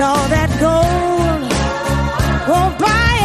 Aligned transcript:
all 0.00 0.28
that 0.28 0.50
gold 0.60 1.50
won't 2.48 2.78
buy 2.78 3.16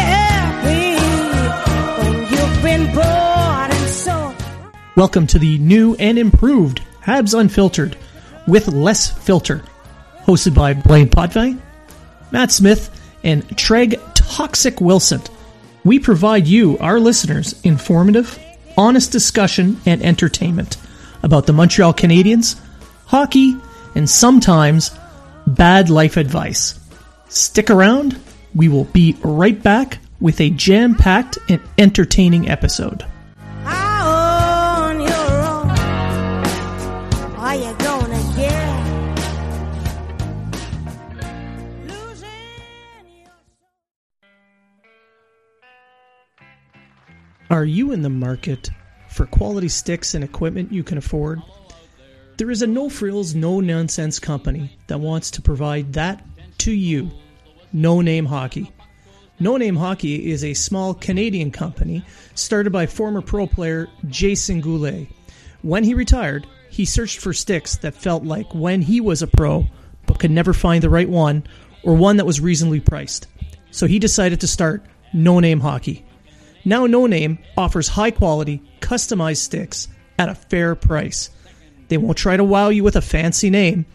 when 1.97 2.31
you've 2.31 2.63
been 2.63 2.93
and. 2.95 4.35
Welcome 4.95 5.27
to 5.27 5.39
the 5.39 5.57
new 5.57 5.95
and 5.95 6.17
improved 6.17 6.81
Habs 7.03 7.37
Unfiltered 7.37 7.97
with 8.47 8.67
less 8.67 9.11
filter, 9.11 9.63
hosted 10.23 10.55
by 10.55 10.73
Blaine 10.73 11.09
Potvin, 11.09 11.61
Matt 12.31 12.51
Smith, 12.51 12.89
and 13.23 13.43
Treg 13.49 13.99
Toxic 14.13 14.79
Wilson. 14.79 15.21
We 15.83 15.99
provide 15.99 16.47
you, 16.47 16.77
our 16.77 16.99
listeners, 16.99 17.59
informative, 17.63 18.39
honest 18.77 19.11
discussion 19.11 19.81
and 19.85 20.01
entertainment 20.01 20.77
about 21.21 21.47
the 21.47 21.53
Montreal 21.53 21.93
Canadiens, 21.93 22.59
hockey, 23.07 23.57
and 23.93 24.09
sometimes 24.09 24.91
bad 25.55 25.89
life 25.89 26.17
advice. 26.17 26.79
Stick 27.29 27.69
around, 27.69 28.19
we 28.55 28.67
will 28.67 28.85
be 28.85 29.15
right 29.23 29.61
back 29.61 29.99
with 30.19 30.39
a 30.41 30.49
jam 30.51 30.95
packed 30.95 31.37
and 31.49 31.61
entertaining 31.77 32.49
episode. 32.49 33.03
On 33.65 34.99
your 34.99 35.09
own, 35.09 35.69
are 37.37 37.55
you 37.55 37.73
gonna 37.79 38.33
get 38.35 38.87
losing 41.87 42.29
your 43.23 43.31
Are 47.49 47.65
you 47.65 47.91
in 47.91 48.01
the 48.01 48.09
market 48.09 48.69
for 49.09 49.25
quality 49.25 49.69
sticks 49.69 50.13
and 50.13 50.23
equipment 50.23 50.71
you 50.71 50.83
can 50.83 50.97
afford? 50.97 51.41
There 52.37 52.51
is 52.51 52.61
a 52.61 52.67
no 52.67 52.89
frills, 52.89 53.35
no 53.35 53.59
nonsense 53.59 54.19
company 54.19 54.77
that 54.87 54.99
wants 54.99 55.31
to 55.31 55.41
provide 55.41 55.93
that 55.93 56.25
to 56.59 56.71
you. 56.71 57.11
No 57.73 58.01
Name 58.01 58.25
Hockey. 58.25 58.71
No 59.39 59.57
Name 59.57 59.75
Hockey 59.75 60.31
is 60.31 60.43
a 60.43 60.53
small 60.53 60.93
Canadian 60.93 61.51
company 61.51 62.05
started 62.35 62.71
by 62.71 62.85
former 62.85 63.21
pro 63.21 63.47
player 63.47 63.87
Jason 64.07 64.61
Goulet. 64.61 65.07
When 65.61 65.83
he 65.83 65.93
retired, 65.93 66.47
he 66.69 66.85
searched 66.85 67.19
for 67.19 67.33
sticks 67.33 67.75
that 67.77 67.95
felt 67.95 68.23
like 68.23 68.53
when 68.53 68.81
he 68.81 69.01
was 69.01 69.21
a 69.21 69.27
pro, 69.27 69.67
but 70.05 70.19
could 70.19 70.31
never 70.31 70.53
find 70.53 70.83
the 70.83 70.89
right 70.89 71.09
one 71.09 71.43
or 71.83 71.95
one 71.95 72.17
that 72.17 72.25
was 72.25 72.39
reasonably 72.39 72.79
priced. 72.79 73.27
So 73.71 73.87
he 73.87 73.99
decided 73.99 74.41
to 74.41 74.47
start 74.47 74.85
No 75.13 75.39
Name 75.39 75.59
Hockey. 75.59 76.05
Now, 76.63 76.85
No 76.85 77.07
Name 77.07 77.39
offers 77.57 77.87
high 77.87 78.11
quality, 78.11 78.61
customized 78.79 79.37
sticks 79.37 79.87
at 80.19 80.29
a 80.29 80.35
fair 80.35 80.75
price. 80.75 81.29
They 81.91 81.97
won't 81.97 82.17
try 82.17 82.37
to 82.37 82.43
wow 82.45 82.69
you 82.69 82.85
with 82.85 82.95
a 82.95 83.01
fancy 83.01 83.49
name. 83.49 83.85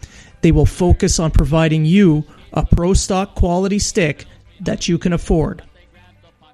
They 0.41 0.51
will 0.51 0.67
focus 0.67 1.17
on 1.17 1.31
providing 1.31 1.83
you 1.83 2.25
a 2.53 2.63
pro 2.63 2.93
stock 2.93 3.33
quality 3.33 3.79
stick 3.79 4.25
that 4.59 4.87
you 4.87 4.99
can 4.99 5.13
afford. 5.13 5.63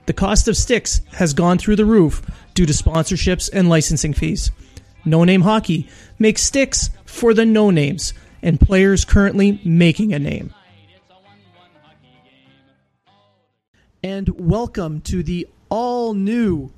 The 0.05 0.13
cost 0.13 0.47
of 0.47 0.55
sticks 0.55 1.01
has 1.11 1.33
gone 1.33 1.57
through 1.57 1.75
the 1.75 1.83
roof 1.83 2.25
due 2.53 2.65
to 2.65 2.71
sponsorships 2.71 3.49
and 3.51 3.67
licensing 3.67 4.13
fees. 4.13 4.51
No 5.03 5.25
Name 5.25 5.41
Hockey 5.41 5.89
makes 6.17 6.41
sticks 6.41 6.91
for 7.03 7.33
the 7.33 7.45
no 7.45 7.71
names 7.71 8.13
and 8.41 8.57
players 8.57 9.03
currently 9.03 9.59
making 9.65 10.13
a 10.13 10.19
name. 10.19 10.53
And 14.01 14.29
welcome 14.39 15.01
to 15.01 15.21
the 15.21 15.49
all 15.67 16.13
new, 16.13 16.71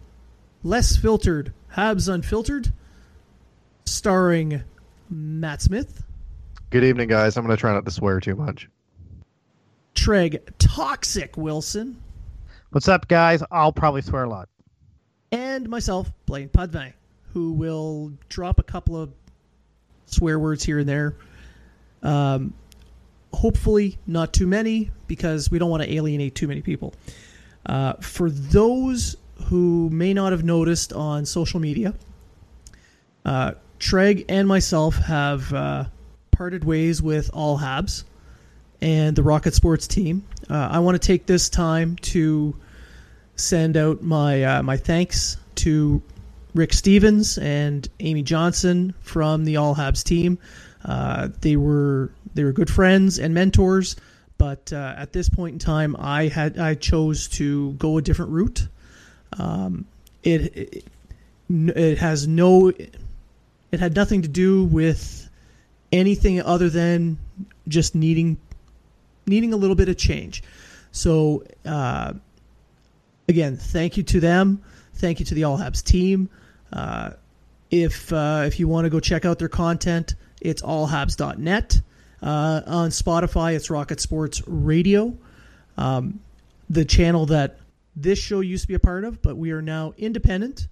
less 0.63 0.97
filtered 0.97 1.53
Habs 1.73 2.11
Unfiltered, 2.11 2.73
starring 3.85 4.63
Matt 5.09 5.61
Smith, 5.61 6.01
Good 6.71 6.83
evening, 6.83 7.07
guys. 7.07 7.37
I'm 7.37 7.45
going 7.45 7.55
to 7.55 7.59
try 7.59 7.71
not 7.73 7.85
to 7.85 7.91
swear 7.91 8.19
too 8.19 8.35
much. 8.35 8.67
Treg 9.93 10.39
Toxic 10.57 11.37
Wilson, 11.37 12.01
What's 12.71 12.87
up, 12.89 13.07
guys? 13.07 13.41
I'll 13.51 13.71
probably 13.71 14.01
swear 14.01 14.23
a 14.23 14.29
lot. 14.29 14.49
and 15.31 15.69
myself, 15.69 16.11
Blaine 16.25 16.49
Potvin, 16.49 16.93
who 17.33 17.53
will 17.53 18.11
drop 18.27 18.59
a 18.59 18.63
couple 18.63 18.97
of 18.97 19.13
swear 20.07 20.37
words 20.39 20.63
here 20.63 20.79
and 20.79 20.89
there. 20.89 21.15
Um, 22.03 22.53
hopefully, 23.33 23.97
not 24.05 24.33
too 24.33 24.47
many, 24.47 24.91
because 25.07 25.49
we 25.49 25.57
don't 25.59 25.69
want 25.69 25.83
to 25.83 25.93
alienate 25.93 26.35
too 26.35 26.47
many 26.47 26.61
people. 26.61 26.93
Uh, 27.65 27.93
for 27.93 28.29
those 28.29 29.15
who 29.45 29.89
may 29.91 30.13
not 30.13 30.33
have 30.33 30.43
noticed 30.43 30.91
on 30.91 31.25
social 31.25 31.59
media, 31.61 31.93
uh, 33.23 33.53
Treg 33.85 34.25
and 34.29 34.47
myself 34.47 34.95
have 34.95 35.53
uh, 35.53 35.85
parted 36.31 36.63
ways 36.63 37.03
with 37.03 37.29
all 37.35 37.59
Habs 37.59 38.03
and 38.81 39.15
the 39.15 39.21
Rocket 39.21 39.53
Sports 39.53 39.85
team. 39.85 40.23
Uh, 40.49 40.69
I 40.71 40.79
want 40.79 40.99
to 40.99 41.07
take 41.07 41.27
this 41.27 41.49
time 41.49 41.95
to 41.97 42.55
send 43.35 43.77
out 43.77 44.01
my 44.01 44.43
uh, 44.43 44.63
my 44.63 44.77
thanks 44.77 45.37
to 45.55 46.01
Rick 46.55 46.73
Stevens 46.73 47.37
and 47.37 47.87
Amy 47.99 48.23
Johnson 48.23 48.95
from 49.01 49.45
the 49.45 49.57
All 49.57 49.75
Habs 49.75 50.03
team. 50.03 50.39
Uh, 50.83 51.29
they 51.41 51.55
were 51.55 52.09
they 52.33 52.43
were 52.43 52.53
good 52.53 52.71
friends 52.71 53.19
and 53.19 53.35
mentors, 53.35 53.97
but 54.39 54.73
uh, 54.73 54.95
at 54.97 55.13
this 55.13 55.29
point 55.29 55.53
in 55.53 55.59
time, 55.59 55.95
I 55.99 56.27
had 56.27 56.57
I 56.57 56.73
chose 56.73 57.27
to 57.29 57.73
go 57.73 57.99
a 57.99 58.01
different 58.01 58.31
route. 58.31 58.67
Um, 59.37 59.85
it, 60.23 60.57
it 60.57 60.85
it 61.49 61.99
has 61.99 62.27
no 62.27 62.71
it 63.75 63.79
had 63.81 63.93
nothing 63.93 64.21
to 64.21 64.27
do 64.29 64.63
with 64.63 65.29
anything 65.91 66.41
other 66.41 66.69
than 66.69 67.17
just 67.67 67.93
needing 67.93 68.37
needing 69.27 69.53
a 69.53 69.57
little 69.57 69.75
bit 69.75 69.89
of 69.89 69.97
change. 69.97 70.43
So 70.91 71.43
uh, 71.65 72.13
again, 73.27 73.57
thank 73.57 73.97
you 73.97 74.03
to 74.03 74.19
them. 74.21 74.63
Thank 74.93 75.19
you 75.19 75.25
to 75.25 75.33
the 75.35 75.43
All 75.43 75.57
Habs 75.57 75.83
team. 75.83 76.29
Uh, 76.71 77.11
if 77.69 78.13
uh, 78.13 78.43
if 78.45 78.59
you 78.59 78.69
want 78.69 78.85
to 78.85 78.89
go 78.89 79.01
check 79.01 79.25
out 79.25 79.39
their 79.39 79.49
content, 79.49 80.15
it's 80.39 80.61
allhabs.net. 80.61 81.81
Uh, 82.23 82.61
on 82.65 82.89
Spotify, 82.91 83.55
it's 83.55 83.69
Rocket 83.69 83.99
Sports 83.99 84.41
Radio, 84.47 85.17
um, 85.77 86.21
the 86.69 86.85
channel 86.85 87.25
that 87.25 87.59
this 87.93 88.19
show 88.19 88.39
used 88.39 88.63
to 88.63 88.67
be 88.69 88.73
a 88.73 88.79
part 88.79 89.03
of, 89.03 89.21
but 89.21 89.35
we 89.35 89.51
are 89.51 89.61
now 89.61 89.93
independent. 89.97 90.69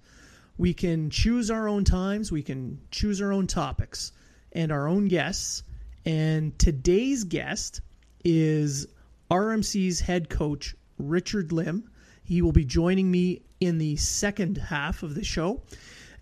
We 0.56 0.72
can 0.72 1.10
choose 1.10 1.50
our 1.50 1.68
own 1.68 1.84
times. 1.84 2.30
We 2.30 2.42
can 2.42 2.80
choose 2.90 3.20
our 3.20 3.32
own 3.32 3.46
topics 3.46 4.12
and 4.52 4.70
our 4.70 4.86
own 4.86 5.08
guests. 5.08 5.64
And 6.04 6.56
today's 6.58 7.24
guest 7.24 7.80
is 8.24 8.86
RMC's 9.30 10.00
head 10.00 10.28
coach, 10.28 10.76
Richard 10.98 11.50
Lim. 11.52 11.90
He 12.22 12.40
will 12.40 12.52
be 12.52 12.64
joining 12.64 13.10
me 13.10 13.42
in 13.60 13.78
the 13.78 13.96
second 13.96 14.58
half 14.58 15.02
of 15.02 15.14
the 15.14 15.24
show. 15.24 15.62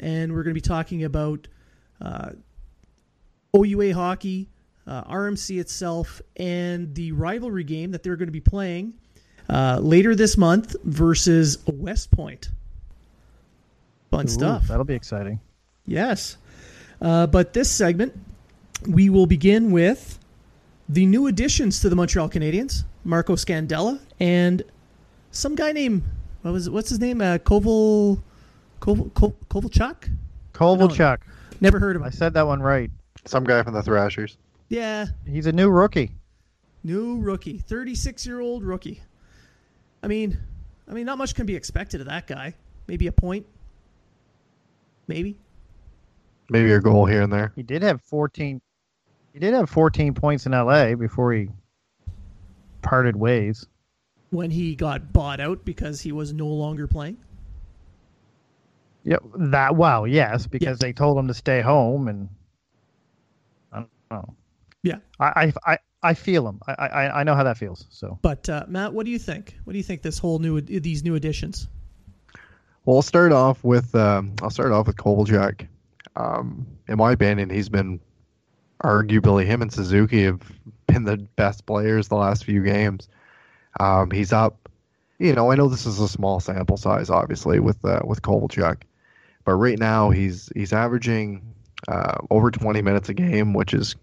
And 0.01 0.33
we're 0.33 0.43
going 0.43 0.55
to 0.55 0.61
be 0.61 0.61
talking 0.61 1.05
about 1.05 1.47
uh, 2.01 2.31
OUA 3.55 3.95
hockey, 3.95 4.49
uh, 4.87 5.05
RMC 5.05 5.61
itself, 5.61 6.23
and 6.37 6.95
the 6.95 7.13
rivalry 7.13 7.65
game 7.65 7.91
that 7.93 8.03
they're 8.03 8.17
going 8.17 8.29
to 8.29 8.33
be 8.33 8.41
playing 8.41 8.95
uh, 9.49 9.79
later 9.81 10.15
this 10.15 10.37
month 10.37 10.75
versus 10.85 11.59
West 11.67 12.11
Point. 12.11 12.49
Fun 14.13 14.27
Ooh, 14.27 14.29
stuff. 14.29 14.69
That'll 14.69 14.85
be 14.85 14.95
exciting. 14.95 15.41
Yes. 15.87 16.37
Uh, 17.01 17.27
but 17.27 17.53
this 17.53 17.69
segment, 17.71 18.13
we 18.87 19.11
will 19.11 19.27
begin 19.27 19.73
with 19.73 20.19
the 20.89 21.07
new 21.07 21.27
additions 21.27 21.81
to 21.81 21.89
the 21.89 21.97
Montreal 21.97 22.29
Canadiens, 22.29 22.85
Marco 23.05 23.35
Scandella 23.35 23.99
and 24.21 24.63
some 25.33 25.55
guy 25.55 25.73
named 25.73 26.03
what 26.43 26.53
was 26.53 26.67
it, 26.67 26.73
what's 26.73 26.91
his 26.91 27.01
name? 27.01 27.21
Uh, 27.21 27.39
Koval, 27.39 28.21
Koval, 28.81 29.11
Koval 29.13 29.35
Kovalchuk. 29.49 30.09
Kovalchuk. 30.53 31.19
Never 31.61 31.79
heard 31.79 31.97
of 31.97 32.03
him. 32.03 32.07
I 32.07 32.11
said 32.11 32.35
that 32.35 32.47
one 32.47 32.61
right. 32.61 32.91
Some 33.25 33.45
guy 33.45 33.63
from 33.63 33.75
the 33.75 33.83
Thrashers. 33.83 34.37
Yeah, 34.69 35.07
He's 35.27 35.47
a 35.47 35.53
new 35.53 35.71
rookie. 35.71 36.11
new 36.85 37.19
rookie, 37.19 37.59
thirty-six 37.59 38.27
year 38.27 38.41
old 38.41 38.63
rookie. 38.63 39.01
I 40.03 40.09
mean, 40.09 40.37
I 40.89 40.93
mean, 40.93 41.07
not 41.07 41.19
much 41.19 41.35
can 41.35 41.47
be 41.47 41.55
expected 41.57 42.01
of 42.01 42.07
that 42.09 42.27
guy. 42.27 42.55
Maybe 42.87 43.07
a 43.07 43.13
point. 43.13 43.47
Maybe. 45.13 45.37
Maybe 46.49 46.73
a 46.73 46.81
goal 46.81 47.05
here 47.05 47.21
and 47.21 47.31
there. 47.31 47.53
He 47.55 47.63
did 47.63 47.83
have 47.83 48.01
14. 48.01 48.63
He 49.35 49.39
did 49.39 49.53
have 49.53 49.69
14 49.69 50.15
points 50.15 50.47
in 50.47 50.53
LA 50.53 50.95
before 50.95 51.35
he 51.35 51.49
parted 52.81 53.15
ways. 53.15 53.67
When 54.31 54.51
he 54.51 54.75
got 54.75 55.13
bought 55.13 55.39
out 55.39 55.67
because 55.67 56.01
he 56.01 56.13
was 56.13 56.33
no 56.33 56.47
longer 56.47 56.87
playing. 56.87 57.19
Yeah, 59.05 59.19
that 59.35 59.77
wow, 59.77 60.05
yes, 60.05 60.47
because 60.47 60.79
they 60.79 60.95
told 60.95 61.19
him 61.19 61.29
to 61.29 61.35
stay 61.35 61.61
home, 61.61 62.09
and 62.09 62.29
I 63.71 63.79
don't 63.79 63.91
know. 64.11 64.35
Yeah. 64.83 64.99
I 65.21 65.53
I 65.67 65.73
I, 65.73 65.79
I 66.03 66.15
feel 66.15 66.49
him. 66.49 66.61
I, 66.67 66.73
I 66.73 67.21
I 67.21 67.23
know 67.25 67.35
how 67.35 67.45
that 67.45 67.59
feels. 67.59 67.87
So 67.91 68.19
But 68.23 68.49
uh, 68.49 68.65
Matt, 68.67 68.95
what 68.95 69.05
do 69.05 69.13
you 69.13 69.19
think? 69.19 69.59
What 69.65 69.73
do 69.75 69.79
you 69.79 69.85
think 69.85 70.01
this 70.01 70.19
whole 70.19 70.39
new 70.39 70.61
these 70.63 71.05
new 71.05 71.17
additions? 71.17 71.69
Well, 72.85 72.97
I'll 72.97 73.03
start 73.03 73.33
off 73.33 73.63
with 73.63 73.95
um, 73.95 74.35
I'll 74.43 74.51
start 74.51 74.73
off 74.73 74.89
with 74.89 74.97
Kovalchuk. 74.97 75.69
Um, 76.17 76.67
in 76.89 76.99
my 76.99 77.13
opinion, 77.13 77.49
he's 77.49 77.69
been 77.69 78.01
arguably 78.83 79.47
him 79.47 79.63
and 79.63 79.73
Suzuki 79.73 80.25
have 80.25 80.43
been 80.89 81.05
the 81.05 81.17
best 81.37 81.65
players 81.67 82.09
the 82.09 82.17
last 82.17 82.45
few 82.45 82.63
games. 82.65 83.09
Um, 83.79 84.11
he's 84.11 84.33
up. 84.33 84.69
You 85.19 85.33
know, 85.33 85.53
I 85.53 85.55
know 85.55 85.69
this 85.69 85.87
is 85.87 86.01
a 86.01 86.09
small 86.09 86.41
sample 86.41 86.77
size, 86.77 87.09
obviously, 87.09 87.61
with 87.61 87.85
uh, 87.85 88.01
with 88.05 88.23
Kovalchuk, 88.23 88.83
but 89.45 89.55
right 89.55 89.79
now 89.79 90.11
he's 90.11 90.51
he's 90.57 90.73
averaging 90.73 91.55
uh, 91.87 92.19
over 92.31 92.51
20 92.51 92.83
minutes 92.83 93.09
a 93.09 93.15
game, 93.15 93.55
which 93.55 93.75
is 93.75 93.95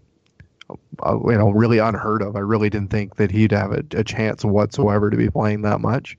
uh, 1.04 1.18
you 1.26 1.36
know 1.36 1.50
really 1.50 1.78
unheard 1.78 2.22
of. 2.22 2.34
I 2.34 2.40
really 2.40 2.70
didn't 2.70 2.90
think 2.90 3.16
that 3.16 3.30
he'd 3.30 3.52
have 3.52 3.72
a, 3.72 3.84
a 3.92 4.04
chance 4.04 4.42
whatsoever 4.42 5.10
to 5.10 5.16
be 5.18 5.28
playing 5.28 5.60
that 5.62 5.82
much, 5.82 6.16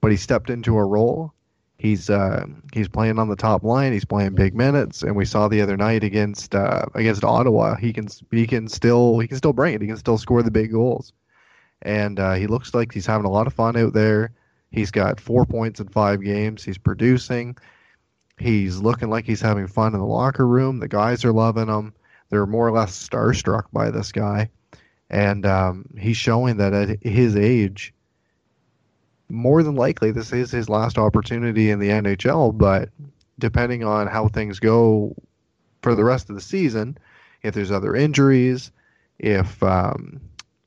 but 0.00 0.12
he 0.12 0.16
stepped 0.16 0.50
into 0.50 0.78
a 0.78 0.84
role. 0.84 1.34
He's 1.78 2.08
uh, 2.08 2.46
he's 2.72 2.88
playing 2.88 3.18
on 3.18 3.28
the 3.28 3.36
top 3.36 3.62
line. 3.62 3.92
He's 3.92 4.04
playing 4.04 4.34
big 4.34 4.54
minutes, 4.54 5.02
and 5.02 5.14
we 5.14 5.26
saw 5.26 5.46
the 5.46 5.60
other 5.60 5.76
night 5.76 6.04
against 6.04 6.54
uh, 6.54 6.86
against 6.94 7.22
Ottawa. 7.22 7.76
He 7.76 7.92
can 7.92 8.08
he 8.30 8.46
can 8.46 8.66
still 8.68 9.18
he 9.18 9.28
can 9.28 9.36
still 9.36 9.52
bring 9.52 9.74
it. 9.74 9.82
He 9.82 9.86
can 9.86 9.98
still 9.98 10.16
score 10.16 10.42
the 10.42 10.50
big 10.50 10.72
goals, 10.72 11.12
and 11.82 12.18
uh, 12.18 12.34
he 12.34 12.46
looks 12.46 12.72
like 12.72 12.92
he's 12.92 13.04
having 13.04 13.26
a 13.26 13.30
lot 13.30 13.46
of 13.46 13.52
fun 13.52 13.76
out 13.76 13.92
there. 13.92 14.32
He's 14.70 14.90
got 14.90 15.20
four 15.20 15.44
points 15.44 15.78
in 15.78 15.88
five 15.88 16.22
games. 16.22 16.64
He's 16.64 16.78
producing. 16.78 17.56
He's 18.38 18.78
looking 18.78 19.10
like 19.10 19.26
he's 19.26 19.40
having 19.40 19.66
fun 19.66 19.92
in 19.94 20.00
the 20.00 20.06
locker 20.06 20.46
room. 20.46 20.78
The 20.78 20.88
guys 20.88 21.24
are 21.24 21.32
loving 21.32 21.68
him. 21.68 21.94
They're 22.30 22.46
more 22.46 22.66
or 22.66 22.72
less 22.72 23.08
starstruck 23.08 23.64
by 23.72 23.90
this 23.90 24.12
guy, 24.12 24.48
and 25.10 25.44
um, 25.44 25.84
he's 25.98 26.16
showing 26.16 26.56
that 26.56 26.72
at 26.72 27.02
his 27.02 27.36
age, 27.36 27.92
more 29.28 29.62
than 29.62 29.74
likely 29.74 30.10
this 30.10 30.32
is 30.32 30.50
his 30.50 30.68
last 30.68 30.98
opportunity 30.98 31.70
in 31.70 31.78
the 31.78 31.88
NHL. 31.88 32.56
But 32.56 32.90
depending 33.38 33.84
on 33.84 34.06
how 34.06 34.28
things 34.28 34.60
go 34.60 35.14
for 35.82 35.94
the 35.94 36.04
rest 36.04 36.30
of 36.30 36.36
the 36.36 36.42
season, 36.42 36.98
if 37.42 37.54
there's 37.54 37.70
other 37.70 37.94
injuries, 37.94 38.70
if 39.18 39.62
um, 39.62 40.20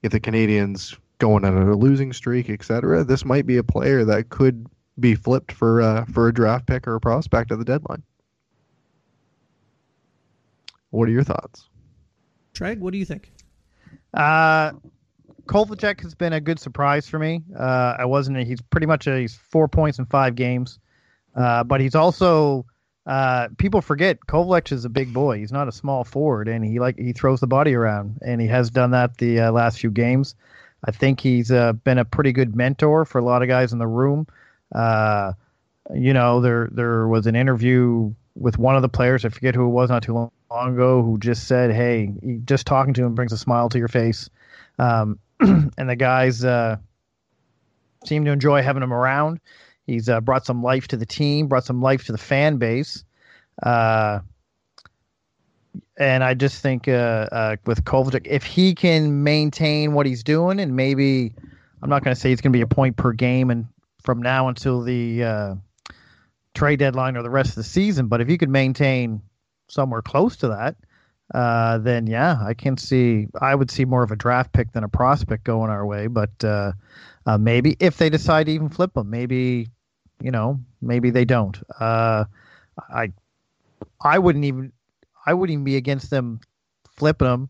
if 0.03 0.11
the 0.11 0.19
Canadiens 0.19 0.97
going 1.19 1.43
on 1.43 1.55
a 1.57 1.75
losing 1.75 2.13
streak, 2.13 2.49
etc., 2.49 3.03
this 3.03 3.25
might 3.25 3.45
be 3.45 3.57
a 3.57 3.63
player 3.63 4.05
that 4.05 4.29
could 4.29 4.65
be 4.99 5.15
flipped 5.15 5.51
for 5.51 5.81
uh, 5.81 6.05
for 6.05 6.27
a 6.27 6.33
draft 6.33 6.65
pick 6.65 6.87
or 6.87 6.95
a 6.95 6.99
prospect 6.99 7.51
at 7.51 7.59
the 7.59 7.65
deadline. 7.65 8.03
What 10.91 11.07
are 11.07 11.11
your 11.11 11.23
thoughts? 11.23 11.69
Treg, 12.53 12.79
what 12.79 12.93
do 12.93 12.97
you 12.97 13.05
think? 13.05 13.31
Uh, 14.13 14.71
Kovalchuk 15.49 16.01
has 16.01 16.13
been 16.13 16.31
a 16.31 16.39
good 16.39 16.59
surprise 16.59 17.09
for 17.09 17.17
me. 17.17 17.43
Uh, 17.57 17.95
I 17.97 18.05
wasn't. 18.05 18.37
He's 18.45 18.61
pretty 18.61 18.85
much 18.85 19.07
a, 19.07 19.17
he's 19.17 19.35
four 19.35 19.67
points 19.67 19.97
in 19.97 20.05
five 20.05 20.35
games, 20.35 20.77
uh, 21.35 21.63
but 21.63 21.81
he's 21.81 21.95
also 21.95 22.67
uh, 23.07 23.47
people 23.57 23.81
forget 23.81 24.19
Kovalchuk 24.27 24.71
is 24.71 24.85
a 24.85 24.89
big 24.89 25.11
boy. 25.11 25.39
He's 25.39 25.51
not 25.51 25.67
a 25.67 25.71
small 25.71 26.03
forward, 26.03 26.47
and 26.47 26.63
he 26.63 26.79
like 26.79 26.99
he 26.99 27.13
throws 27.13 27.39
the 27.39 27.47
body 27.47 27.73
around, 27.73 28.19
and 28.23 28.39
he 28.39 28.45
has 28.45 28.69
done 28.69 28.91
that 28.91 29.17
the 29.17 29.39
uh, 29.39 29.51
last 29.51 29.79
few 29.79 29.89
games. 29.89 30.35
I 30.85 30.91
think 30.91 31.19
he's 31.19 31.51
uh, 31.51 31.73
been 31.73 31.97
a 31.97 32.05
pretty 32.05 32.31
good 32.31 32.55
mentor 32.55 33.03
for 33.03 33.17
a 33.17 33.23
lot 33.23 33.41
of 33.41 33.47
guys 33.47 33.73
in 33.73 33.79
the 33.79 33.87
room. 33.87 34.27
Uh, 34.71 35.33
you 35.95 36.13
know, 36.13 36.41
there 36.41 36.69
there 36.71 37.07
was 37.07 37.25
an 37.25 37.35
interview 37.35 38.13
with 38.35 38.59
one 38.59 38.75
of 38.75 38.83
the 38.83 38.89
players. 38.89 39.25
I 39.25 39.29
forget 39.29 39.55
who 39.55 39.65
it 39.65 39.71
was 39.71 39.89
not 39.89 40.03
too 40.03 40.13
long 40.13 40.73
ago, 40.75 41.01
who 41.01 41.17
just 41.17 41.47
said, 41.47 41.71
"Hey, 41.71 42.13
just 42.45 42.67
talking 42.67 42.93
to 42.93 43.03
him 43.03 43.15
brings 43.15 43.33
a 43.33 43.37
smile 43.39 43.69
to 43.69 43.79
your 43.79 43.87
face." 43.87 44.29
Um, 44.77 45.17
and 45.77 45.89
the 45.89 45.95
guys 45.95 46.43
uh, 46.43 46.77
seem 48.05 48.25
to 48.25 48.31
enjoy 48.31 48.61
having 48.61 48.83
him 48.83 48.93
around. 48.93 49.39
He's 49.85 50.09
uh, 50.09 50.21
brought 50.21 50.45
some 50.45 50.61
life 50.61 50.89
to 50.89 50.97
the 50.97 51.05
team, 51.05 51.47
brought 51.47 51.65
some 51.65 51.81
life 51.81 52.05
to 52.05 52.11
the 52.11 52.17
fan 52.17 52.57
base. 52.57 53.03
Uh, 53.61 54.19
and 55.97 56.23
I 56.23 56.33
just 56.33 56.61
think 56.61 56.87
uh, 56.87 57.27
uh, 57.31 57.55
with 57.65 57.83
Kovalchuk, 57.83 58.25
if 58.25 58.43
he 58.43 58.75
can 58.75 59.23
maintain 59.23 59.93
what 59.93 60.05
he's 60.05 60.23
doing, 60.23 60.59
and 60.59 60.75
maybe 60.75 61.33
I'm 61.81 61.89
not 61.89 62.03
going 62.03 62.15
to 62.15 62.19
say 62.19 62.31
it's 62.31 62.41
going 62.41 62.53
to 62.53 62.57
be 62.57 62.61
a 62.61 62.67
point 62.67 62.97
per 62.97 63.11
game, 63.13 63.49
and 63.49 63.67
from 64.03 64.21
now 64.21 64.47
until 64.47 64.81
the 64.81 65.23
uh, 65.23 65.55
trade 66.53 66.79
deadline 66.79 67.17
or 67.17 67.23
the 67.23 67.29
rest 67.29 67.49
of 67.49 67.55
the 67.55 67.63
season, 67.63 68.07
but 68.07 68.21
if 68.21 68.27
he 68.27 68.37
could 68.37 68.49
maintain 68.49 69.21
somewhere 69.67 70.01
close 70.01 70.37
to 70.37 70.49
that, 70.49 70.75
uh, 71.33 71.77
then 71.77 72.07
yeah, 72.07 72.37
I 72.41 72.53
can 72.53 72.77
see. 72.77 73.27
I 73.39 73.53
would 73.53 73.69
see 73.69 73.85
more 73.85 74.03
of 74.03 74.11
a 74.11 74.15
draft 74.15 74.51
pick 74.51 74.71
than 74.71 74.83
a 74.83 74.89
prospect 74.89 75.43
going 75.43 75.69
our 75.69 75.85
way. 75.85 76.07
But 76.07 76.43
uh, 76.43 76.73
uh, 77.25 77.37
maybe 77.37 77.77
if 77.79 77.97
they 77.97 78.09
decide 78.09 78.47
to 78.47 78.51
even 78.51 78.69
flip 78.69 78.93
them, 78.93 79.09
maybe 79.09 79.69
you 80.21 80.31
know, 80.31 80.59
maybe 80.81 81.11
they 81.11 81.25
don't. 81.25 81.57
Uh, 81.79 82.25
I 82.89 83.11
I 84.01 84.19
wouldn't 84.19 84.45
even 84.45 84.71
I 85.25 85.33
wouldn't 85.33 85.53
even 85.53 85.63
be 85.63 85.77
against 85.77 86.09
them 86.09 86.39
flipping 86.97 87.27
them, 87.27 87.49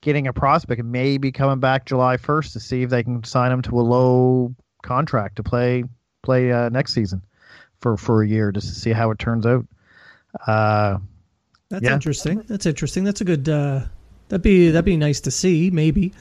getting 0.00 0.26
a 0.26 0.32
prospect, 0.32 0.80
and 0.80 0.90
maybe 0.90 1.32
coming 1.32 1.60
back 1.60 1.86
July 1.86 2.16
first 2.16 2.52
to 2.54 2.60
see 2.60 2.82
if 2.82 2.90
they 2.90 3.02
can 3.02 3.22
sign 3.24 3.50
them 3.50 3.62
to 3.62 3.80
a 3.80 3.82
low 3.82 4.54
contract 4.82 5.36
to 5.36 5.42
play 5.42 5.84
play 6.22 6.50
uh, 6.50 6.68
next 6.68 6.92
season 6.92 7.22
for 7.80 7.96
for 7.96 8.22
a 8.22 8.28
year 8.28 8.50
just 8.52 8.68
to 8.68 8.74
see 8.74 8.90
how 8.90 9.10
it 9.10 9.18
turns 9.18 9.46
out. 9.46 9.66
That's 11.70 11.84
Yeah. 11.84 11.94
interesting. 11.94 12.42
That's 12.48 12.66
interesting. 12.66 13.04
That's 13.04 13.20
a 13.20 13.24
good. 13.24 13.48
Uh, 13.48 13.82
that'd 14.28 14.42
be 14.42 14.70
that'd 14.70 14.84
be 14.84 14.96
nice 14.96 15.20
to 15.22 15.30
see. 15.30 15.70
Maybe, 15.70 16.12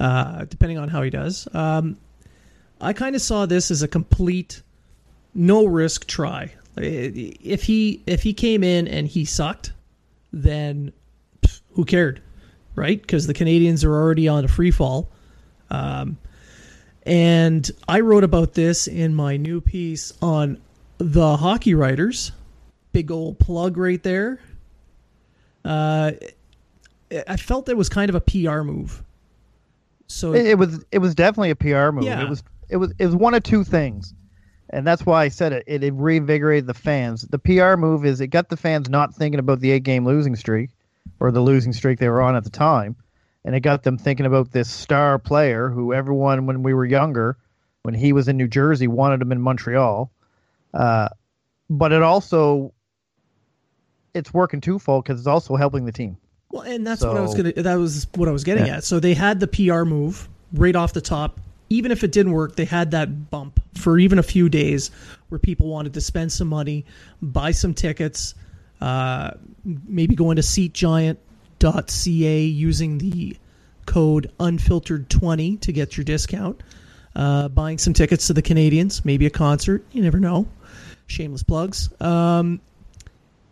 uh, 0.00 0.44
depending 0.48 0.78
on 0.78 0.88
how 0.88 1.02
he 1.02 1.10
does. 1.10 1.46
Um, 1.52 1.96
I 2.80 2.92
kind 2.92 3.14
of 3.16 3.22
saw 3.22 3.46
this 3.46 3.70
as 3.70 3.82
a 3.82 3.88
complete 3.88 4.62
no 5.34 5.66
risk 5.66 6.06
try. 6.06 6.52
If 6.76 7.64
he 7.64 8.02
if 8.06 8.22
he 8.22 8.32
came 8.34 8.62
in 8.64 8.86
and 8.88 9.06
he 9.06 9.24
sucked, 9.24 9.72
then 10.32 10.92
pff, 11.42 11.60
who 11.72 11.84
cared, 11.84 12.20
right? 12.74 13.00
Because 13.00 13.26
the 13.26 13.34
Canadiens 13.34 13.84
are 13.84 13.92
already 13.94 14.28
on 14.28 14.44
a 14.44 14.48
free 14.48 14.70
fall. 14.70 15.10
Um, 15.70 16.18
and 17.06 17.68
I 17.88 18.00
wrote 18.00 18.24
about 18.24 18.54
this 18.54 18.86
in 18.86 19.14
my 19.14 19.36
new 19.36 19.60
piece 19.60 20.12
on 20.22 20.58
the 20.98 21.36
Hockey 21.36 21.74
Writers. 21.74 22.32
Big 22.92 23.10
old 23.10 23.38
plug 23.38 23.76
right 23.76 24.02
there. 24.02 24.40
Uh, 25.64 26.12
I 27.28 27.36
felt 27.36 27.68
it 27.68 27.76
was 27.76 27.88
kind 27.88 28.08
of 28.08 28.14
a 28.14 28.20
PR 28.20 28.62
move. 28.62 29.02
So 30.06 30.34
It, 30.34 30.46
it 30.46 30.58
was 30.58 30.84
it 30.92 30.98
was 30.98 31.14
definitely 31.14 31.50
a 31.50 31.56
PR 31.56 31.90
move. 31.92 32.04
Yeah. 32.04 32.22
It 32.22 32.28
was 32.28 32.42
it 32.68 32.76
was 32.76 32.92
it 32.98 33.06
was 33.06 33.16
one 33.16 33.34
of 33.34 33.42
two 33.42 33.64
things, 33.64 34.14
and 34.70 34.86
that's 34.86 35.06
why 35.06 35.24
I 35.24 35.28
said 35.28 35.52
it. 35.52 35.64
It, 35.66 35.84
it 35.84 35.94
reinvigorated 35.94 36.66
the 36.66 36.74
fans. 36.74 37.22
The 37.22 37.38
PR 37.38 37.76
move 37.76 38.04
is 38.04 38.20
it 38.20 38.28
got 38.28 38.48
the 38.48 38.56
fans 38.56 38.88
not 38.90 39.14
thinking 39.14 39.38
about 39.38 39.60
the 39.60 39.70
eight 39.70 39.84
game 39.84 40.04
losing 40.04 40.36
streak, 40.36 40.70
or 41.20 41.30
the 41.32 41.40
losing 41.40 41.72
streak 41.72 41.98
they 41.98 42.08
were 42.08 42.20
on 42.22 42.36
at 42.36 42.44
the 42.44 42.50
time, 42.50 42.96
and 43.44 43.54
it 43.54 43.60
got 43.60 43.82
them 43.82 43.96
thinking 43.96 44.26
about 44.26 44.52
this 44.52 44.68
star 44.68 45.18
player 45.18 45.70
who 45.70 45.94
everyone 45.94 46.46
when 46.46 46.62
we 46.62 46.74
were 46.74 46.84
younger, 46.84 47.38
when 47.82 47.94
he 47.94 48.12
was 48.12 48.28
in 48.28 48.36
New 48.36 48.48
Jersey, 48.48 48.88
wanted 48.88 49.22
him 49.22 49.32
in 49.32 49.40
Montreal. 49.40 50.10
Uh, 50.74 51.08
but 51.70 51.92
it 51.92 52.02
also 52.02 52.73
it's 54.14 54.32
working 54.32 54.60
twofold 54.60 55.04
because 55.04 55.20
it's 55.20 55.26
also 55.26 55.56
helping 55.56 55.84
the 55.84 55.92
team. 55.92 56.16
Well, 56.50 56.62
and 56.62 56.86
that's 56.86 57.02
what 57.02 57.16
I 57.16 57.20
was 57.20 57.34
gonna. 57.34 57.52
That 57.52 57.74
was 57.74 58.06
what 58.14 58.28
I 58.28 58.32
was 58.32 58.44
getting 58.44 58.66
Yeah. 58.66 58.76
at. 58.76 58.84
So 58.84 59.00
they 59.00 59.14
had 59.14 59.40
the 59.40 59.48
PR 59.48 59.82
move 59.84 60.28
right 60.52 60.76
off 60.76 60.92
the 60.92 61.00
top. 61.00 61.40
Even 61.70 61.90
if 61.90 62.04
it 62.04 62.12
didn't 62.12 62.32
work, 62.32 62.56
they 62.56 62.66
had 62.66 62.92
that 62.92 63.30
bump 63.30 63.60
for 63.76 63.98
even 63.98 64.18
a 64.18 64.22
few 64.22 64.48
days 64.48 64.90
where 65.30 65.38
people 65.38 65.66
wanted 65.68 65.94
to 65.94 66.00
spend 66.00 66.30
some 66.30 66.46
money, 66.46 66.84
buy 67.22 67.50
some 67.50 67.74
tickets, 67.74 68.34
uh, 68.80 69.30
maybe 69.64 70.14
go 70.14 70.30
into 70.30 70.42
SeatGiant.ca 70.42 72.44
using 72.44 72.98
the 72.98 73.36
code 73.86 74.30
unfiltered20 74.38 75.60
to 75.60 75.72
get 75.72 75.96
your 75.96 76.04
discount. 76.04 76.62
Uh, 77.16 77.48
buying 77.48 77.78
some 77.78 77.94
tickets 77.94 78.26
to 78.26 78.32
the 78.32 78.42
Canadiens, 78.42 79.04
maybe 79.04 79.24
a 79.26 79.30
concert. 79.30 79.84
You 79.92 80.02
never 80.02 80.18
know. 80.20 80.46
Shameless 81.06 81.42
plugs. 81.44 81.88
Um, 82.00 82.60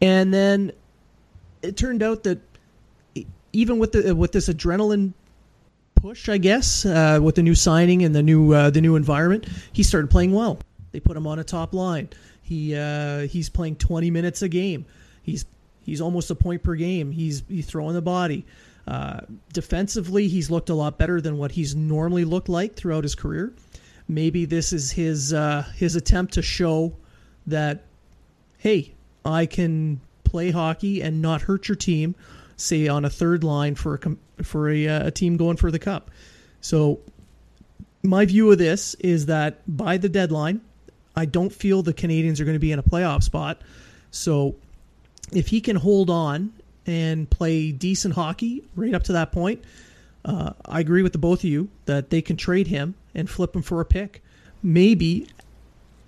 and 0.02 0.34
then 0.34 0.72
it 1.62 1.76
turned 1.76 2.02
out 2.02 2.24
that 2.24 2.40
even 3.52 3.78
with 3.78 3.92
the 3.92 4.14
with 4.14 4.32
this 4.32 4.48
adrenaline 4.48 5.12
push, 5.94 6.28
I 6.28 6.38
guess, 6.38 6.84
uh, 6.84 7.20
with 7.22 7.36
the 7.36 7.42
new 7.42 7.54
signing 7.54 8.04
and 8.04 8.14
the 8.14 8.22
new 8.22 8.52
uh, 8.52 8.70
the 8.70 8.80
new 8.80 8.96
environment, 8.96 9.46
he 9.72 9.82
started 9.82 10.10
playing 10.10 10.32
well. 10.32 10.58
They 10.90 11.00
put 11.00 11.16
him 11.16 11.26
on 11.26 11.38
a 11.38 11.44
top 11.44 11.72
line. 11.72 12.10
He 12.42 12.74
uh, 12.76 13.20
he's 13.20 13.48
playing 13.48 13.76
20 13.76 14.10
minutes 14.10 14.42
a 14.42 14.48
game. 14.48 14.84
He's 15.22 15.46
he's 15.82 16.00
almost 16.00 16.30
a 16.30 16.34
point 16.34 16.62
per 16.62 16.74
game. 16.74 17.12
He's 17.12 17.44
he's 17.48 17.66
throwing 17.66 17.94
the 17.94 18.02
body. 18.02 18.44
Uh, 18.88 19.20
defensively, 19.52 20.26
he's 20.26 20.50
looked 20.50 20.68
a 20.68 20.74
lot 20.74 20.98
better 20.98 21.20
than 21.20 21.38
what 21.38 21.52
he's 21.52 21.76
normally 21.76 22.24
looked 22.24 22.48
like 22.48 22.74
throughout 22.74 23.04
his 23.04 23.14
career. 23.14 23.52
Maybe 24.08 24.44
this 24.44 24.72
is 24.72 24.90
his 24.90 25.32
uh, 25.32 25.64
his 25.76 25.94
attempt 25.94 26.34
to 26.34 26.42
show 26.42 26.96
that, 27.46 27.84
hey, 28.58 28.92
I 29.24 29.46
can 29.46 30.00
play 30.24 30.50
hockey 30.50 31.02
and 31.02 31.22
not 31.22 31.42
hurt 31.42 31.68
your 31.68 31.76
team. 31.76 32.14
Say 32.56 32.88
on 32.88 33.04
a 33.04 33.10
third 33.10 33.44
line 33.44 33.74
for 33.74 33.94
a 33.94 34.42
for 34.44 34.70
a, 34.70 34.88
uh, 34.88 35.06
a 35.08 35.10
team 35.10 35.36
going 35.36 35.56
for 35.56 35.70
the 35.70 35.78
cup. 35.78 36.10
So 36.60 37.00
my 38.02 38.24
view 38.24 38.50
of 38.50 38.58
this 38.58 38.94
is 38.94 39.26
that 39.26 39.60
by 39.66 39.96
the 39.96 40.08
deadline, 40.08 40.60
I 41.14 41.24
don't 41.24 41.52
feel 41.52 41.82
the 41.82 41.94
Canadiens 41.94 42.40
are 42.40 42.44
going 42.44 42.56
to 42.56 42.60
be 42.60 42.72
in 42.72 42.78
a 42.78 42.82
playoff 42.82 43.22
spot. 43.22 43.60
So 44.10 44.56
if 45.32 45.48
he 45.48 45.60
can 45.60 45.76
hold 45.76 46.10
on 46.10 46.52
and 46.86 47.28
play 47.30 47.72
decent 47.72 48.14
hockey 48.14 48.64
right 48.74 48.94
up 48.94 49.04
to 49.04 49.12
that 49.12 49.32
point, 49.32 49.62
uh, 50.24 50.52
I 50.64 50.80
agree 50.80 51.02
with 51.02 51.12
the 51.12 51.18
both 51.18 51.40
of 51.40 51.44
you 51.44 51.68
that 51.86 52.10
they 52.10 52.22
can 52.22 52.36
trade 52.36 52.68
him 52.68 52.94
and 53.14 53.28
flip 53.28 53.54
him 53.54 53.62
for 53.62 53.80
a 53.80 53.84
pick. 53.84 54.22
Maybe, 54.62 55.28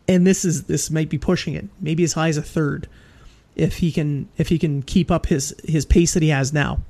and 0.07 0.27
this 0.27 0.45
is 0.45 0.65
this 0.65 0.91
might 0.91 1.09
be 1.09 1.19
pushing 1.19 1.55
it. 1.55 1.67
Maybe 1.81 2.05
as 2.05 2.13
high 2.13 2.29
as 2.29 2.37
a 2.37 2.43
third, 2.43 2.89
if 3.57 3.79
he 3.79 3.93
can 3.93 4.29
if 4.37 4.49
he 4.49 4.59
can 4.59 4.83
keep 4.83 5.11
up 5.11 5.27
his 5.27 5.55
his 5.65 5.85
pace 5.85 6.15
that 6.15 6.23
he 6.23 6.31
has 6.31 6.53
now. 6.53 6.83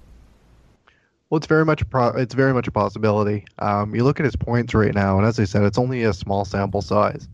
Well, 1.31 1.39
it's 1.39 1.47
very 1.47 1.65
much 1.65 1.83
a 1.83 1.85
pro- 1.85 2.17
it's 2.17 2.35
very 2.35 2.53
much 2.53 2.69
a 2.69 2.71
possibility. 2.71 3.45
Um, 3.59 3.95
you 3.95 4.05
look 4.05 4.21
at 4.21 4.25
his 4.25 4.37
points 4.37 4.75
right 4.75 4.95
now, 4.95 5.19
and 5.19 5.27
as 5.27 5.39
I 5.41 5.45
said, 5.45 5.65
it's 5.65 5.79
only 5.79 6.03
a 6.05 6.13
small 6.13 6.45
sample 6.45 6.83
size, 6.83 7.29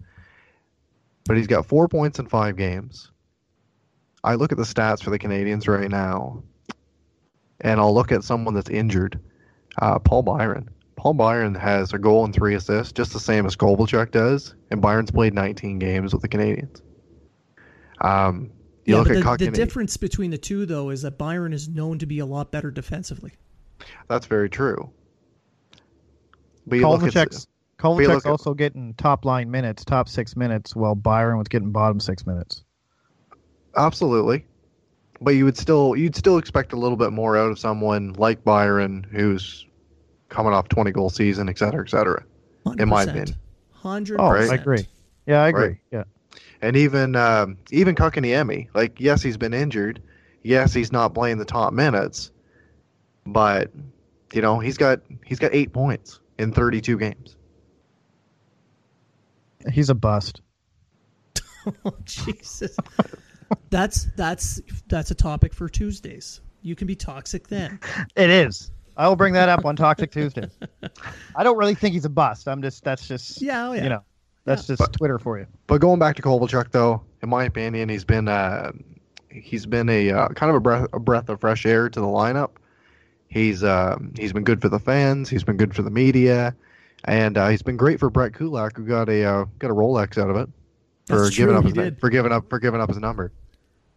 but 1.26 1.36
he's 1.36 1.46
got 1.46 1.66
four 1.66 1.88
points 1.88 2.18
in 2.18 2.26
five 2.26 2.56
games. 2.56 3.10
I 4.22 4.34
look 4.34 4.52
at 4.52 4.58
the 4.58 4.64
stats 4.64 5.02
for 5.02 5.10
the 5.10 5.18
Canadiens 5.18 5.66
right 5.66 5.90
now, 5.90 6.42
and 7.60 7.80
I'll 7.80 7.94
look 7.94 8.12
at 8.12 8.22
someone 8.24 8.54
that's 8.54 8.70
injured, 8.70 9.18
uh, 9.80 9.98
Paul 9.98 10.22
Byron. 10.22 10.68
Paul 10.96 11.14
Byron 11.14 11.54
has 11.54 11.94
a 11.94 11.98
goal 11.98 12.26
and 12.26 12.34
three 12.34 12.54
assists, 12.54 12.92
just 12.92 13.12
the 13.14 13.20
same 13.20 13.46
as 13.46 13.56
Kovalchuk 13.56 14.10
does, 14.10 14.54
and 14.70 14.82
Byron's 14.82 15.10
played 15.10 15.32
19 15.32 15.78
games 15.78 16.12
with 16.12 16.20
the 16.20 16.28
Canadiens. 16.28 16.82
Um, 18.02 18.50
you 18.84 18.94
yeah, 18.94 19.00
look 19.00 19.08
but 19.08 19.16
at 19.16 19.38
the, 19.38 19.44
the 19.46 19.50
difference 19.50 19.96
between 19.96 20.30
the 20.30 20.38
two 20.38 20.66
though 20.66 20.90
is 20.90 21.02
that 21.02 21.18
Byron 21.18 21.52
is 21.52 21.68
known 21.68 21.98
to 21.98 22.06
be 22.06 22.18
a 22.18 22.26
lot 22.26 22.50
better 22.50 22.70
defensively. 22.70 23.32
That's 24.08 24.26
very 24.26 24.48
true. 24.48 24.90
But 26.66 26.76
you 26.76 26.88
look 26.88 27.02
at- 27.16 27.46
Kovalchuk's 27.78 28.06
you 28.06 28.10
at- 28.12 28.26
also 28.26 28.52
getting 28.52 28.92
top 28.94 29.24
line 29.24 29.50
minutes, 29.50 29.84
top 29.84 30.08
six 30.08 30.36
minutes, 30.36 30.76
while 30.76 30.94
Byron 30.94 31.38
was 31.38 31.48
getting 31.48 31.70
bottom 31.70 31.98
six 31.98 32.26
minutes. 32.26 32.62
Absolutely. 33.76 34.44
But 35.22 35.32
you 35.32 35.44
would 35.44 35.56
still 35.56 35.96
you'd 35.96 36.16
still 36.16 36.38
expect 36.38 36.72
a 36.72 36.76
little 36.76 36.96
bit 36.96 37.12
more 37.12 37.36
out 37.36 37.50
of 37.50 37.58
someone 37.58 38.14
like 38.14 38.44
Byron 38.44 39.06
who's 39.10 39.66
coming 40.28 40.52
off 40.52 40.68
20 40.68 40.92
goal 40.92 41.10
season, 41.10 41.48
et 41.48 41.58
cetera, 41.58 41.82
et 41.84 41.90
cetera. 41.90 42.24
In 42.78 42.88
my 42.88 43.02
opinion. 43.02 43.36
hundred. 43.72 44.20
Oh, 44.20 44.26
I 44.26 44.54
agree. 44.54 44.86
Yeah, 45.26 45.42
I 45.42 45.48
agree. 45.48 45.62
Right. 45.62 45.76
Yeah. 45.90 46.04
And 46.62 46.76
even 46.76 47.16
um, 47.16 47.58
even 47.70 47.94
Kotkaniemi, 47.94 48.68
like 48.74 49.00
yes, 49.00 49.22
he's 49.22 49.36
been 49.36 49.54
injured. 49.54 50.02
Yes, 50.42 50.72
he's 50.74 50.92
not 50.92 51.14
playing 51.14 51.38
the 51.38 51.44
top 51.44 51.72
minutes, 51.72 52.30
but 53.26 53.70
you 54.32 54.42
know 54.42 54.58
he's 54.58 54.76
got 54.76 55.00
he's 55.24 55.38
got 55.38 55.54
eight 55.54 55.72
points 55.72 56.20
in 56.38 56.52
32 56.52 56.98
games. 56.98 57.36
He's 59.72 59.90
a 59.90 59.94
bust. 59.94 60.40
Oh, 61.84 61.92
Jesus. 62.04 62.74
that's 63.68 64.06
that's 64.16 64.62
that's 64.86 65.10
a 65.10 65.14
topic 65.14 65.52
for 65.52 65.68
Tuesdays. 65.68 66.40
You 66.62 66.74
can 66.74 66.86
be 66.86 66.96
toxic 66.96 67.48
then. 67.48 67.78
It 68.16 68.30
is. 68.30 68.70
I 68.96 69.06
will 69.06 69.16
bring 69.16 69.34
that 69.34 69.50
up 69.50 69.66
on 69.66 69.76
Toxic 69.76 70.10
Tuesdays. 70.10 70.58
I 71.36 71.44
don't 71.44 71.58
really 71.58 71.74
think 71.74 71.92
he's 71.92 72.06
a 72.06 72.10
bust. 72.10 72.48
I'm 72.48 72.62
just 72.62 72.82
that's 72.82 73.06
just 73.06 73.42
Yeah, 73.42 73.68
oh, 73.68 73.72
yeah. 73.72 73.82
you 73.82 73.88
know 73.90 74.02
that's 74.44 74.66
just 74.66 74.78
But- 74.78 74.92
Twitter 74.92 75.18
for 75.18 75.38
you. 75.38 75.46
But 75.66 75.80
going 75.80 75.98
back 75.98 76.16
to 76.16 76.22
Kovalchuk, 76.22 76.70
though, 76.72 77.02
in 77.22 77.28
my 77.28 77.44
opinion, 77.44 77.88
he's 77.88 78.04
been 78.04 78.28
uh, 78.28 78.72
he's 79.30 79.66
been 79.66 79.88
a 79.88 80.10
uh, 80.10 80.28
kind 80.28 80.50
of 80.50 80.56
a 80.56 80.60
breath 80.60 80.88
a 80.92 80.98
breath 81.00 81.28
of 81.28 81.40
fresh 81.40 81.66
air 81.66 81.88
to 81.88 82.00
the 82.00 82.06
lineup. 82.06 82.50
He's 83.28 83.62
uh, 83.62 83.96
he's 84.18 84.32
been 84.32 84.44
good 84.44 84.60
for 84.60 84.68
the 84.68 84.80
fans. 84.80 85.28
He's 85.28 85.44
been 85.44 85.56
good 85.56 85.74
for 85.74 85.82
the 85.82 85.90
media, 85.90 86.54
and 87.04 87.38
uh, 87.38 87.48
he's 87.48 87.62
been 87.62 87.76
great 87.76 88.00
for 88.00 88.10
Brett 88.10 88.34
Kulak, 88.34 88.76
who 88.76 88.84
got 88.86 89.08
a 89.08 89.24
uh, 89.24 89.44
got 89.58 89.70
a 89.70 89.74
Rolex 89.74 90.18
out 90.18 90.30
of 90.30 90.36
it 90.36 90.48
for 91.06 91.22
That's 91.22 91.36
giving 91.36 91.52
true, 91.52 91.58
up 91.58 91.64
his 91.64 91.74
did. 91.74 92.00
for 92.00 92.10
giving 92.10 92.32
up 92.32 92.48
for 92.50 92.58
giving 92.58 92.80
up 92.80 92.88
his 92.88 92.98
number. 92.98 93.32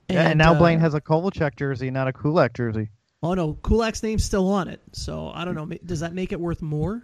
yeah, 0.10 0.30
and 0.30 0.38
now 0.38 0.54
uh, 0.54 0.60
Blaine 0.60 0.80
has 0.80 0.94
a 0.94 1.02
Kovalchuk 1.02 1.56
jersey, 1.56 1.90
not 1.90 2.08
a 2.08 2.14
Kulak 2.14 2.54
jersey. 2.54 2.90
Oh 3.24 3.34
no, 3.34 3.54
Kulak's 3.64 4.04
name's 4.04 4.24
still 4.24 4.48
on 4.52 4.68
it. 4.68 4.82
So 4.92 5.32
I 5.34 5.46
don't 5.46 5.56
know. 5.56 5.66
Does 5.84 6.02
that 6.02 6.14
make 6.14 6.32
it 6.32 6.40
worth 6.40 6.62
more? 6.62 7.02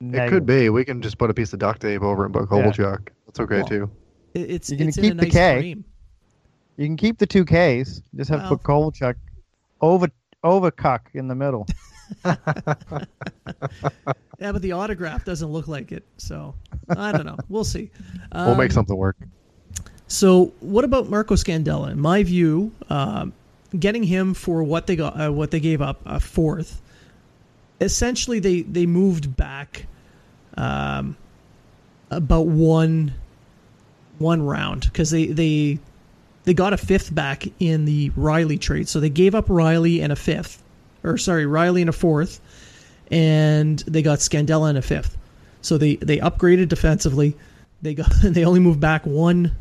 It 0.00 0.28
could 0.30 0.46
be. 0.46 0.70
We 0.70 0.84
can 0.84 1.02
just 1.02 1.18
put 1.18 1.30
a 1.30 1.34
piece 1.34 1.52
of 1.52 1.58
duct 1.58 1.82
tape 1.82 2.02
over 2.02 2.22
it 2.22 2.26
and 2.26 2.34
put 2.34 2.48
Kovalchuk. 2.48 3.08
That's 3.26 3.40
okay 3.40 3.56
Well, 3.58 3.66
too. 3.66 3.90
It's 4.34 4.70
You 4.70 4.76
can 4.78 4.88
it's 4.88 4.96
in 4.98 5.02
keep 5.04 5.12
a 5.12 5.16
the 5.16 5.22
nice 5.24 5.32
K. 5.32 5.58
frame. 5.58 5.84
You 6.76 6.86
can 6.86 6.96
keep 6.96 7.18
the 7.18 7.26
two 7.26 7.44
Ks. 7.44 8.02
Just 8.16 8.30
have 8.30 8.42
to 8.42 8.48
put 8.48 8.62
Kovalchuk 8.62 9.14
over 9.80 10.08
over 10.42 10.70
Cuck 10.70 11.10
in 11.14 11.28
the 11.28 11.34
middle. 11.34 11.66
Yeah, 14.40 14.52
but 14.52 14.62
the 14.62 14.72
autograph 14.72 15.26
doesn't 15.26 15.48
look 15.48 15.68
like 15.68 15.92
it. 15.92 16.02
So 16.16 16.54
I 16.96 17.12
don't 17.12 17.26
know. 17.26 17.36
We'll 17.50 17.62
see. 17.62 17.90
we'll 18.34 18.54
make 18.54 18.70
Um, 18.70 18.74
something 18.74 18.96
work. 18.96 19.18
So, 20.08 20.46
what 20.60 20.84
about 20.86 21.10
Marco 21.10 21.34
Scandella? 21.34 21.90
In 21.92 22.00
my 22.00 22.22
view, 22.22 22.72
um, 22.88 23.34
getting 23.78 24.02
him 24.02 24.32
for 24.32 24.62
what 24.64 24.86
they 24.86 24.96
got, 24.96 25.20
uh, 25.20 25.30
what 25.30 25.50
they 25.50 25.60
gave 25.60 25.82
up, 25.82 26.00
a 26.06 26.18
fourth. 26.18 26.80
Essentially, 27.80 28.40
they 28.40 28.62
they 28.62 28.86
moved 28.86 29.36
back 29.36 29.86
um, 30.56 31.16
about 32.10 32.46
one 32.46 33.14
one 34.18 34.42
round 34.42 34.82
because 34.82 35.10
they 35.10 35.26
they 35.26 35.78
they 36.44 36.54
got 36.54 36.72
a 36.72 36.76
fifth 36.76 37.14
back 37.14 37.46
in 37.58 37.84
the 37.84 38.10
Reilly 38.16 38.58
trade. 38.58 38.88
So 38.88 39.00
they 39.00 39.10
gave 39.10 39.34
up 39.34 39.48
Reilly 39.48 40.00
and 40.02 40.12
a 40.12 40.16
fifth, 40.16 40.62
or 41.02 41.16
sorry, 41.16 41.46
Reilly 41.46 41.82
and 41.82 41.88
a 41.88 41.92
fourth, 41.92 42.40
and 43.10 43.78
they 43.80 44.02
got 44.02 44.18
Scandella 44.18 44.68
and 44.68 44.78
a 44.78 44.82
fifth. 44.82 45.16
So 45.62 45.78
they 45.78 45.96
they 45.96 46.18
upgraded 46.18 46.68
defensively. 46.68 47.36
They 47.82 47.94
got 47.94 48.10
they 48.22 48.44
only 48.44 48.60
moved 48.60 48.80
back 48.80 49.06
one 49.06 49.56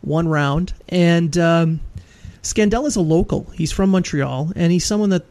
one 0.00 0.28
round. 0.28 0.72
And 0.88 1.36
um, 1.38 1.80
Scandella's 2.42 2.96
a 2.96 3.00
local. 3.00 3.44
He's 3.54 3.72
from 3.72 3.90
Montreal, 3.90 4.52
and 4.56 4.72
he's 4.72 4.84
someone 4.84 5.10
that 5.10 5.24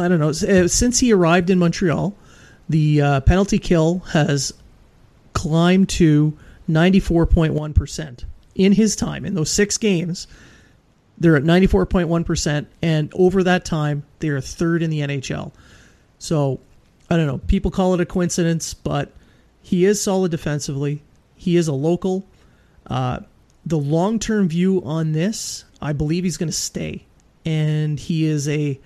I 0.00 0.08
don't 0.08 0.18
know. 0.18 0.30
uh, 0.30 0.68
Since 0.68 0.98
he 0.98 1.12
arrived 1.12 1.50
in 1.50 1.58
Montreal, 1.58 2.14
the 2.68 3.00
uh, 3.00 3.20
penalty 3.20 3.58
kill 3.58 3.98
has 4.12 4.52
climbed 5.32 5.88
to 5.90 6.36
ninety 6.66 7.00
four 7.00 7.26
point 7.26 7.54
one 7.54 7.74
percent 7.74 8.24
in 8.54 8.72
his 8.72 8.96
time 8.96 9.24
in 9.24 9.34
those 9.34 9.50
six 9.50 9.76
games. 9.76 10.26
They're 11.18 11.36
at 11.36 11.44
ninety 11.44 11.66
four 11.66 11.84
point 11.86 12.08
one 12.08 12.24
percent, 12.24 12.68
and 12.82 13.12
over 13.14 13.42
that 13.44 13.64
time, 13.64 14.04
they 14.20 14.28
are 14.28 14.40
third 14.40 14.82
in 14.82 14.90
the 14.90 15.00
NHL. 15.00 15.52
So 16.18 16.60
I 17.10 17.16
don't 17.16 17.26
know. 17.26 17.38
People 17.38 17.70
call 17.70 17.94
it 17.94 18.00
a 18.00 18.06
coincidence, 18.06 18.72
but 18.74 19.12
he 19.62 19.84
is 19.84 20.00
solid 20.00 20.30
defensively. 20.30 21.02
He 21.36 21.56
is 21.56 21.68
a 21.68 21.72
local. 21.72 22.24
Uh, 22.86 23.20
the 23.66 23.78
long 23.78 24.18
term 24.18 24.48
view 24.48 24.82
on 24.84 25.12
this, 25.12 25.64
I 25.82 25.92
believe 25.92 26.24
he's 26.24 26.36
going 26.36 26.48
to 26.48 26.52
stay, 26.52 27.04
and 27.44 27.98
he 27.98 28.24
is 28.24 28.48
a 28.48 28.80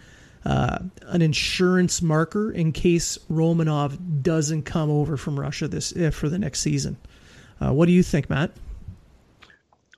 uh, 0.45 0.79
an 1.07 1.23
insurance 1.23 2.03
marker 2.03 2.51
in 2.51 2.73
case 2.73 3.19
Romanov 3.31 4.23
doesn't 4.23 4.63
come 4.63 4.91
over 4.91 5.17
from 5.17 5.39
Russia 5.39 5.69
this 5.69 5.95
uh, 5.97 6.11
for 6.11 6.29
the 6.29 6.39
next 6.39 6.61
season. 6.61 6.97
Uh, 7.61 7.73
what 7.73 7.87
do 7.87 7.93
you 7.93 8.03
think, 8.03 8.29
Matt? 8.29 8.51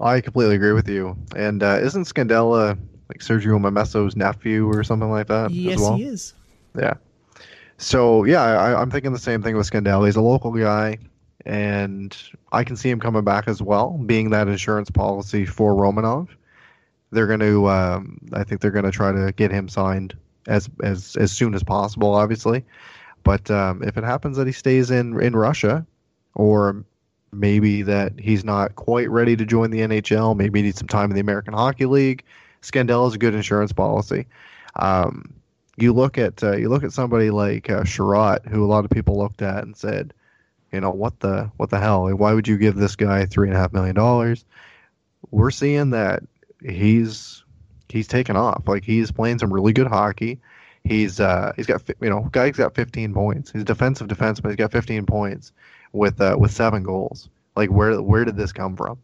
I 0.01 0.21
completely 0.21 0.57
agree 0.57 0.73
with 0.73 0.89
you. 0.89 1.17
And 1.35 1.63
uh, 1.63 1.79
isn't 1.81 2.05
Scandella 2.05 2.79
like 3.09 3.19
Sergio 3.19 3.59
Momesso's 3.59 4.17
nephew 4.17 4.69
or 4.69 4.85
something 4.85 5.11
like 5.11 5.29
that 5.29 5.51
yes, 5.51 5.75
as 5.75 5.81
well? 5.81 5.97
he 5.97 6.05
is. 6.05 6.35
Yeah. 6.79 6.95
So 7.79 8.25
yeah, 8.25 8.43
I, 8.43 8.81
I'm 8.81 8.91
thinking 8.91 9.13
the 9.13 9.19
same 9.19 9.43
thing 9.43 9.57
with 9.57 9.71
Scandella. 9.71 10.07
He's 10.07 10.17
a 10.17 10.21
local 10.21 10.53
guy, 10.53 10.99
and 11.45 12.17
I 12.53 12.65
can 12.65 12.77
see 12.77 12.91
him 12.91 13.01
coming 13.01 13.25
back 13.25 13.49
as 13.49 13.61
well, 13.61 13.99
being 14.07 14.31
that 14.31 14.49
insurance 14.49 14.91
policy 14.91 15.45
for 15.45 15.75
Romanov. 15.75 16.29
They're 17.11 17.27
going 17.27 17.41
to, 17.41 17.69
um, 17.69 18.19
I 18.33 18.45
think 18.45 18.61
they're 18.61 18.71
going 18.71 18.85
to 18.85 18.91
try 18.91 19.13
to 19.13 19.33
get 19.33 19.51
him 19.51 19.69
signed 19.69 20.17
as 20.47 20.69
as 20.83 21.17
as 21.17 21.33
soon 21.33 21.55
as 21.55 21.63
possible, 21.63 22.15
obviously. 22.15 22.65
But 23.23 23.51
um, 23.51 23.83
if 23.83 23.97
it 23.97 24.05
happens 24.05 24.37
that 24.37 24.47
he 24.47 24.53
stays 24.53 24.91
in 24.91 25.21
in 25.21 25.35
Russia, 25.35 25.87
or 26.35 26.85
maybe 27.33 27.83
that 27.83 28.19
he's 28.19 28.45
not 28.45 28.77
quite 28.77 29.11
ready 29.11 29.37
to 29.37 29.45
join 29.45 29.71
the 29.71 29.81
NHL, 29.81 30.37
maybe 30.37 30.61
he 30.61 30.67
needs 30.67 30.79
some 30.79 30.89
time 30.89 31.11
in 31.11 31.15
the 31.15 31.21
American 31.21 31.55
Hockey 31.55 31.87
League. 31.87 32.25
Scandella 32.63 33.09
is 33.09 33.15
a 33.15 33.19
good 33.19 33.35
insurance 33.35 33.73
policy. 33.73 34.27
Um, 34.77 35.35
you 35.77 35.93
look 35.93 36.19
at 36.19 36.43
uh, 36.43 36.57
you 36.57 36.69
look 36.69 36.85
at 36.85 36.93
somebody 36.93 37.31
like 37.31 37.69
uh, 37.69 37.83
Chiarot, 37.83 38.47
who 38.47 38.65
a 38.65 38.67
lot 38.67 38.85
of 38.85 38.91
people 38.91 39.19
looked 39.19 39.43
at 39.43 39.65
and 39.65 39.77
said, 39.77 40.15
you 40.73 40.81
know, 40.81 40.91
what 40.91 41.21
the 41.21 41.51
what 41.57 41.71
the 41.71 41.79
hell? 41.79 42.09
Why 42.15 42.33
would 42.33 42.49
you 42.49 42.57
give 42.57 42.77
this 42.77 42.97
guy 42.97 43.27
three 43.27 43.49
and 43.49 43.57
a 43.57 43.61
half 43.61 43.73
million 43.73 43.95
dollars? 43.95 44.45
We're 45.31 45.51
seeing 45.51 45.91
that 45.91 46.23
he's 46.63 47.45
he's 47.89 48.09
taken 48.09 48.37
off. 48.37 48.63
Like 48.67 48.85
he's 48.85 49.11
playing 49.11 49.39
some 49.39 49.53
really 49.53 49.73
good 49.73 49.87
hockey. 49.87 50.41
He's 50.85 51.21
uh 51.21 51.53
he's 51.57 51.67
got 51.67 51.83
you 52.01 52.11
know 52.11 52.29
guy's 52.33 52.57
got 52.57 52.75
15 52.75 53.13
points. 53.13 53.51
He's 53.51 53.65
defensive 53.65 54.09
defenseman. 54.09 54.49
He's 54.51 54.57
got 54.57 54.73
15 54.73 55.07
points 55.07 55.53
with 55.93 56.21
uh, 56.21 56.37
with 56.39 56.53
seven 56.53 56.83
goals. 56.83 57.29
Like 57.57 57.71
where 57.71 58.01
where 58.01 58.25
did 58.25 58.37
this 58.37 58.53
come 58.53 58.77
from? 58.77 58.99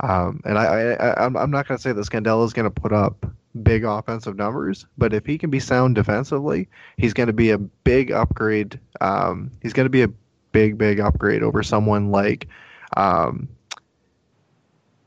Um, 0.00 0.40
and 0.44 0.58
I, 0.58 0.94
I, 0.94 1.24
I'm 1.26 1.50
not 1.50 1.68
going 1.68 1.78
to 1.78 1.82
say 1.82 1.92
that 1.92 2.00
Scandella 2.06 2.44
is 2.44 2.52
going 2.52 2.70
to 2.70 2.80
put 2.80 2.92
up 2.92 3.24
big 3.62 3.84
offensive 3.84 4.36
numbers, 4.36 4.86
but 4.98 5.12
if 5.12 5.26
he 5.26 5.38
can 5.38 5.50
be 5.50 5.60
sound 5.60 5.94
defensively, 5.94 6.68
he's 6.96 7.12
going 7.12 7.28
to 7.28 7.32
be 7.32 7.50
a 7.50 7.58
big 7.58 8.10
upgrade. 8.10 8.80
Um, 9.00 9.50
he's 9.60 9.72
going 9.72 9.84
to 9.84 9.90
be 9.90 10.02
a 10.02 10.08
big 10.52 10.76
big 10.76 11.00
upgrade 11.00 11.42
over 11.42 11.62
someone 11.62 12.10
like, 12.10 12.48
um, 12.96 13.48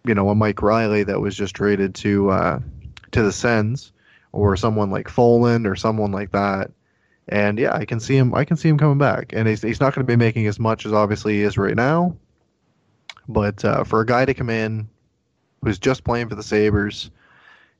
you 0.06 0.14
know, 0.14 0.30
a 0.30 0.36
Mike 0.36 0.62
Reilly 0.62 1.04
that 1.04 1.20
was 1.20 1.36
just 1.36 1.56
traded 1.56 1.96
to 1.96 2.30
uh, 2.30 2.60
to 3.16 3.24
the 3.24 3.32
Sens, 3.32 3.92
or 4.32 4.56
someone 4.56 4.92
like 4.92 5.08
Folin 5.08 5.66
or 5.66 5.76
someone 5.76 6.12
like 6.12 6.32
that. 6.32 6.72
And 7.28 7.58
yeah, 7.58 7.74
I 7.74 7.86
can 7.86 8.00
see 8.00 8.16
him. 8.16 8.36
I 8.36 8.46
can 8.46 8.58
see 8.58 8.70
him 8.70 8.78
coming 8.78 9.00
back, 9.00 9.34
and 9.34 9.48
he's 9.48 9.62
he's 9.62 9.80
not 9.80 9.96
going 9.96 10.06
to 10.06 10.12
be 10.12 10.18
making 10.18 10.46
as 10.46 10.60
much 10.60 10.86
as 10.86 10.94
obviously 10.94 11.36
he 11.36 11.42
is 11.42 11.58
right 11.58 11.76
now. 11.76 12.16
But 13.28 13.66
uh, 13.66 13.84
for 13.84 14.02
a 14.02 14.06
guy 14.06 14.26
to 14.26 14.34
come 14.36 14.52
in 14.52 14.88
who's 15.64 15.80
just 15.80 16.04
playing 16.04 16.30
for 16.30 16.36
the 16.36 16.44
Sabres, 16.44 17.10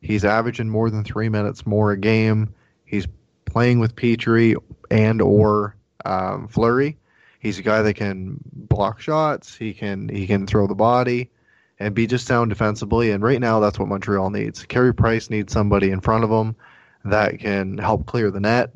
he's 0.02 0.26
averaging 0.26 0.70
more 0.70 0.90
than 0.90 1.04
three 1.04 1.30
minutes 1.30 1.68
more 1.68 1.92
a 1.92 1.98
game. 1.98 2.52
He's 2.86 3.08
playing 3.46 3.80
with 3.80 3.96
Petry 3.96 4.56
and 4.90 5.22
or 5.22 5.76
um, 6.06 6.48
Fleury. 6.48 6.98
He's 7.40 7.60
a 7.60 7.64
guy 7.64 7.84
that 7.84 7.94
can 7.94 8.40
block 8.52 9.00
shots. 9.00 9.56
He 9.56 9.74
can 9.74 10.10
he 10.10 10.26
can 10.26 10.48
throw 10.48 10.66
the 10.66 10.74
body 10.74 11.30
and 11.80 11.94
be 11.94 12.08
just 12.08 12.26
sound 12.26 12.50
defensively. 12.50 13.12
And 13.12 13.24
right 13.24 13.40
now, 13.40 13.60
that's 13.60 13.78
what 13.78 13.88
Montreal 13.88 14.30
needs. 14.30 14.64
Carey 14.66 14.94
Price 14.94 15.30
needs 15.30 15.52
somebody 15.52 15.92
in 15.92 16.02
front 16.02 16.24
of 16.24 16.30
him 16.30 16.56
that 17.04 17.40
can 17.40 17.78
help 17.78 18.06
clear 18.06 18.32
the 18.32 18.40
net. 18.40 18.72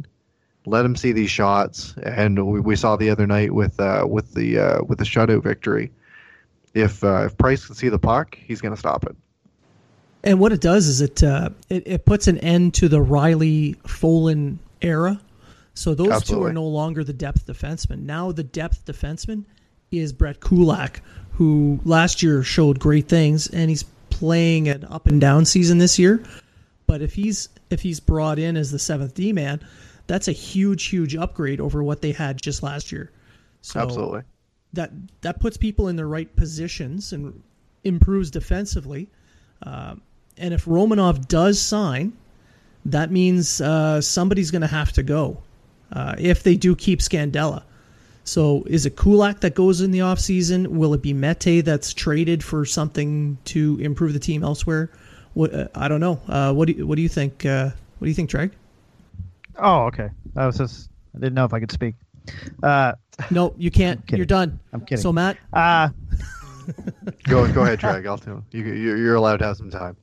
Let 0.65 0.85
him 0.85 0.95
see 0.95 1.13
these 1.13 1.31
shots, 1.31 1.95
and 2.03 2.45
we, 2.45 2.59
we 2.59 2.75
saw 2.75 2.95
the 2.95 3.09
other 3.09 3.25
night 3.25 3.53
with 3.53 3.79
uh, 3.79 4.05
with 4.07 4.33
the 4.33 4.59
uh, 4.59 4.83
with 4.83 4.99
the 4.99 5.05
shutout 5.05 5.41
victory. 5.41 5.91
If 6.73 7.03
uh, 7.03 7.25
if 7.25 7.37
Price 7.37 7.65
can 7.65 7.75
see 7.75 7.89
the 7.89 7.97
puck, 7.97 8.37
he's 8.39 8.61
going 8.61 8.73
to 8.73 8.79
stop 8.79 9.05
it. 9.05 9.15
And 10.23 10.39
what 10.39 10.51
it 10.51 10.59
does 10.59 10.87
is 10.87 11.01
it, 11.01 11.23
uh, 11.23 11.49
it 11.69 11.83
it 11.87 12.05
puts 12.05 12.27
an 12.27 12.37
end 12.39 12.73
to 12.75 12.89
the 12.89 13.01
Reilly 13.01 13.75
Folin 13.85 14.59
era. 14.81 15.19
So 15.73 15.95
those 15.95 16.23
two 16.23 16.43
are 16.43 16.51
no 16.51 16.65
longer 16.65 17.05
the 17.05 17.13
depth 17.13 17.47
defenseman. 17.47 17.99
Now 17.99 18.33
the 18.33 18.43
depth 18.43 18.85
defenseman 18.85 19.45
is 19.91 20.11
Brett 20.11 20.41
Kulak, 20.41 21.01
who 21.39 21.79
last 21.85 22.21
year 22.21 22.43
showed 22.43 22.79
great 22.79 23.07
things, 23.07 23.47
and 23.47 23.69
he's 23.69 23.83
playing 24.09 24.67
an 24.67 24.83
up 24.83 25.07
and 25.07 25.21
down 25.21 25.45
season 25.45 25.77
this 25.77 25.97
year. 25.97 26.21
But 26.85 27.01
if 27.01 27.13
he's 27.13 27.47
if 27.69 27.81
he's 27.81 28.01
brought 28.01 28.37
in 28.37 28.57
as 28.57 28.71
the 28.71 28.77
seventh 28.77 29.13
D 29.13 29.31
man, 29.31 29.65
that's 30.05 30.27
a 30.27 30.33
huge 30.33 30.87
huge 30.87 31.15
upgrade 31.15 31.61
over 31.61 31.81
what 31.81 32.01
they 32.01 32.11
had 32.11 32.41
just 32.41 32.61
last 32.61 32.91
year. 32.91 33.13
So 33.61 33.79
Absolutely. 33.79 34.23
that 34.73 34.91
that 35.21 35.39
puts 35.39 35.55
people 35.55 35.87
in 35.87 35.95
the 35.95 36.05
right 36.05 36.35
positions 36.35 37.13
and 37.13 37.41
improves 37.85 38.29
defensively. 38.29 39.09
Um, 39.63 40.01
and 40.37 40.53
if 40.53 40.65
Romanov 40.65 41.29
does 41.29 41.61
sign, 41.61 42.11
that 42.83 43.11
means 43.11 43.61
uh, 43.61 44.01
somebody's 44.01 44.51
going 44.51 44.61
to 44.61 44.67
have 44.67 44.91
to 44.91 45.03
go 45.03 45.41
uh, 45.93 46.15
if 46.17 46.43
they 46.43 46.55
do 46.55 46.75
keep 46.75 46.99
Scandella. 46.99 47.63
So 48.29 48.61
is 48.67 48.85
it 48.85 48.95
Kulak 48.95 49.39
that 49.39 49.55
goes 49.55 49.81
in 49.81 49.89
the 49.89 49.99
offseason? 49.99 50.67
Will 50.67 50.93
it 50.93 51.01
be 51.01 51.13
Mete 51.13 51.65
that's 51.65 51.95
traded 51.95 52.43
for 52.43 52.63
something 52.63 53.39
to 53.45 53.79
improve 53.81 54.13
the 54.13 54.19
team 54.19 54.43
elsewhere? 54.43 54.91
What 55.33 55.51
uh, 55.51 55.67
I 55.73 55.87
don't 55.87 55.99
know. 55.99 56.21
Uh, 56.27 56.53
what 56.53 56.67
do 56.67 56.73
you, 56.73 56.85
what 56.85 56.95
do 56.97 57.01
you 57.01 57.09
think? 57.09 57.43
Uh, 57.43 57.71
what 57.97 58.05
do 58.05 58.07
you 58.07 58.13
think, 58.13 58.29
Treg? 58.29 58.51
Oh, 59.57 59.85
okay. 59.85 60.09
I 60.35 60.45
was 60.45 60.59
just 60.59 60.91
I 61.15 61.19
didn't 61.19 61.33
know 61.33 61.45
if 61.45 61.53
I 61.55 61.59
could 61.59 61.71
speak. 61.71 61.95
Uh, 62.61 62.93
No, 63.31 63.53
you 63.57 63.71
can't. 63.71 63.99
You're 64.11 64.25
done. 64.27 64.59
I'm 64.73 64.81
kidding. 64.81 65.01
So 65.01 65.11
Matt, 65.11 65.37
uh, 65.51 65.89
Go 67.23 67.51
go 67.51 67.63
ahead, 67.63 67.79
Treg. 67.79 68.07
I'll 68.07 68.19
tell 68.19 68.45
you. 68.51 68.63
you. 68.63 68.95
You're 68.95 69.15
allowed 69.15 69.37
to 69.37 69.45
have 69.45 69.57
some 69.57 69.71
time. 69.71 69.97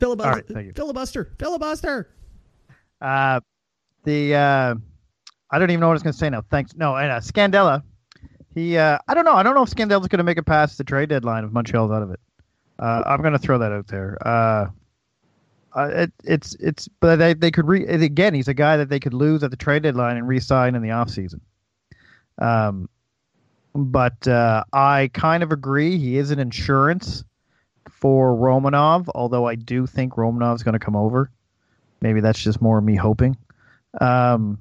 filibuster, 0.00 0.28
All 0.28 0.34
right, 0.34 0.46
thank 0.48 0.66
you. 0.66 0.72
filibuster, 0.72 1.30
filibuster. 1.38 2.10
Uh, 3.00 3.38
the 4.02 4.34
uh, 4.34 4.74
I 5.54 5.58
don't 5.58 5.70
even 5.70 5.80
know 5.80 5.86
what 5.86 5.92
I 5.92 5.94
was 5.94 6.02
going 6.02 6.12
to 6.12 6.18
say 6.18 6.30
now. 6.30 6.42
Thanks. 6.50 6.74
No, 6.74 6.96
and 6.96 7.12
uh, 7.12 7.20
Scandella. 7.20 7.84
He, 8.54 8.76
uh, 8.76 8.98
I 9.06 9.14
don't 9.14 9.24
know. 9.24 9.34
I 9.34 9.44
don't 9.44 9.54
know 9.54 9.62
if 9.62 9.70
Scandella's 9.70 10.08
going 10.08 10.18
to 10.18 10.24
make 10.24 10.38
it 10.38 10.46
past 10.46 10.78
the 10.78 10.84
trade 10.84 11.10
deadline 11.10 11.44
if 11.44 11.52
Montreal's 11.52 11.92
out 11.92 12.02
of 12.02 12.10
it. 12.10 12.20
Uh, 12.78 13.02
I'm 13.06 13.20
going 13.20 13.34
to 13.34 13.38
throw 13.38 13.58
that 13.58 13.70
out 13.70 13.86
there. 13.86 14.18
Uh, 14.26 14.66
uh, 15.76 15.88
it, 15.92 16.12
it's 16.24 16.54
it's 16.56 16.88
but 17.00 17.16
they 17.16 17.34
they 17.34 17.50
could 17.52 17.66
re 17.66 17.84
again. 17.86 18.34
He's 18.34 18.48
a 18.48 18.54
guy 18.54 18.76
that 18.76 18.88
they 18.88 19.00
could 19.00 19.14
lose 19.14 19.42
at 19.42 19.50
the 19.50 19.56
trade 19.56 19.82
deadline 19.82 20.16
and 20.16 20.26
re-sign 20.26 20.74
in 20.74 20.82
the 20.82 20.88
offseason. 20.88 21.40
Um, 22.38 22.88
but 23.74 24.26
uh, 24.26 24.64
I 24.72 25.10
kind 25.14 25.42
of 25.42 25.52
agree. 25.52 25.98
He 25.98 26.16
is 26.16 26.30
an 26.30 26.38
insurance 26.38 27.24
for 27.90 28.34
Romanov, 28.34 29.08
although 29.14 29.46
I 29.46 29.54
do 29.56 29.86
think 29.86 30.14
Romanov's 30.14 30.62
going 30.62 30.74
to 30.74 30.78
come 30.78 30.96
over. 30.96 31.30
Maybe 32.00 32.20
that's 32.20 32.40
just 32.40 32.60
more 32.60 32.80
me 32.80 32.96
hoping. 32.96 33.36
Um, 34.00 34.58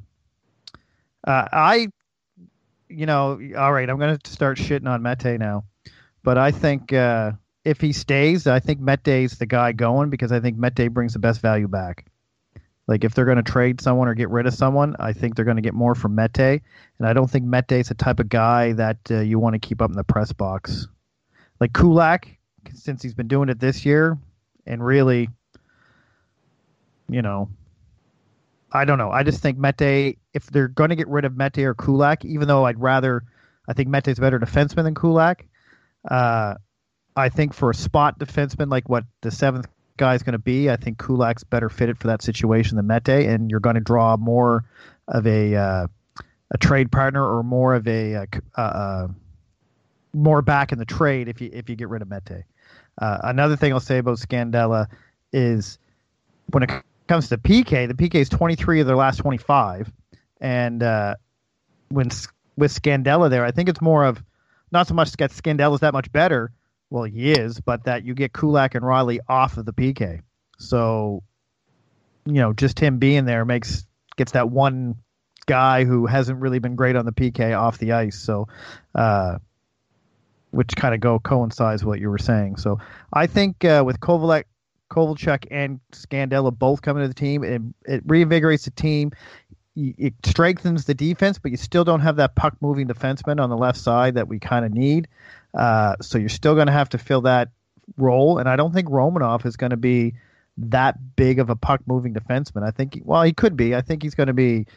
uh, 1.23 1.47
I, 1.51 1.87
you 2.89 3.05
know, 3.05 3.39
all 3.57 3.73
right, 3.73 3.89
I'm 3.89 3.97
going 3.97 4.17
to 4.17 4.31
start 4.31 4.57
shitting 4.57 4.87
on 4.87 5.01
Mete 5.01 5.39
now, 5.39 5.63
but 6.23 6.37
I 6.37 6.51
think 6.51 6.93
uh, 6.93 7.31
if 7.63 7.79
he 7.79 7.93
stays, 7.93 8.47
I 8.47 8.59
think 8.59 8.79
Mete's 8.79 9.37
the 9.37 9.45
guy 9.45 9.71
going 9.71 10.09
because 10.09 10.31
I 10.31 10.39
think 10.39 10.57
Mete 10.57 10.93
brings 10.93 11.13
the 11.13 11.19
best 11.19 11.41
value 11.41 11.67
back. 11.67 12.05
Like 12.87 13.05
if 13.05 13.15
they're 13.15 13.25
going 13.25 13.37
to 13.37 13.43
trade 13.43 13.79
someone 13.79 14.09
or 14.09 14.13
get 14.13 14.29
rid 14.29 14.45
of 14.45 14.53
someone, 14.53 14.95
I 14.99 15.13
think 15.13 15.35
they're 15.35 15.45
going 15.45 15.57
to 15.57 15.61
get 15.61 15.73
more 15.73 15.95
from 15.95 16.15
Mete, 16.15 16.61
and 16.99 17.07
I 17.07 17.13
don't 17.13 17.29
think 17.29 17.45
Mete's 17.45 17.87
the 17.87 17.95
type 17.95 18.19
of 18.19 18.27
guy 18.27 18.73
that 18.73 18.97
uh, 19.09 19.19
you 19.21 19.39
want 19.39 19.53
to 19.53 19.59
keep 19.59 19.81
up 19.81 19.89
in 19.89 19.95
the 19.95 20.03
press 20.03 20.33
box. 20.33 20.87
Like 21.61 21.71
Kulak, 21.71 22.27
since 22.73 23.01
he's 23.01 23.13
been 23.13 23.29
doing 23.29 23.47
it 23.47 23.59
this 23.59 23.85
year, 23.85 24.17
and 24.65 24.85
really, 24.85 25.29
you 27.07 27.21
know, 27.21 27.49
I 28.69 28.83
don't 28.83 28.97
know. 28.97 29.11
I 29.11 29.23
just 29.23 29.41
think 29.41 29.57
Mete, 29.57 30.17
if 30.33 30.47
they're 30.47 30.67
going 30.67 30.89
to 30.89 30.95
get 30.95 31.07
rid 31.07 31.25
of 31.25 31.37
Mete 31.37 31.59
or 31.59 31.73
Kulak, 31.73 32.25
even 32.25 32.47
though 32.47 32.65
I'd 32.65 32.79
rather, 32.79 33.23
I 33.67 33.73
think 33.73 33.89
Mete's 33.89 34.17
a 34.17 34.21
better 34.21 34.39
defenseman 34.39 34.83
than 34.83 34.95
Kulak. 34.95 35.45
Uh, 36.09 36.55
I 37.15 37.29
think 37.29 37.53
for 37.53 37.69
a 37.69 37.75
spot 37.75 38.19
defenseman 38.19 38.71
like 38.71 38.89
what 38.89 39.05
the 39.21 39.31
seventh 39.31 39.67
guy 39.97 40.15
is 40.15 40.23
going 40.23 40.33
to 40.33 40.39
be, 40.39 40.69
I 40.69 40.75
think 40.75 40.97
Kulak's 40.97 41.43
better 41.43 41.69
fitted 41.69 41.97
for 41.97 42.07
that 42.07 42.21
situation 42.21 42.77
than 42.77 42.87
Mete, 42.87 43.27
and 43.27 43.51
you're 43.51 43.59
going 43.59 43.75
to 43.75 43.81
draw 43.81 44.17
more 44.17 44.65
of 45.07 45.27
a 45.27 45.55
uh, 45.55 45.87
a 46.51 46.57
trade 46.57 46.91
partner 46.91 47.25
or 47.25 47.43
more 47.43 47.73
of 47.75 47.87
a 47.87 48.15
uh, 48.15 48.25
uh, 48.57 48.61
uh, 48.61 49.07
more 50.13 50.41
back 50.41 50.71
in 50.71 50.79
the 50.79 50.85
trade 50.85 51.27
if 51.27 51.41
you 51.41 51.49
if 51.53 51.69
you 51.69 51.75
get 51.75 51.89
rid 51.89 52.01
of 52.01 52.09
Mete. 52.09 52.43
Uh, 52.97 53.17
another 53.23 53.55
thing 53.55 53.73
I'll 53.73 53.79
say 53.79 53.97
about 53.97 54.17
Scandella 54.17 54.87
is 55.31 55.79
when 56.51 56.63
it 56.63 56.71
comes 57.07 57.29
to 57.29 57.37
PK, 57.37 57.87
the 57.87 57.95
PK 57.95 58.15
is 58.15 58.29
23 58.29 58.81
of 58.81 58.87
their 58.87 58.95
last 58.95 59.17
25, 59.17 59.91
and 60.43 60.83
uh, 60.83 61.15
when 61.89 62.09
with 62.57 62.71
Scandella 62.71 63.29
there, 63.29 63.45
I 63.45 63.51
think 63.51 63.69
it's 63.69 63.81
more 63.81 64.03
of 64.03 64.21
not 64.71 64.87
so 64.87 64.93
much 64.93 65.11
that 65.13 65.31
Scandella's 65.31 65.79
that 65.79 65.93
much 65.93 66.11
better. 66.11 66.51
Well, 66.89 67.05
he 67.05 67.31
is, 67.31 67.59
but 67.59 67.85
that 67.85 68.03
you 68.03 68.13
get 68.13 68.33
Kulak 68.33 68.75
and 68.75 68.85
Reilly 68.85 69.19
off 69.27 69.57
of 69.57 69.65
the 69.65 69.73
PK. 69.73 70.21
So, 70.59 71.23
you 72.25 72.33
know, 72.33 72.53
just 72.53 72.79
him 72.79 72.99
being 72.99 73.25
there 73.25 73.45
makes 73.45 73.85
gets 74.17 74.33
that 74.33 74.49
one 74.49 74.95
guy 75.45 75.85
who 75.85 76.05
hasn't 76.05 76.39
really 76.39 76.59
been 76.59 76.75
great 76.75 76.95
on 76.95 77.05
the 77.05 77.11
PK 77.11 77.57
off 77.57 77.79
the 77.79 77.93
ice. 77.93 78.19
So, 78.19 78.47
uh, 78.93 79.39
which 80.51 80.75
kind 80.75 80.93
of 80.93 80.99
go 80.99 81.17
coincides 81.17 81.83
with 81.83 81.87
what 81.87 81.99
you 81.99 82.09
were 82.09 82.19
saying. 82.19 82.57
So, 82.57 82.79
I 83.11 83.27
think 83.27 83.63
uh, 83.65 83.83
with 83.85 83.99
Kovalek, 83.99 84.43
Kovalchuk, 84.91 85.47
and 85.49 85.79
Scandella 85.91 86.57
both 86.57 86.81
coming 86.81 87.03
to 87.03 87.07
the 87.07 87.13
team, 87.13 87.43
it, 87.43 87.61
it 87.85 88.07
reinvigorates 88.07 88.65
the 88.65 88.71
team. 88.71 89.11
It 89.75 90.13
strengthens 90.23 90.85
the 90.85 90.93
defense, 90.93 91.39
but 91.39 91.51
you 91.51 91.57
still 91.57 91.83
don't 91.83 92.01
have 92.01 92.17
that 92.17 92.35
puck 92.35 92.55
moving 92.61 92.87
defenseman 92.87 93.39
on 93.39 93.49
the 93.49 93.57
left 93.57 93.79
side 93.79 94.15
that 94.15 94.27
we 94.27 94.39
kind 94.39 94.65
of 94.65 94.71
need. 94.71 95.07
Uh, 95.53 95.95
so 96.01 96.17
you're 96.17 96.29
still 96.29 96.53
going 96.53 96.67
to 96.67 96.73
have 96.73 96.89
to 96.89 96.97
fill 96.97 97.21
that 97.21 97.49
role, 97.97 98.37
and 98.37 98.47
I 98.47 98.55
don't 98.55 98.73
think 98.73 98.87
Romanov 98.87 99.45
is 99.45 99.57
going 99.57 99.71
to 99.71 99.77
be 99.77 100.13
that 100.57 101.15
big 101.15 101.39
of 101.39 101.49
a 101.49 101.55
puck 101.55 101.81
moving 101.87 102.13
defenseman. 102.13 102.63
I 102.63 102.71
think, 102.71 103.01
well, 103.03 103.23
he 103.23 103.33
could 103.33 103.57
be. 103.57 103.75
I 103.75 103.81
think 103.81 104.03
he's 104.03 104.15
going 104.15 104.27
to 104.27 104.33
be, 104.33 104.67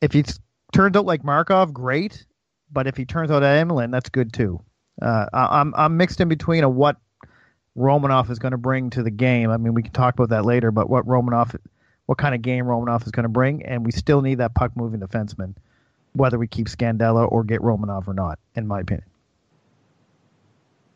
if 0.00 0.12
he 0.12 0.24
turns 0.72 0.96
out 0.96 1.04
like 1.04 1.22
Markov, 1.22 1.72
great. 1.74 2.24
But 2.72 2.86
if 2.86 2.96
he 2.96 3.04
turns 3.04 3.30
out 3.30 3.42
at 3.42 3.64
Emelin, 3.64 3.92
that's 3.92 4.08
good 4.08 4.32
too. 4.32 4.60
Uh, 5.00 5.26
I, 5.32 5.60
I'm 5.60 5.74
I'm 5.76 5.96
mixed 5.96 6.20
in 6.20 6.28
between 6.28 6.64
a 6.64 6.68
what 6.68 6.96
Romanov 7.76 8.30
is 8.30 8.38
going 8.38 8.52
to 8.52 8.58
bring 8.58 8.90
to 8.90 9.02
the 9.02 9.10
game. 9.10 9.50
I 9.50 9.56
mean, 9.56 9.74
we 9.74 9.82
can 9.82 9.92
talk 9.92 10.14
about 10.14 10.30
that 10.30 10.44
later, 10.44 10.70
but 10.70 10.90
what 10.90 11.06
Romanov, 11.06 11.56
what 12.06 12.18
kind 12.18 12.34
of 12.34 12.42
game 12.42 12.64
Romanov 12.64 13.04
is 13.04 13.12
going 13.12 13.24
to 13.24 13.28
bring, 13.28 13.64
and 13.64 13.84
we 13.84 13.92
still 13.92 14.22
need 14.22 14.36
that 14.36 14.54
puck 14.54 14.72
moving 14.76 15.00
defenseman, 15.00 15.54
whether 16.14 16.38
we 16.38 16.46
keep 16.46 16.68
Scandella 16.68 17.30
or 17.30 17.44
get 17.44 17.60
Romanov 17.60 18.08
or 18.08 18.14
not, 18.14 18.38
in 18.54 18.66
my 18.66 18.80
opinion. 18.80 19.06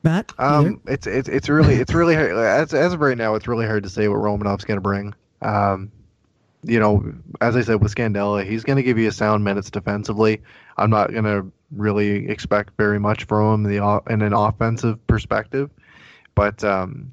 Matt. 0.03 0.33
Um, 0.39 0.81
it's 0.87 1.07
it's 1.07 1.29
it's 1.29 1.49
really 1.49 1.75
it's 1.75 1.93
really 1.93 2.15
hard. 2.15 2.33
as 2.33 2.73
as 2.73 2.93
of 2.95 3.01
right 3.01 3.19
now, 3.19 3.35
it's 3.35 3.47
really 3.47 3.67
hard 3.67 3.83
to 3.83 3.91
say 3.91 4.09
what 4.09 4.19
Romanov's 4.19 4.65
going 4.65 4.79
to 4.79 4.83
bring. 4.83 5.15
Um, 5.43 5.93
you 6.63 6.79
know, 6.79 7.13
as 7.41 7.57
I 7.57 7.63
said 7.63 7.83
with 7.83 7.95
Scandella, 7.95 8.47
he's 8.47 8.65
going 8.65 8.77
to 8.77 8.83
give 8.83 8.99
you 8.99 9.09
a 9.09 9.13
sound 9.13 9.45
minutes 9.45 9.71
defensively. 9.71 10.43
I'm 10.77 10.91
not 10.91 11.11
going 11.13 11.25
to 11.25 11.51
really 11.71 12.29
expect 12.29 12.77
very 12.77 12.99
much 12.99 13.25
from 13.25 13.65
him 13.65 13.67
in, 13.67 13.79
the, 13.79 14.03
in 14.11 14.23
an 14.23 14.33
offensive 14.33 15.05
perspective, 15.07 15.71
but 16.35 16.63
um, 16.65 17.13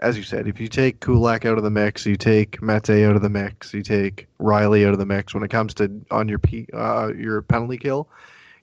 as 0.00 0.16
you 0.16 0.22
said, 0.22 0.48
if 0.48 0.58
you 0.58 0.66
take 0.66 1.00
Kulak 1.00 1.44
out 1.44 1.58
of 1.58 1.64
the 1.64 1.70
mix, 1.70 2.06
you 2.06 2.16
take 2.16 2.60
Mete 2.62 3.04
out 3.04 3.16
of 3.16 3.22
the 3.22 3.28
mix, 3.28 3.72
you 3.74 3.82
take 3.82 4.26
Reilly 4.38 4.84
out 4.86 4.92
of 4.92 4.98
the 4.98 5.06
mix. 5.06 5.34
When 5.34 5.42
it 5.42 5.50
comes 5.50 5.74
to 5.74 5.90
on 6.10 6.28
your 6.28 6.38
P, 6.38 6.66
uh, 6.72 7.12
your 7.16 7.42
penalty 7.42 7.76
kill, 7.76 8.08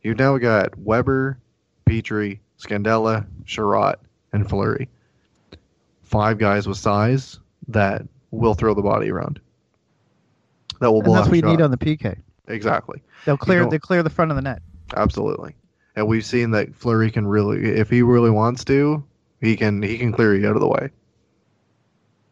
you've 0.02 0.18
now 0.18 0.38
got 0.40 0.78
Weber, 0.80 1.38
Petry, 1.86 2.40
Scandella, 2.60 3.26
Chiarot, 3.46 3.96
and 4.34 4.50
Fleury. 4.50 4.90
Five 6.04 6.40
guys 6.40 6.68
with 6.68 6.78
size 6.78 7.40
that 7.68 8.04
will 8.32 8.56
throw 8.56 8.74
the 8.74 8.82
body 8.82 9.12
around. 9.12 9.40
That 10.80 10.92
will 10.92 11.04
And 11.04 11.14
that's 11.16 11.28
what 11.28 11.36
you 11.36 11.42
need 11.44 11.62
on 11.62 11.72
the 11.72 11.78
PK. 11.78 12.18
exactly. 12.48 13.02
They'll 13.26 13.38
clear 13.38 13.62
don't- 13.62 13.70
they 13.70 13.80
clear 13.80 14.02
the 14.04 14.10
front 14.10 14.32
of 14.32 14.36
the 14.36 14.42
net. 14.42 14.62
Absolutely. 14.96 15.56
And 15.96 16.08
we've 16.08 16.26
seen 16.26 16.52
that 16.52 16.74
Fleury 16.76 17.12
can 17.12 17.28
really, 17.28 17.64
if 17.76 17.90
he 17.90 18.02
really 18.02 18.30
wants 18.30 18.64
to, 18.66 19.04
he 19.42 19.56
can 19.56 19.82
he 19.84 19.98
can 19.98 20.12
clear 20.12 20.36
you 20.36 20.48
out 20.48 20.56
of 20.56 20.62
the 20.62 20.68
way. 20.68 20.90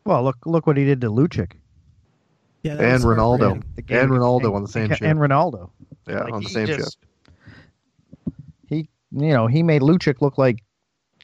Well, 0.05 0.23
look 0.23 0.37
look 0.45 0.67
what 0.67 0.77
he 0.77 0.85
did 0.85 1.01
to 1.01 1.09
Lucic 1.09 1.53
yeah, 2.63 2.73
And 2.73 3.03
Ronaldo. 3.03 3.61
game 3.85 3.99
And 3.99 4.11
Ronaldo 4.11 4.41
King- 4.41 4.55
on 4.55 4.61
the 4.63 4.67
same 4.67 4.83
and, 4.85 4.91
shift. 4.93 5.01
and 5.03 5.19
Ronaldo. 5.19 5.69
Yeah, 6.07 6.23
Like, 6.23 6.33
on 6.33 6.43
the 6.43 6.49
same 6.49 6.67
just- 6.67 6.79
shift. 6.79 6.97
He 8.67 8.89
you 9.11 9.33
know 9.33 9.47
he 9.47 9.61
made 9.63 9.81
Lucic 9.81 10.21
look 10.21 10.37
like 10.37 10.63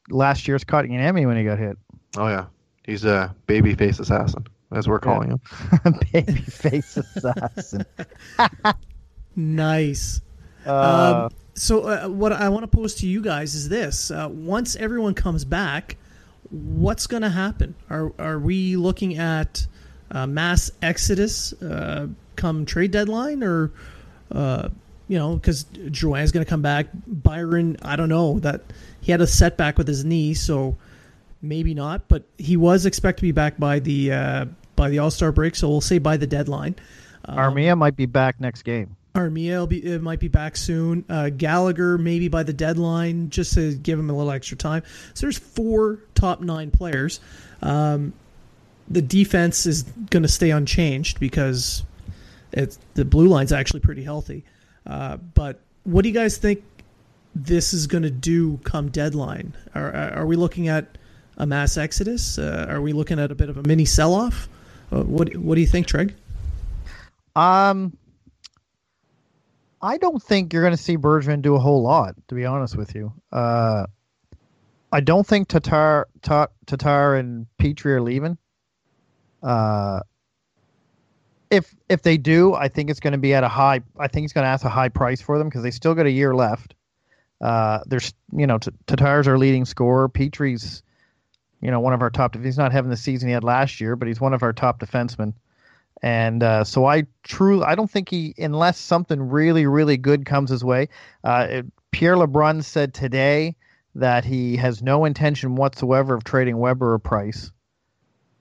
last 0.09 0.47
year's 0.47 0.63
cutting 0.63 0.95
an 0.95 1.01
Emmy 1.01 1.25
when 1.25 1.37
he 1.37 1.43
got 1.43 1.57
hit. 1.59 1.77
Oh 2.17 2.27
yeah, 2.27 2.45
he's 2.85 3.05
a 3.05 3.33
baby 3.47 3.73
face 3.75 3.99
assassin, 3.99 4.45
as 4.71 4.87
we're 4.87 4.99
calling 4.99 5.29
him. 5.31 5.39
Baby 6.13 6.33
face 6.41 6.97
assassin. 6.97 7.85
Nice. 9.35 10.19
Uh, 10.65 11.27
um, 11.29 11.37
so 11.55 11.83
uh, 11.87 12.07
what 12.09 12.33
I 12.33 12.49
want 12.49 12.63
to 12.63 12.67
pose 12.67 12.95
to 12.95 13.07
you 13.07 13.21
guys 13.21 13.55
is 13.55 13.69
this: 13.69 14.11
uh, 14.11 14.27
once 14.29 14.75
everyone 14.75 15.13
comes 15.13 15.45
back, 15.45 15.95
what's 16.51 17.07
going 17.07 17.23
to 17.23 17.29
happen? 17.29 17.75
Are 17.89 18.11
are 18.19 18.39
we 18.39 18.75
looking 18.75 19.17
at 19.17 19.65
uh, 20.11 20.27
mass 20.27 20.71
exodus 20.81 21.53
uh, 21.61 22.07
come 22.35 22.65
trade 22.65 22.91
deadline, 22.91 23.43
or 23.43 23.71
uh, 24.31 24.69
you 25.07 25.17
know, 25.17 25.35
because 25.35 25.63
Joanne's 25.89 26.31
going 26.31 26.45
to 26.45 26.49
come 26.49 26.61
back, 26.61 26.87
Byron? 27.07 27.77
I 27.81 27.95
don't 27.95 28.09
know 28.09 28.39
that 28.39 28.61
he 28.99 29.11
had 29.11 29.21
a 29.21 29.27
setback 29.27 29.77
with 29.77 29.87
his 29.87 30.05
knee, 30.05 30.33
so 30.33 30.77
maybe 31.41 31.73
not. 31.73 32.07
But 32.07 32.23
he 32.37 32.57
was 32.57 32.85
expected 32.85 33.21
to 33.21 33.27
be 33.27 33.31
back 33.31 33.57
by 33.57 33.79
the 33.79 34.11
uh, 34.11 34.45
by 34.75 34.89
the 34.89 34.99
All 34.99 35.11
Star 35.11 35.31
break, 35.31 35.55
so 35.55 35.69
we'll 35.69 35.81
say 35.81 35.97
by 35.97 36.17
the 36.17 36.27
deadline. 36.27 36.75
Armia 37.27 37.77
might 37.77 37.95
be 37.95 38.07
back 38.07 38.39
next 38.41 38.63
game. 38.63 38.95
Armia 39.13 39.67
be, 39.67 39.97
might 39.99 40.19
be 40.19 40.27
back 40.27 40.55
soon. 40.55 41.03
Uh, 41.09 41.29
Gallagher 41.29 41.97
maybe 41.97 42.27
by 42.27 42.43
the 42.43 42.53
deadline, 42.53 43.29
just 43.29 43.53
to 43.55 43.75
give 43.75 43.99
him 43.99 44.09
a 44.09 44.13
little 44.13 44.31
extra 44.31 44.57
time. 44.57 44.83
So 45.13 45.25
there's 45.25 45.37
four 45.37 45.99
top 46.15 46.41
nine 46.41 46.71
players. 46.71 47.19
Um, 47.61 48.13
the 48.89 49.01
defense 49.01 49.65
is 49.65 49.83
going 49.83 50.23
to 50.23 50.29
stay 50.29 50.51
unchanged 50.51 51.19
because 51.19 51.83
it's 52.51 52.79
the 52.93 53.05
blue 53.05 53.27
line's 53.27 53.51
actually 53.51 53.79
pretty 53.81 54.03
healthy. 54.03 54.43
Uh, 54.85 55.17
but 55.17 55.59
what 55.83 56.03
do 56.03 56.09
you 56.09 56.15
guys 56.15 56.37
think 56.37 56.63
this 57.35 57.73
is 57.73 57.87
going 57.87 58.03
to 58.03 58.11
do 58.11 58.57
come 58.63 58.89
deadline? 58.89 59.55
Are, 59.75 59.93
are 59.93 60.25
we 60.25 60.35
looking 60.35 60.67
at 60.67 60.97
a 61.37 61.45
mass 61.45 61.77
exodus? 61.77 62.37
Uh, 62.37 62.65
are 62.69 62.81
we 62.81 62.93
looking 62.93 63.19
at 63.19 63.31
a 63.31 63.35
bit 63.35 63.49
of 63.49 63.57
a 63.57 63.63
mini 63.63 63.85
sell 63.85 64.13
off? 64.13 64.49
Uh, 64.91 65.03
what 65.03 65.35
What 65.35 65.55
do 65.55 65.61
you 65.61 65.67
think, 65.67 65.87
Treg? 65.87 66.13
Um, 67.35 67.97
I 69.81 69.97
don't 69.97 70.21
think 70.21 70.53
you're 70.53 70.61
going 70.61 70.75
to 70.75 70.81
see 70.81 70.97
Bergevin 70.97 71.41
do 71.41 71.55
a 71.55 71.59
whole 71.59 71.81
lot, 71.81 72.15
to 72.27 72.35
be 72.35 72.45
honest 72.45 72.75
with 72.75 72.93
you. 72.93 73.13
Uh, 73.31 73.87
I 74.91 74.99
don't 74.99 75.25
think 75.25 75.47
Tatar, 75.47 76.07
Ta- 76.21 76.49
Tatar 76.65 77.15
and 77.15 77.47
Petry 77.57 77.85
are 77.87 78.01
leaving. 78.01 78.37
Uh, 79.41 80.01
if 81.49 81.73
if 81.89 82.01
they 82.01 82.17
do, 82.17 82.53
I 82.53 82.67
think 82.67 82.89
it's 82.89 82.99
going 82.99 83.13
to 83.13 83.19
be 83.19 83.33
at 83.33 83.43
a 83.43 83.47
high. 83.47 83.81
I 83.97 84.07
think 84.07 84.23
he's 84.23 84.33
going 84.33 84.45
to 84.45 84.49
ask 84.49 84.63
a 84.63 84.69
high 84.69 84.89
price 84.89 85.21
for 85.21 85.37
them 85.37 85.47
because 85.47 85.63
they 85.63 85.71
still 85.71 85.95
got 85.95 86.05
a 86.05 86.11
year 86.11 86.33
left. 86.33 86.75
Uh, 87.41 87.79
there's 87.87 88.13
you 88.31 88.47
know 88.47 88.59
Tatar's 88.85 89.27
our 89.27 89.37
leading 89.37 89.65
scorer. 89.65 90.07
Petry's 90.07 90.83
you 91.59 91.71
know 91.71 91.79
one 91.79 91.93
of 91.93 92.01
our 92.01 92.09
top. 92.09 92.35
He's 92.35 92.57
not 92.57 92.71
having 92.71 92.89
the 92.89 92.97
season 92.97 93.29
he 93.29 93.33
had 93.33 93.43
last 93.43 93.81
year, 93.81 93.95
but 93.95 94.07
he's 94.07 94.21
one 94.21 94.33
of 94.33 94.43
our 94.43 94.53
top 94.53 94.79
defensemen. 94.79 95.33
And 96.01 96.41
uh, 96.41 96.63
so 96.63 96.85
I 96.85 97.05
truly, 97.23 97.63
I 97.63 97.75
don't 97.75 97.89
think 97.89 98.09
he, 98.09 98.33
unless 98.37 98.79
something 98.79 99.21
really, 99.21 99.67
really 99.67 99.97
good 99.97 100.25
comes 100.25 100.49
his 100.49 100.63
way. 100.63 100.89
Uh, 101.23 101.61
Pierre 101.91 102.15
LeBrun 102.15 102.63
said 102.63 102.93
today 102.93 103.55
that 103.95 104.25
he 104.25 104.55
has 104.55 104.81
no 104.81 105.05
intention 105.05 105.55
whatsoever 105.55 106.15
of 106.15 106.23
trading 106.23 106.57
Weber 106.57 106.93
or 106.93 106.99
Price. 106.99 107.51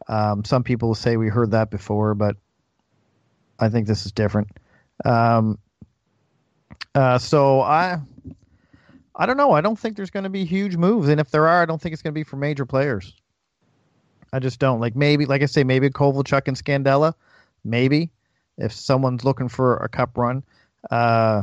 Um, 0.08 0.44
some 0.44 0.62
people 0.62 0.94
say 0.94 1.16
we 1.16 1.28
heard 1.28 1.50
that 1.50 1.70
before, 1.70 2.14
but 2.14 2.36
I 3.58 3.68
think 3.68 3.86
this 3.86 4.06
is 4.06 4.12
different. 4.12 4.48
Um, 5.04 5.58
uh, 6.94 7.18
so 7.18 7.60
I, 7.60 8.00
I 9.14 9.26
don't 9.26 9.36
know. 9.36 9.52
I 9.52 9.60
don't 9.60 9.78
think 9.78 9.96
there's 9.96 10.10
going 10.10 10.24
to 10.24 10.30
be 10.30 10.44
huge 10.44 10.76
moves, 10.76 11.08
and 11.08 11.20
if 11.20 11.30
there 11.30 11.46
are, 11.46 11.62
I 11.62 11.66
don't 11.66 11.80
think 11.80 11.92
it's 11.92 12.02
going 12.02 12.12
to 12.14 12.18
be 12.18 12.24
for 12.24 12.36
major 12.36 12.64
players. 12.64 13.14
I 14.32 14.38
just 14.38 14.58
don't 14.60 14.80
like 14.80 14.96
maybe, 14.96 15.26
like 15.26 15.42
I 15.42 15.46
say, 15.46 15.62
maybe 15.64 15.90
Kovalchuk 15.90 16.48
and 16.48 16.56
Scandella 16.56 17.14
maybe 17.64 18.10
if 18.58 18.72
someone's 18.72 19.24
looking 19.24 19.48
for 19.48 19.76
a 19.78 19.88
cup 19.88 20.16
run. 20.16 20.42
Uh, 20.90 21.42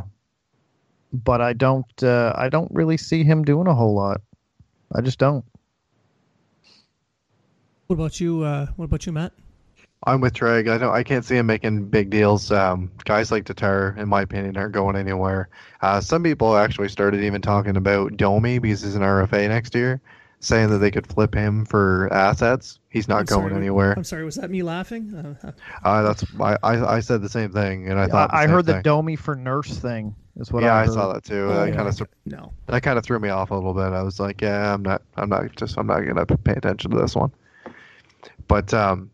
but 1.13 1.41
I 1.41 1.53
don't. 1.53 2.03
Uh, 2.03 2.33
I 2.35 2.49
don't 2.49 2.71
really 2.71 2.97
see 2.97 3.23
him 3.23 3.43
doing 3.43 3.67
a 3.67 3.73
whole 3.73 3.95
lot. 3.95 4.21
I 4.93 5.01
just 5.01 5.19
don't. 5.19 5.45
What 7.87 7.95
about 7.95 8.19
you? 8.19 8.43
Uh, 8.43 8.67
what 8.75 8.85
about 8.85 9.05
you, 9.05 9.13
Matt? 9.13 9.33
I'm 10.05 10.21
with 10.21 10.33
Treg. 10.33 10.69
I 10.69 10.77
don't. 10.77 10.93
I 10.93 11.03
can't 11.03 11.25
see 11.25 11.35
him 11.35 11.47
making 11.47 11.85
big 11.85 12.09
deals. 12.09 12.51
Um, 12.51 12.91
guys 13.05 13.31
like 13.31 13.45
Tatar, 13.45 13.95
in 13.97 14.07
my 14.07 14.21
opinion, 14.21 14.55
aren't 14.57 14.73
going 14.73 14.95
anywhere. 14.95 15.49
Uh, 15.81 16.01
some 16.01 16.23
people 16.23 16.55
actually 16.55 16.89
started 16.89 17.23
even 17.23 17.41
talking 17.41 17.77
about 17.77 18.15
Domi 18.15 18.59
because 18.59 18.83
he's 18.83 18.95
an 18.95 19.01
RFA 19.01 19.47
next 19.47 19.73
year, 19.73 20.01
saying 20.39 20.69
that 20.69 20.77
they 20.77 20.91
could 20.91 21.07
flip 21.07 21.33
him 21.33 21.65
for 21.65 22.11
assets. 22.13 22.79
He's 22.89 23.07
not 23.07 23.19
I'm 23.19 23.25
going 23.25 23.49
sorry, 23.49 23.55
anywhere. 23.55 23.93
I'm 23.97 24.03
sorry. 24.03 24.23
Was 24.23 24.35
that 24.35 24.49
me 24.49 24.63
laughing? 24.63 25.37
Uh, 25.43 25.51
Uh, 25.83 26.01
that's 26.03 26.23
I, 26.39 26.57
I. 26.63 26.95
I 26.95 26.99
said 26.99 27.21
the 27.21 27.29
same 27.29 27.51
thing, 27.51 27.89
and 27.89 27.99
I 27.99 28.07
thought. 28.07 28.33
I, 28.33 28.37
I 28.37 28.41
the 28.41 28.47
same 28.47 28.53
heard 28.55 28.65
the. 28.65 28.81
Domi 28.81 29.15
for 29.15 29.35
nurse 29.35 29.77
thing 29.77 30.15
is 30.39 30.51
what 30.51 30.63
yeah, 30.63 30.75
I 30.75 30.83
I 30.83 30.87
saw 30.87 31.13
that 31.13 31.23
too. 31.23 31.47
Oh, 31.49 31.53
that 31.53 31.69
yeah. 31.69 31.75
kind 31.75 31.87
of 31.87 32.07
no. 32.25 32.53
that 32.67 32.83
kind 32.83 32.97
of 32.97 33.03
threw 33.03 33.19
me 33.19 33.29
off 33.29 33.51
a 33.51 33.55
little 33.55 33.73
bit. 33.73 33.93
I 33.93 34.03
was 34.03 34.19
like, 34.19 34.41
yeah, 34.41 34.73
I'm 34.73 34.83
not. 34.83 35.01
I'm 35.15 35.29
not 35.29 35.55
just. 35.55 35.77
I'm 35.77 35.87
not 35.87 36.01
gonna 36.01 36.25
pay 36.25 36.53
attention 36.53 36.91
to 36.91 36.97
this 36.97 37.15
one. 37.15 37.31
But 38.47 38.73
um, 38.73 39.11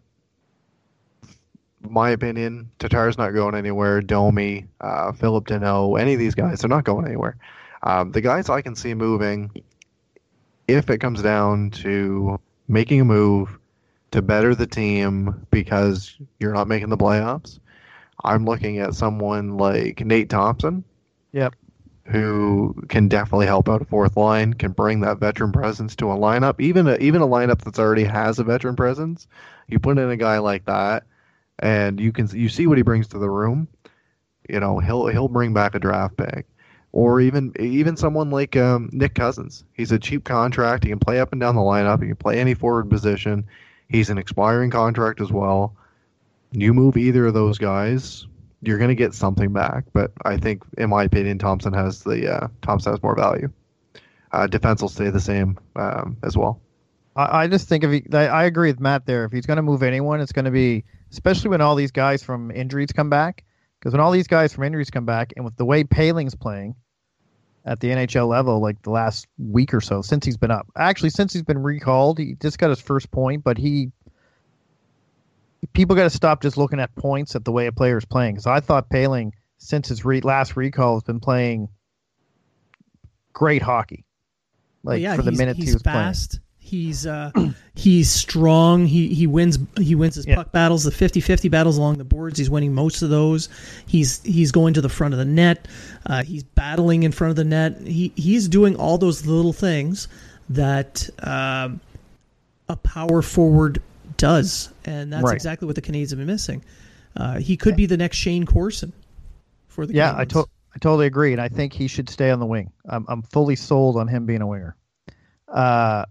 my 1.81 2.11
opinion, 2.11 2.69
Tatar's 2.79 3.17
not 3.17 3.31
going 3.31 3.55
anywhere. 3.55 4.01
Domi, 4.01 4.67
uh, 4.81 5.11
Phillip 5.11 5.47
Danault, 5.47 5.99
any 5.99 6.13
of 6.13 6.19
these 6.19 6.35
guys, 6.35 6.59
they're 6.61 6.69
not 6.69 6.83
going 6.83 7.05
anywhere. 7.05 7.37
Um, 7.83 8.11
the 8.11 8.21
guys 8.21 8.49
I 8.49 8.61
can 8.61 8.75
see 8.75 8.93
moving, 8.93 9.51
if 10.67 10.89
it 10.89 10.99
comes 10.99 11.21
down 11.21 11.71
to 11.71 12.39
making 12.67 13.01
a 13.01 13.05
move 13.05 13.57
to 14.11 14.21
better 14.21 14.55
the 14.55 14.67
team 14.67 15.45
because 15.51 16.15
you're 16.39 16.53
not 16.53 16.67
making 16.67 16.89
the 16.89 16.97
playoffs, 16.97 17.59
I'm 18.23 18.45
looking 18.45 18.79
at 18.79 18.95
someone 18.95 19.57
like 19.57 20.05
Nate 20.05 20.29
Thompson 20.29 20.83
Yep. 21.33 21.55
who 22.05 22.75
can 22.89 23.07
definitely 23.07 23.45
help 23.47 23.69
out 23.69 23.81
a 23.81 23.85
fourth 23.85 24.17
line, 24.17 24.53
can 24.53 24.71
bring 24.71 25.01
that 25.01 25.19
veteran 25.19 25.51
presence 25.51 25.95
to 25.97 26.11
a 26.11 26.15
lineup, 26.15 26.59
even 26.59 26.87
a, 26.87 26.95
even 26.97 27.21
a 27.21 27.27
lineup 27.27 27.61
that's 27.61 27.79
already 27.79 28.03
has 28.03 28.39
a 28.39 28.43
veteran 28.43 28.75
presence. 28.75 29.27
You 29.67 29.79
put 29.79 29.97
in 29.97 30.09
a 30.09 30.17
guy 30.17 30.37
like 30.39 30.65
that, 30.65 31.05
and 31.59 31.99
you 31.99 32.11
can 32.11 32.27
you 32.33 32.49
see 32.49 32.67
what 32.67 32.77
he 32.77 32.83
brings 32.83 33.07
to 33.09 33.19
the 33.19 33.29
room. 33.29 33.67
You 34.49 34.59
know, 34.59 34.79
he'll 34.79 35.07
he'll 35.07 35.29
bring 35.29 35.53
back 35.53 35.75
a 35.75 35.79
draft 35.79 36.17
pick, 36.17 36.45
or 36.93 37.19
even 37.19 37.51
even 37.59 37.97
someone 37.97 38.29
like 38.29 38.55
um, 38.55 38.89
Nick 38.93 39.15
Cousins. 39.15 39.65
He's 39.73 39.91
a 39.91 39.99
cheap 39.99 40.23
contract. 40.23 40.85
He 40.85 40.91
can 40.91 40.99
play 40.99 41.19
up 41.19 41.33
and 41.33 41.41
down 41.41 41.55
the 41.55 41.61
lineup. 41.61 42.01
He 42.01 42.07
can 42.07 42.15
play 42.15 42.39
any 42.39 42.53
forward 42.53 42.89
position. 42.89 43.45
He's 43.89 44.09
an 44.09 44.17
expiring 44.17 44.69
contract 44.69 45.19
as 45.19 45.31
well. 45.31 45.75
You 46.51 46.73
move 46.73 46.95
either 46.95 47.25
of 47.25 47.33
those 47.33 47.57
guys, 47.57 48.27
you're 48.61 48.77
going 48.77 48.89
to 48.89 48.95
get 48.95 49.15
something 49.15 49.51
back. 49.51 49.85
But 49.91 50.11
I 50.23 50.37
think, 50.37 50.63
in 50.77 50.89
my 50.89 51.03
opinion, 51.03 51.39
Thompson 51.39 51.73
has 51.73 52.03
the 52.03 52.31
uh, 52.31 52.47
Thompson 52.61 52.93
has 52.93 53.03
more 53.03 53.15
value. 53.15 53.51
Uh, 54.31 54.47
defense 54.47 54.81
will 54.81 54.89
stay 54.89 55.09
the 55.09 55.19
same 55.19 55.59
um, 55.75 56.17
as 56.23 56.37
well. 56.37 56.61
I, 57.15 57.43
I 57.43 57.47
just 57.47 57.67
think 57.67 57.83
if 57.83 57.91
he, 57.91 58.03
I, 58.13 58.27
I 58.27 58.43
agree 58.45 58.69
with 58.69 58.79
Matt 58.79 59.07
there. 59.07 59.25
If 59.25 59.31
he's 59.31 59.47
going 59.47 59.57
to 59.57 59.63
move 59.63 59.81
anyone, 59.81 60.21
it's 60.21 60.31
going 60.31 60.45
to 60.45 60.51
be 60.51 60.85
especially 61.11 61.49
when 61.49 61.61
all 61.61 61.75
these 61.75 61.91
guys 61.91 62.21
from 62.21 62.51
injuries 62.51 62.91
come 62.91 63.09
back. 63.09 63.43
Because 63.79 63.93
when 63.93 63.99
all 63.99 64.11
these 64.11 64.27
guys 64.27 64.53
from 64.53 64.63
injuries 64.63 64.89
come 64.89 65.05
back, 65.05 65.33
and 65.35 65.43
with 65.43 65.57
the 65.57 65.65
way 65.65 65.83
Poehling's 65.83 66.35
playing 66.35 66.75
at 67.65 67.79
the 67.79 67.89
NHL 67.89 68.27
level, 68.27 68.59
like 68.59 68.81
the 68.81 68.89
last 68.89 69.27
week 69.37 69.73
or 69.73 69.81
so 69.81 70.01
since 70.01 70.25
he's 70.25 70.37
been 70.37 70.51
up, 70.51 70.67
actually 70.75 71.09
since 71.09 71.33
he's 71.33 71.43
been 71.43 71.61
recalled, 71.61 72.19
he 72.19 72.35
just 72.41 72.57
got 72.57 72.69
his 72.69 72.81
first 72.81 73.09
point. 73.11 73.43
But 73.43 73.57
he, 73.57 73.91
people 75.73 75.95
got 75.95 76.03
to 76.03 76.09
stop 76.09 76.41
just 76.41 76.57
looking 76.57 76.79
at 76.79 76.93
points 76.95 77.35
at 77.35 77.45
the 77.45 77.51
way 77.51 77.67
a 77.67 77.71
player 77.71 77.97
is 77.97 78.05
playing. 78.05 78.35
Because 78.35 78.47
I 78.47 78.59
thought 78.59 78.89
Poehling 78.89 79.31
since 79.57 79.87
his 79.87 80.03
re- 80.03 80.21
last 80.21 80.57
recall 80.57 80.95
has 80.95 81.03
been 81.03 81.21
playing 81.21 81.69
great 83.31 83.61
hockey. 83.61 84.05
Like 84.83 84.95
Well, 84.95 84.99
yeah, 84.99 85.15
for 85.15 85.21
the 85.21 85.31
minutes 85.31 85.63
he 85.63 85.73
was 85.73 85.83
playing. 85.83 86.42
He's 86.73 87.05
uh, 87.05 87.29
he's 87.75 88.09
strong. 88.09 88.87
He 88.87 89.13
he 89.13 89.27
wins 89.27 89.59
he 89.77 89.93
wins 89.93 90.15
his 90.15 90.25
Yeah. 90.25 90.37
puck 90.37 90.51
battles, 90.51 90.83
the 90.83 90.89
50-50 90.89 91.51
battles 91.51 91.77
along 91.77 91.99
the 91.99 92.03
boards. 92.03 92.39
He's 92.39 92.49
winning 92.49 92.73
most 92.73 93.03
of 93.03 93.11
those. 93.11 93.47
He's 93.85 94.23
he's 94.23 94.51
going 94.51 94.73
to 94.73 94.81
the 94.81 94.89
front 94.89 95.13
of 95.13 95.19
the 95.19 95.25
net. 95.25 95.67
Uh, 96.07 96.23
he's 96.23 96.41
battling 96.41 97.03
in 97.03 97.11
front 97.11 97.29
of 97.29 97.35
the 97.35 97.43
net. 97.43 97.79
He 97.85 98.11
he's 98.15 98.47
doing 98.47 98.75
all 98.75 98.97
those 98.97 99.27
little 99.27 99.53
things 99.53 100.07
that 100.49 101.07
um, 101.19 101.79
a 102.67 102.75
power 102.77 103.21
forward 103.21 103.79
does, 104.17 104.73
and 104.85 105.13
that's 105.13 105.23
Right. 105.23 105.35
exactly 105.35 105.67
what 105.67 105.75
the 105.75 105.81
Canadiens 105.83 106.09
have 106.09 106.17
been 106.17 106.25
missing. 106.27 106.63
Uh, 107.15 107.37
he 107.37 107.55
could 107.55 107.75
be 107.75 107.85
the 107.85 107.97
next 107.97 108.17
Shayne 108.17 108.47
Corson 108.47 108.91
for 109.67 109.85
the 109.85 109.93
Yeah, 109.93 110.15
I, 110.17 110.25
Canadiens. 110.25 110.29
to- 110.29 110.47
I 110.75 110.79
totally 110.79 111.05
agree, 111.05 111.33
and 111.33 111.39
I 111.41 111.49
think 111.49 111.71
he 111.71 111.87
should 111.87 112.09
stay 112.09 112.31
on 112.31 112.39
the 112.39 112.47
wing. 112.47 112.71
I'm 112.89 113.05
I'm 113.07 113.21
fully 113.21 113.55
sold 113.55 113.95
on 113.95 114.07
him 114.07 114.25
being 114.25 114.41
a 114.41 114.47
winger. 114.47 114.75
Uh, 115.47 116.05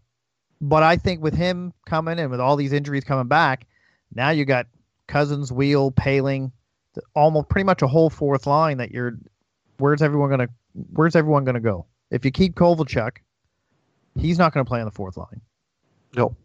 but 0.62 0.84
I 0.84 0.96
think 0.96 1.20
with 1.20 1.34
him 1.34 1.74
coming 1.86 2.18
and 2.18 2.30
with 2.30 2.40
all 2.40 2.56
these 2.56 2.72
injuries 2.72 3.02
coming 3.04 3.26
back, 3.26 3.66
now 4.14 4.30
you 4.30 4.44
got 4.44 4.66
Cousins, 5.08 5.52
Weal, 5.52 5.90
Poehling, 5.90 6.52
almost 7.14 7.48
pretty 7.48 7.64
much 7.64 7.82
a 7.82 7.88
whole 7.88 8.08
fourth 8.08 8.46
line. 8.46 8.78
That 8.78 8.92
you're, 8.92 9.18
where's 9.78 10.00
everyone 10.00 10.30
gonna, 10.30 10.48
where's 10.92 11.16
everyone 11.16 11.44
gonna 11.44 11.60
go? 11.60 11.86
If 12.10 12.24
you 12.24 12.30
keep 12.30 12.54
Kovalchuk, 12.54 13.18
he's 14.16 14.38
not 14.38 14.54
gonna 14.54 14.64
play 14.64 14.78
on 14.78 14.84
the 14.84 14.92
fourth 14.92 15.16
line. 15.16 15.40
No, 16.14 16.36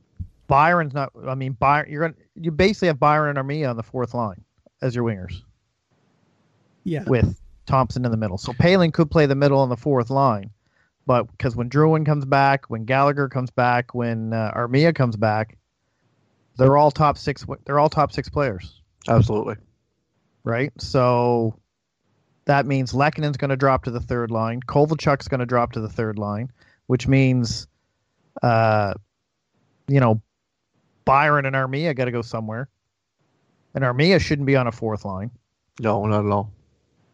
Byron's 0.47 0.95
not. 0.95 1.11
I 1.27 1.35
mean, 1.35 1.53
Byron, 1.53 1.91
you're 1.91 2.01
gonna, 2.01 2.21
you 2.35 2.51
basically 2.51 2.87
have 2.87 2.99
Byron 2.99 3.37
and 3.37 3.47
Armia 3.47 3.69
on 3.69 3.77
the 3.77 3.83
fourth 3.83 4.13
line 4.13 4.43
as 4.81 4.95
your 4.95 5.03
wingers 5.03 5.41
yeah, 6.85 7.03
with 7.05 7.39
Thompson 7.67 8.03
in 8.03 8.11
the 8.11 8.17
middle. 8.17 8.37
So 8.37 8.53
Poehling 8.53 8.93
could 8.93 9.11
play 9.11 9.27
the 9.27 9.35
middle 9.35 9.59
on 9.59 9.69
the 9.69 9.77
fourth 9.77 10.09
line, 10.09 10.49
but 11.07 11.23
because 11.31 11.55
when 11.55 11.69
Drouin 11.69 12.05
comes 12.05 12.25
back, 12.25 12.65
when 12.69 12.83
Gallagher 12.83 13.29
comes 13.29 13.49
back, 13.49 13.95
when 13.95 14.33
uh, 14.33 14.51
Armia 14.53 14.93
comes 14.93 15.15
back, 15.15 15.57
they're 16.57 16.75
all 16.75 16.91
top 16.91 17.17
six. 17.17 17.45
They're 17.65 17.79
all 17.79 17.89
top 17.89 18.11
six 18.11 18.27
players, 18.29 18.81
absolutely. 19.07 19.55
right? 20.43 20.71
So 20.79 21.57
that 22.43 22.65
means 22.65 22.91
Lehkonen's 22.91 23.37
going 23.37 23.51
to 23.51 23.55
drop 23.55 23.85
to 23.85 23.91
the 23.91 24.01
third 24.01 24.31
line. 24.31 24.59
Kovalchuk's 24.59 25.29
going 25.29 25.39
to 25.39 25.45
drop 25.45 25.71
to 25.71 25.79
the 25.79 25.87
third 25.89 26.19
line, 26.19 26.51
which 26.87 27.07
means, 27.07 27.67
uh, 28.43 28.93
you 29.87 30.01
know, 30.01 30.21
Byron 31.05 31.45
and 31.45 31.55
Armia 31.55 31.95
got 31.95 32.05
to 32.05 32.11
go 32.11 32.21
somewhere, 32.21 32.67
and 33.73 33.83
Armia 33.85 34.19
shouldn't 34.19 34.45
be 34.45 34.57
on 34.57 34.67
a 34.67 34.73
fourth 34.73 35.05
line. 35.05 35.31
No, 35.79 36.05
not 36.05 36.25
at 36.25 36.31
all. 36.31 36.51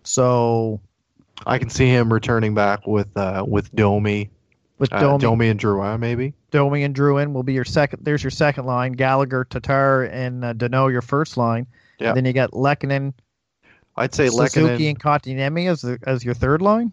So 0.03 0.81
I 1.45 1.57
can 1.57 1.69
see 1.69 1.87
him 1.87 2.11
returning 2.11 2.53
back 2.55 2.85
with 2.87 3.15
uh, 3.17 3.43
with 3.47 3.73
Domi, 3.75 4.29
with 4.77 4.93
uh, 4.93 4.99
Domi, 4.99 5.21
Domi 5.21 5.49
and 5.49 5.59
Drouin 5.59 5.99
maybe. 5.99 6.33
Domi 6.51 6.83
and 6.83 6.95
Drouin 6.95 7.33
will 7.33 7.43
be 7.43 7.53
your 7.53 7.65
second. 7.65 8.05
There's 8.05 8.23
your 8.23 8.31
second 8.31 8.65
line. 8.65 8.93
Gallagher, 8.93 9.45
Tatar, 9.45 10.03
and 10.03 10.45
uh, 10.45 10.53
Danault 10.53 10.91
your 10.91 11.01
first 11.01 11.35
line. 11.37 11.67
Yeah. 11.99 12.09
And 12.09 12.17
then 12.17 12.25
you 12.25 12.33
got 12.33 12.51
Lehkonen, 12.51 13.13
I'd 13.95 14.13
say 14.13 14.27
Suzuki, 14.29 14.61
Lehkonen. 14.61 14.89
and 14.89 14.99
Kotkaniemi 14.99 15.69
as 15.69 15.81
the, 15.81 15.99
as 16.03 16.23
your 16.23 16.33
third 16.33 16.61
line. 16.61 16.91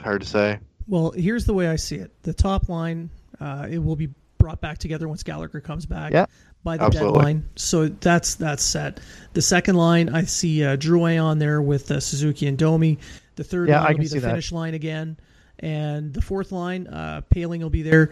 Hard 0.00 0.22
to 0.22 0.26
say. 0.26 0.58
Well, 0.86 1.10
here's 1.12 1.44
the 1.44 1.54
way 1.54 1.68
I 1.68 1.76
see 1.76 1.96
it. 1.96 2.10
The 2.22 2.32
top 2.32 2.68
line, 2.68 3.10
uh, 3.38 3.66
it 3.70 3.78
will 3.78 3.96
be 3.96 4.08
brought 4.38 4.60
back 4.60 4.78
together 4.78 5.06
once 5.06 5.22
Gallagher 5.22 5.60
comes 5.60 5.84
back 5.84 6.12
Yeah. 6.12 6.26
by 6.64 6.78
the 6.78 6.84
Absolutely. 6.84 7.18
deadline. 7.18 7.48
So 7.56 7.88
that's 7.88 8.36
that's 8.36 8.62
set. 8.62 9.00
The 9.34 9.42
second 9.42 9.76
line, 9.76 10.08
I 10.08 10.22
see 10.22 10.64
uh, 10.64 10.76
Drouin 10.76 11.22
on 11.22 11.38
there 11.38 11.60
with 11.60 11.90
uh, 11.90 12.00
Suzuki 12.00 12.46
and 12.46 12.56
Domi. 12.56 12.98
The 13.40 13.44
third 13.44 13.70
Yeah, 13.70 13.80
line 13.80 13.94
will 13.94 14.00
be 14.00 14.08
the 14.08 14.20
that. 14.20 14.28
Finnish 14.28 14.52
line 14.52 14.74
again, 14.74 15.16
and 15.60 16.12
the 16.12 16.20
fourth 16.20 16.52
line, 16.52 16.86
uh, 16.88 17.22
Poehling 17.34 17.62
will 17.62 17.70
be 17.70 17.80
there. 17.80 18.10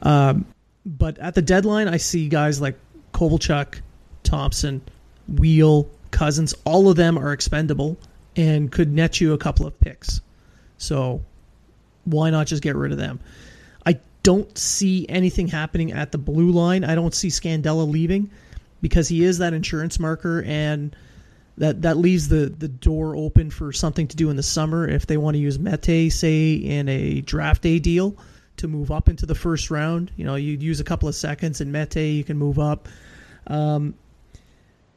Um, 0.00 0.46
but 0.86 1.18
at 1.18 1.34
the 1.34 1.42
deadline, 1.42 1.88
I 1.88 1.96
see 1.96 2.28
guys 2.28 2.60
like 2.60 2.76
Kovalchuk, 3.12 3.80
Thompson, 4.22 4.80
Weal, 5.26 5.88
Cousins. 6.12 6.54
All 6.64 6.88
of 6.88 6.94
them 6.96 7.18
are 7.18 7.32
expendable 7.32 7.96
and 8.36 8.70
could 8.70 8.92
net 8.92 9.20
you 9.20 9.32
a 9.32 9.38
couple 9.38 9.66
of 9.66 9.76
picks. 9.80 10.20
So 10.78 11.20
why 12.04 12.30
not 12.30 12.46
just 12.46 12.62
get 12.62 12.76
rid 12.76 12.92
of 12.92 12.98
them? 12.98 13.18
I 13.86 13.98
don't 14.22 14.56
see 14.56 15.04
anything 15.08 15.48
happening 15.48 15.90
at 15.90 16.12
the 16.12 16.18
blue 16.18 16.52
line. 16.52 16.84
I 16.84 16.94
don't 16.94 17.12
see 17.12 17.26
Scandella 17.26 17.90
leaving 17.90 18.30
because 18.82 19.08
he 19.08 19.24
is 19.24 19.38
that 19.38 19.52
insurance 19.52 19.98
marker 19.98 20.44
and 20.44 20.94
that 21.60 21.82
that 21.82 21.98
leaves 21.98 22.28
the 22.28 22.46
the 22.46 22.68
door 22.68 23.14
open 23.14 23.50
for 23.50 23.70
something 23.70 24.08
to 24.08 24.16
do 24.16 24.30
in 24.30 24.36
the 24.36 24.42
summer 24.42 24.88
if 24.88 25.06
they 25.06 25.18
want 25.18 25.34
to 25.34 25.38
use 25.38 25.58
Mete 25.58 26.10
say 26.10 26.54
in 26.54 26.88
a 26.88 27.20
draft 27.20 27.62
day 27.62 27.78
deal 27.78 28.16
to 28.56 28.66
move 28.66 28.90
up 28.90 29.08
into 29.08 29.26
the 29.26 29.34
first 29.34 29.70
round. 29.70 30.10
You 30.16 30.24
know, 30.24 30.34
you'd 30.34 30.62
use 30.62 30.80
a 30.80 30.84
couple 30.84 31.08
of 31.08 31.14
seconds 31.14 31.60
in 31.60 31.70
Mete, 31.70 31.96
you 31.96 32.24
can 32.24 32.36
move 32.38 32.58
up. 32.58 32.88
Um, 33.46 33.94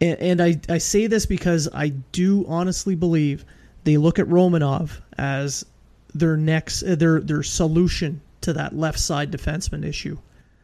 and, 0.02 0.20
and 0.20 0.42
I, 0.42 0.60
I 0.70 0.78
say 0.80 1.08
this 1.08 1.26
because 1.26 1.70
I 1.74 1.90
do 1.90 2.46
honestly 2.48 2.96
believe 2.96 3.46
they 3.84 3.98
look 3.98 4.18
at 4.18 4.26
Romanov 4.28 5.02
as 5.18 5.66
their 6.14 6.38
next 6.38 6.84
uh, 6.84 6.96
their 6.96 7.20
their 7.20 7.44
solution 7.44 8.22
to 8.42 8.54
that 8.54 8.76
left 8.76 9.00
side 9.00 9.32
defenseman 9.32 9.86
issue. 9.86 10.18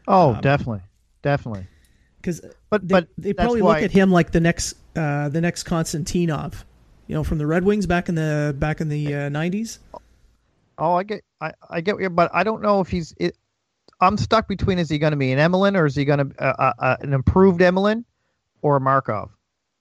Oh, 0.08 0.34
Um, 0.36 0.42
definitely, 0.42 0.82
definitely. 1.22 1.68
Because 2.22 2.42
But 2.70 2.88
they, 2.88 2.94
but 2.94 3.08
they 3.18 3.34
probably 3.34 3.62
why, 3.62 3.76
look 3.76 3.84
at 3.84 3.92
him 3.92 4.12
like 4.12 4.32
the 4.32 4.40
next 4.42 4.76
uh, 4.96 5.30
the 5.30 5.40
next 5.42 5.64
Konstantinov, 5.66 6.64
you 7.08 7.16
know, 7.16 7.24
from 7.24 7.38
the 7.38 7.48
Red 7.48 7.64
Wings 7.64 7.86
back 7.86 8.10
in 8.10 8.16
the 8.16 8.54
back 8.58 8.82
in 8.82 8.90
the 8.90 9.30
nineties. 9.30 9.80
Oh, 10.78 10.94
I 10.94 11.04
get, 11.04 11.24
I, 11.42 11.52
I 11.70 11.82
get, 11.82 11.96
what 11.96 12.02
you're- 12.02 12.14
but 12.14 12.32
I 12.34 12.44
don't 12.44 12.62
know 12.62 12.80
if 12.82 12.88
he's. 12.90 13.14
It, 13.18 13.36
I'm 14.02 14.18
stuck 14.18 14.48
between: 14.48 14.80
is 14.80 14.90
he 14.90 14.98
going 14.98 15.12
to 15.12 15.18
be 15.18 15.32
an 15.34 15.40
Emelin 15.40 15.76
or 15.78 15.86
is 15.86 15.96
he 15.96 16.06
going 16.06 16.30
to 16.30 16.44
uh, 16.44 16.54
uh, 16.58 16.74
uh, 16.80 16.96
an 17.02 17.14
improved 17.14 17.60
Emelin 17.62 18.06
or 18.62 18.78
a 18.78 18.82
Markov? 18.82 19.30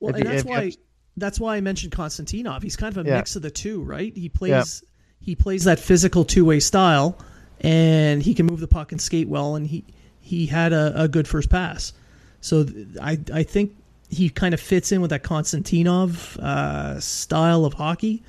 well, 0.01 0.13
If 0.13 0.21
and 0.21 0.25
that's 0.29 0.41
if 0.43 0.45
why 0.45 0.63
have- 0.65 0.73
that's 1.17 1.39
why 1.39 1.55
I 1.57 1.61
mentioned 1.61 1.91
Konstantinov. 1.93 2.63
He's 2.63 2.75
kind 2.77 2.95
of 2.95 3.05
a 3.05 3.09
Yeah. 3.09 3.17
mix 3.17 3.35
of 3.35 3.41
the 3.41 3.51
two, 3.51 3.81
right? 3.83 4.15
He 4.15 4.29
plays 4.29 4.83
he 5.21 5.35
plays 5.35 5.65
that 5.65 5.79
physical 5.79 6.23
two 6.25 6.45
way 6.45 6.59
style, 6.61 7.17
and 7.61 8.21
he 8.23 8.33
can 8.33 8.45
move 8.45 8.59
the 8.61 8.67
puck 8.67 8.91
and 8.93 9.01
skate 9.01 9.27
well, 9.29 9.55
and 9.55 9.67
he 9.67 9.83
he 10.21 10.45
had 10.47 10.73
a, 10.73 11.03
a 11.03 11.07
good 11.07 11.27
first 11.27 11.49
pass. 11.49 11.93
So 12.41 12.63
th- 12.63 12.87
I 13.01 13.19
I 13.33 13.43
think 13.43 13.75
he 14.09 14.29
kind 14.29 14.53
of 14.53 14.59
fits 14.59 14.91
in 14.91 15.01
with 15.01 15.11
that 15.11 15.23
Konstantinov 15.23 16.37
uh, 16.37 16.99
style 16.99 17.65
of 17.65 17.73
hockey. 17.73 18.23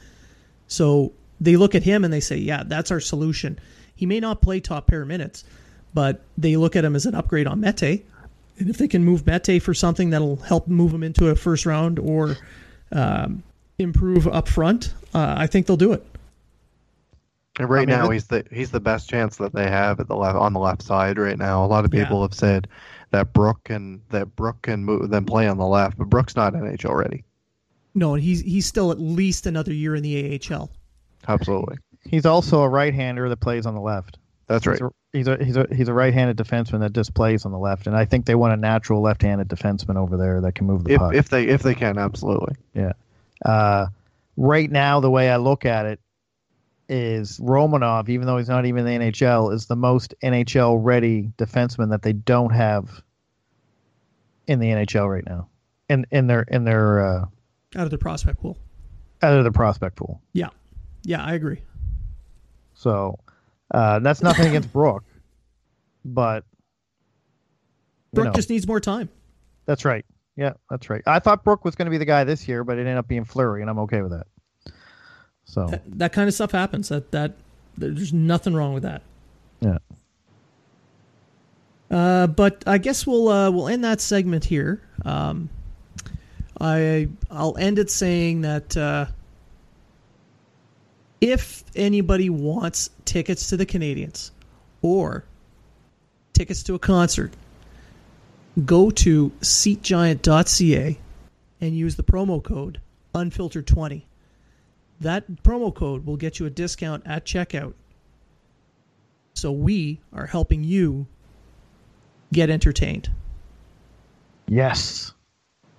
So 0.68 1.12
they 1.40 1.57
look 1.57 1.75
at 1.75 1.83
him 1.83 2.05
and 2.05 2.12
they 2.12 2.20
say, 2.20 2.37
yeah, 2.37 2.62
that's 2.66 2.90
our 2.90 3.01
solution. 3.01 3.59
He 3.96 4.07
may 4.07 4.20
not 4.20 4.42
play 4.42 4.61
top 4.61 4.87
pair 4.87 5.05
minutes, 5.05 5.44
but 5.94 6.20
they 6.37 6.57
look 6.57 6.77
at 6.77 6.85
him 6.85 6.94
as 6.94 7.07
an 7.07 7.14
upgrade 7.14 7.46
on 7.46 7.61
Mete. 7.61 8.05
And 8.59 8.68
if 8.68 8.77
they 8.77 8.88
can 8.88 9.05
move 9.05 9.27
Mete 9.27 9.62
for 9.62 9.73
something 9.73 10.11
that'll 10.11 10.37
help 10.37 10.68
move 10.68 10.92
him 10.92 11.03
into 11.03 11.29
a 11.29 11.35
first 11.35 11.64
round 11.64 11.99
or 11.99 12.37
um, 12.92 13.42
improve 13.79 14.29
up 14.29 14.49
front, 14.49 14.92
uh, 15.14 15.35
I 15.38 15.46
think 15.46 15.66
they'll 15.66 15.79
do 15.79 15.92
it. 15.94 16.05
And 17.59 17.68
right 17.68 17.83
I 17.83 17.87
mean, 17.87 18.05
now, 18.05 18.11
he's 18.11 18.27
the 18.27 18.44
he's 18.53 18.70
the 18.70 18.81
best 18.81 19.09
chance 19.09 19.37
that 19.38 19.53
they 19.55 19.68
have 19.68 19.99
at 19.99 20.09
the 20.09 20.16
left 20.16 20.37
on 20.37 20.53
the 20.53 20.61
left 20.61 20.83
side 20.83 21.18
right 21.18 21.38
now. 21.38 21.64
A 21.64 21.66
lot 21.66 21.85
of 21.85 21.92
Yeah. 21.92 22.05
people 22.05 22.23
have 22.23 22.35
said 22.35 22.68
that 23.11 23.33
Brook 23.33 23.64
can 23.64 24.03
that 24.11 24.35
Brook 24.37 24.62
can 24.62 24.85
move 24.85 25.11
then 25.11 25.25
play 25.25 25.49
on 25.49 25.59
the 25.59 25.66
left, 25.66 25.99
but 25.99 26.09
Brook's 26.09 26.37
not 26.37 26.53
NHL 26.55 26.94
ready. 26.96 27.25
No, 27.94 28.14
and 28.14 28.23
he's 28.23 28.40
he's 28.40 28.66
still 28.66 28.90
at 28.92 29.01
least 29.01 29.46
another 29.46 29.73
year 29.73 29.94
in 29.96 30.03
the 30.03 30.40
AHL. 30.51 30.70
Absolutely, 31.29 31.77
He's 32.09 32.25
also 32.25 32.62
a 32.62 32.68
right-hander 32.68 33.29
that 33.29 33.37
plays 33.40 33.66
on 33.66 33.75
the 33.75 33.81
left. 33.81 34.16
that's 34.46 34.66
right. 34.66 34.81
He's 35.12 35.27
a, 35.27 35.37
he's 35.37 35.40
a 35.40 35.44
he's 35.44 35.57
a 35.57 35.66
he's 35.75 35.88
a 35.88 35.92
right-handed 35.92 36.37
defenseman 36.37 36.81
that 36.81 36.92
just 36.92 37.14
plays 37.14 37.44
on 37.44 37.53
the 37.53 37.59
left, 37.59 37.87
and 37.87 37.96
I 37.96 38.05
think 38.05 38.27
they 38.27 38.35
want 38.37 38.55
a 38.55 38.57
natural 38.57 39.03
left-handed 39.03 39.49
defenseman 39.49 39.96
over 39.96 40.16
there 40.16 40.40
that 40.42 40.55
can 40.55 40.66
move 40.66 40.85
the 40.85 40.92
If 40.94 40.99
puck. 41.01 41.14
if 41.14 41.29
they 41.29 41.44
if 41.49 41.62
they 41.62 41.75
can, 41.75 41.99
absolutely. 41.99 42.55
Yeah. 42.75 42.92
Uh, 43.44 43.87
right 44.37 44.70
now, 44.70 45.01
the 45.01 45.11
way 45.11 45.29
I 45.31 45.37
look 45.37 45.66
at 45.66 45.85
it 45.87 46.01
is 46.90 47.38
Romanov, 47.38 48.09
even 48.09 48.26
though 48.26 48.37
he's 48.37 48.48
not 48.48 48.66
even 48.66 48.85
in 48.87 49.00
the 49.00 49.07
NHL, 49.12 49.55
is 49.55 49.66
the 49.66 49.76
most 49.76 50.12
NHL 50.22 50.76
ready 50.83 51.31
defenseman 51.38 51.90
that 51.90 52.03
they 52.03 52.12
don't 52.12 52.50
have 52.50 53.03
in 54.48 54.59
the 54.59 54.66
NHL 54.66 55.09
right 55.09 55.24
now, 55.24 55.48
in 55.88 56.05
in 56.11 56.26
their 56.26 56.42
in 56.42 56.64
their 56.64 57.00
uh, 57.07 57.24
out 57.76 57.85
of 57.85 57.90
the 57.90 57.98
prospect 57.98 58.40
pool. 58.40 58.59
out 59.22 59.35
of 59.38 59.44
the 59.44 59.53
prospect 59.53 59.94
pool. 59.96 60.20
Yeah, 60.33 60.48
yeah, 61.05 61.24
I 61.24 61.35
agree. 61.35 61.62
So 62.74 63.18
uh, 63.72 64.00
that's 64.00 64.22
nothing 64.22 64.48
against 64.48 64.72
Brook, 64.72 65.05
but 66.05 66.44
you 68.12 68.16
Brook 68.16 68.26
know, 68.26 68.33
just 68.33 68.50
needs 68.50 68.66
more 68.66 68.81
time. 68.81 69.09
that's 69.66 69.85
right. 69.85 70.05
Yeah, 70.37 70.55
that's 70.70 70.88
right. 70.90 71.03
I 71.07 71.18
thought 71.20 71.44
Brook 71.44 71.64
was 71.64 71.74
going 71.76 71.87
to 71.87 71.90
be 71.90 71.98
the 71.98 72.05
guy 72.05 72.24
this 72.24 72.48
year, 72.48 72.64
but 72.64 72.79
it 72.79 72.81
ended 72.83 72.96
up 72.96 73.07
being 73.07 73.24
Fleury, 73.24 73.61
and 73.61 73.68
I'm 73.70 73.79
okay 73.81 74.00
with 74.03 74.12
that. 74.12 74.26
So 75.50 75.66
That, 75.66 75.82
that 75.98 76.12
kind 76.12 76.28
of 76.28 76.34
stuff 76.34 76.52
happens. 76.52 76.90
That 76.90 77.10
that 77.10 77.32
there's 77.76 78.12
nothing 78.12 78.54
wrong 78.54 78.72
with 78.72 78.84
that. 78.84 79.02
yeah, 79.60 79.78
Uh, 81.90 82.28
but 82.28 82.62
I 82.68 82.78
guess 82.78 83.04
we'll 83.04 83.28
uh, 83.28 83.50
we'll 83.50 83.66
end 83.68 83.82
that 83.82 84.00
segment 84.00 84.44
here. 84.44 84.80
Um, 85.04 85.48
I 86.60 87.08
I'll 87.32 87.56
end 87.56 87.80
it 87.80 87.90
saying 87.90 88.42
that 88.42 88.76
uh, 88.76 89.06
if 91.20 91.64
anybody 91.74 92.30
wants 92.30 92.90
tickets 93.04 93.48
to 93.48 93.56
the 93.56 93.66
Canadiens 93.66 94.30
or 94.82 95.24
tickets 96.32 96.62
to 96.64 96.74
a 96.74 96.78
concert, 96.78 97.32
go 98.64 98.90
to 98.90 99.30
seatgiant.ca 99.40 100.98
and 101.60 101.76
use 101.76 101.96
the 101.96 102.04
promo 102.04 102.40
code 102.42 102.80
unfiltered20. 103.16 104.02
That 105.00 105.42
promo 105.42 105.74
code 105.74 106.04
will 106.04 106.16
get 106.16 106.38
you 106.38 106.46
a 106.46 106.50
discount 106.50 107.02
at 107.06 107.24
checkout. 107.24 107.72
So 109.34 109.50
we 109.50 110.00
are 110.12 110.26
helping 110.26 110.62
you 110.64 111.06
get 112.32 112.50
entertained. 112.50 113.10
yes. 114.48 115.12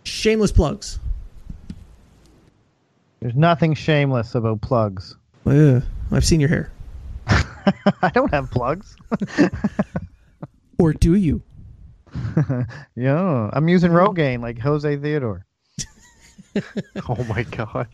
Shameless 0.03 0.51
plugs. 0.51 0.99
There's 3.19 3.36
nothing 3.36 3.75
shameless 3.75 4.34
about 4.34 4.62
plugs. 4.62 5.15
Ugh, 5.45 5.84
I've 6.12 6.25
seen 6.25 6.39
your 6.39 6.49
hair. 6.49 6.71
I 7.27 8.10
don't 8.13 8.34
have 8.34 8.49
plugs. 8.51 8.95
Or 10.79 10.93
do 10.93 11.13
you? 11.13 11.43
Yeah, 12.95 13.51
I'm 13.53 13.69
using 13.69 13.91
Rogaine 13.91 14.41
like 14.41 14.57
Jose 14.57 14.97
Theodore. 14.97 15.45
Oh 17.10 17.23
my 17.25 17.43
god. 17.43 17.88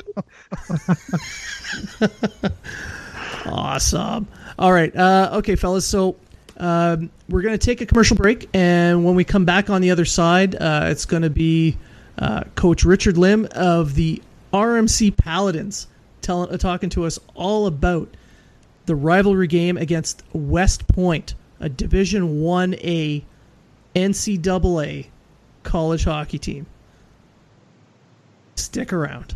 Awesome. 3.46 4.28
All 4.60 4.72
right. 4.74 4.94
Uh, 4.96 5.30
okay, 5.36 5.56
fellas. 5.56 5.86
So 5.86 6.16
um, 6.58 7.10
we're 7.30 7.42
going 7.42 7.58
to 7.58 7.66
take 7.66 7.82
a 7.82 7.86
commercial 7.86 8.18
break, 8.18 8.50
and 8.54 9.06
when 9.06 9.16
we 9.16 9.24
come 9.24 9.46
back 9.46 9.70
on 9.70 9.82
the 9.82 9.92
other 9.92 10.06
side, 10.06 10.56
uh, 10.56 10.88
it's 10.90 11.06
going 11.06 11.24
to 11.24 11.30
be 11.30 11.78
uh, 12.18 12.44
Coach 12.56 12.84
Richard 12.84 13.18
Lim 13.18 13.48
of 13.52 13.96
the 13.96 14.22
RMC 14.54 15.16
Paladins 15.16 15.88
telling, 16.22 16.52
uh, 16.54 16.58
talking 16.58 16.90
to 16.92 17.06
us 17.06 17.20
all 17.36 17.68
about 17.68 18.10
the 18.86 18.96
rivalry 18.96 19.48
game 19.48 19.78
against 19.78 20.24
West 20.34 20.88
Point, 20.88 21.36
a 21.60 21.70
Division 21.70 22.42
One 22.42 22.74
A 22.76 23.24
NCAA 23.96 25.08
college 25.64 26.04
hockey 26.06 26.40
team. 26.40 26.66
Stick 28.58 28.92
around. 28.92 29.36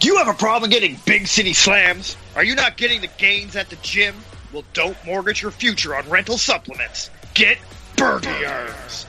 Do 0.00 0.08
you 0.08 0.16
have 0.16 0.28
a 0.28 0.34
problem 0.34 0.70
getting 0.70 0.96
big 1.04 1.26
city 1.26 1.52
slams? 1.52 2.16
Are 2.36 2.44
you 2.44 2.54
not 2.54 2.76
getting 2.76 3.00
the 3.00 3.10
gains 3.18 3.56
at 3.56 3.68
the 3.68 3.76
gym? 3.76 4.14
Well, 4.52 4.64
don't 4.72 4.96
mortgage 5.04 5.42
your 5.42 5.50
future 5.50 5.94
on 5.94 6.08
rental 6.08 6.38
supplements. 6.38 7.10
Get 7.34 7.58
Bergie 7.96 8.48
Arms. 8.48 9.06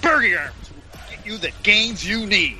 Bergie 0.00 0.40
Arms 0.40 0.70
will 0.70 1.00
get 1.10 1.26
you 1.26 1.36
the 1.36 1.52
gains 1.62 2.08
you 2.08 2.26
need. 2.26 2.58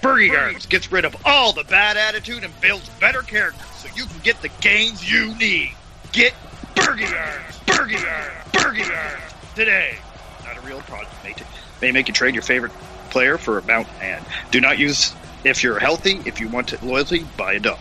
Bergie 0.00 0.36
Arms 0.36 0.66
gets 0.66 0.90
rid 0.92 1.04
of 1.04 1.14
all 1.26 1.52
the 1.52 1.64
bad 1.64 1.96
attitude 1.96 2.44
and 2.44 2.60
builds 2.60 2.88
better 3.00 3.22
character 3.22 3.64
so 3.76 3.88
you 3.96 4.06
can 4.06 4.18
get 4.20 4.40
the 4.40 4.50
gains 4.60 5.10
you 5.10 5.34
need. 5.36 5.72
Get 6.12 6.34
Bergie 6.76 7.12
Arms. 7.12 7.58
Bergie 7.66 7.96
Arms. 7.96 8.52
Bergie 8.52 8.96
Arms 8.96 9.34
today. 9.54 9.98
Not 10.44 10.56
a 10.56 10.60
real 10.60 10.80
product. 10.82 11.12
May, 11.24 11.32
t- 11.32 11.44
may 11.82 11.90
make 11.90 12.08
you 12.08 12.14
trade 12.14 12.34
your 12.34 12.42
favorite 12.42 12.72
player 13.10 13.38
for 13.38 13.58
a 13.58 13.62
mountain 13.62 13.94
and 14.00 14.24
do 14.50 14.60
not 14.60 14.78
use 14.78 15.14
if 15.44 15.62
you're 15.62 15.78
healthy, 15.78 16.20
if 16.26 16.40
you 16.40 16.48
want 16.48 16.82
loyalty, 16.82 17.24
buy 17.36 17.54
a 17.54 17.60
dog. 17.60 17.78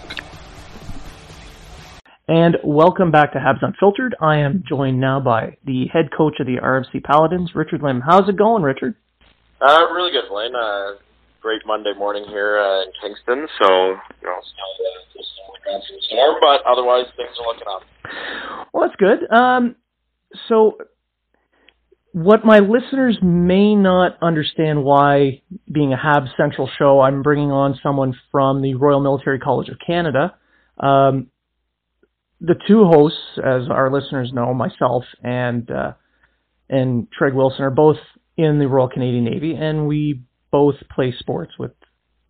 And 2.29 2.57
welcome 2.63 3.09
back 3.09 3.31
to 3.33 3.39
Habs 3.39 3.63
Unfiltered. 3.63 4.13
I 4.19 4.37
am 4.37 4.61
joined 4.67 4.99
now 4.99 5.19
by 5.21 5.55
the 5.63 5.87
head 5.87 6.09
coach 6.15 6.39
of 6.39 6.45
the 6.45 6.57
RMC 6.57 7.03
Paladins, 7.03 7.55
Richard 7.55 7.81
Lim. 7.81 8.01
How's 8.01 8.27
it 8.27 8.35
going, 8.35 8.63
Richard? 8.63 8.95
Uh, 9.61 9.87
really 9.93 10.11
good, 10.11 10.27
Blaine. 10.29 10.53
Uh, 10.53 10.95
great 11.41 11.61
Monday 11.65 11.93
morning 11.97 12.25
here 12.27 12.59
uh, 12.59 12.81
in 12.81 12.91
Kingston. 13.01 13.47
So, 13.61 13.91
you 14.21 14.27
know, 14.27 14.39
still, 14.43 14.73
uh, 14.83 15.17
just 15.17 15.29
going 15.63 15.81
storm, 16.01 16.35
but 16.41 16.61
otherwise 16.69 17.05
things 17.15 17.31
are 17.39 17.47
looking 17.47 17.67
up. 17.69 17.83
Well, 18.73 18.87
that's 18.87 18.95
good. 18.97 19.31
Um, 19.31 19.77
so, 20.49 20.77
what 22.23 22.43
my 22.43 22.57
listeners 22.57 23.19
may 23.21 23.75
not 23.75 24.17
understand 24.23 24.83
why, 24.83 25.43
being 25.71 25.93
a 25.93 25.97
Habs 25.97 26.35
Central 26.35 26.67
show, 26.79 26.99
I'm 26.99 27.21
bringing 27.21 27.51
on 27.51 27.79
someone 27.83 28.15
from 28.31 28.63
the 28.63 28.73
Royal 28.73 28.99
Military 28.99 29.37
College 29.37 29.69
of 29.69 29.77
Canada. 29.85 30.35
Um, 30.79 31.27
the 32.41 32.55
two 32.67 32.85
hosts, 32.85 33.19
as 33.37 33.69
our 33.69 33.91
listeners 33.91 34.31
know, 34.33 34.51
myself 34.55 35.03
and 35.23 35.69
uh, 35.69 35.93
and 36.67 37.07
Treg 37.11 37.35
Wilson, 37.35 37.61
are 37.61 37.69
both 37.69 37.97
in 38.35 38.57
the 38.57 38.67
Royal 38.67 38.89
Canadian 38.89 39.23
Navy, 39.23 39.53
and 39.53 39.87
we 39.87 40.23
both 40.49 40.75
play 40.89 41.13
sports 41.19 41.53
with 41.59 41.71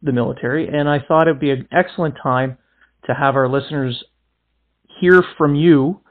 the 0.02 0.12
military. 0.12 0.68
And 0.68 0.90
I 0.90 1.00
thought 1.00 1.30
it'd 1.30 1.40
be 1.40 1.52
an 1.52 1.66
excellent 1.72 2.16
time 2.22 2.58
to 3.06 3.14
have 3.14 3.38
our 3.38 3.48
listeners 3.48 4.04
hear 5.00 5.24
from 5.38 5.56
you, 5.56 6.02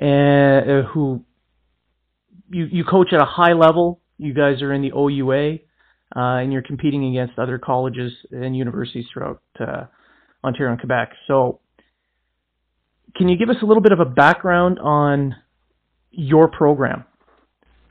uh, 0.00 0.88
who 0.90 1.22
you 2.50 2.66
you 2.66 2.84
coach 2.84 3.12
at 3.12 3.20
a 3.20 3.26
high 3.26 3.52
level. 3.52 4.00
You 4.18 4.32
guys 4.32 4.62
are 4.62 4.72
in 4.72 4.82
the 4.82 4.92
OUA, 4.92 5.58
uh, 6.14 6.40
and 6.40 6.52
you're 6.52 6.62
competing 6.62 7.04
against 7.16 7.38
other 7.38 7.58
colleges 7.58 8.12
and 8.30 8.56
universities 8.56 9.06
throughout 9.12 9.42
uh, 9.60 9.86
Ontario 10.44 10.72
and 10.72 10.80
Quebec. 10.80 11.12
So, 11.26 11.60
can 13.16 13.28
you 13.28 13.36
give 13.36 13.50
us 13.50 13.56
a 13.62 13.66
little 13.66 13.82
bit 13.82 13.92
of 13.92 14.00
a 14.00 14.04
background 14.04 14.78
on 14.78 15.34
your 16.10 16.48
program? 16.48 17.04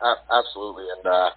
Uh, 0.02 0.16
absolutely. 0.32 0.86
And 0.98 1.06
uh, 1.08 1.30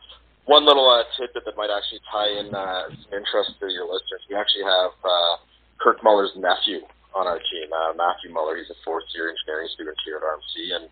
one 0.47 0.65
little 0.65 0.89
uh, 0.89 1.03
tidbit 1.19 1.45
that 1.45 1.57
might 1.57 1.71
actually 1.71 2.01
tie 2.11 2.31
in 2.41 2.55
uh, 2.55 2.89
some 2.89 3.13
interest 3.15 3.59
to 3.61 3.67
your 3.71 3.87
listeners. 3.87 4.23
We 4.31 4.37
actually 4.37 4.65
have 4.65 4.93
uh, 5.05 5.37
Kirk 5.79 6.03
Muller's 6.03 6.33
nephew 6.37 6.87
on 7.15 7.27
our 7.27 7.39
team, 7.39 7.69
uh, 7.71 7.93
Matthew 7.95 8.33
Muller. 8.33 8.57
He's 8.57 8.71
a 8.71 8.79
fourth 8.85 9.05
year 9.15 9.31
engineering 9.31 9.69
student 9.75 9.97
here 10.05 10.17
at 10.19 10.25
RMC 10.25 10.77
and 10.77 10.85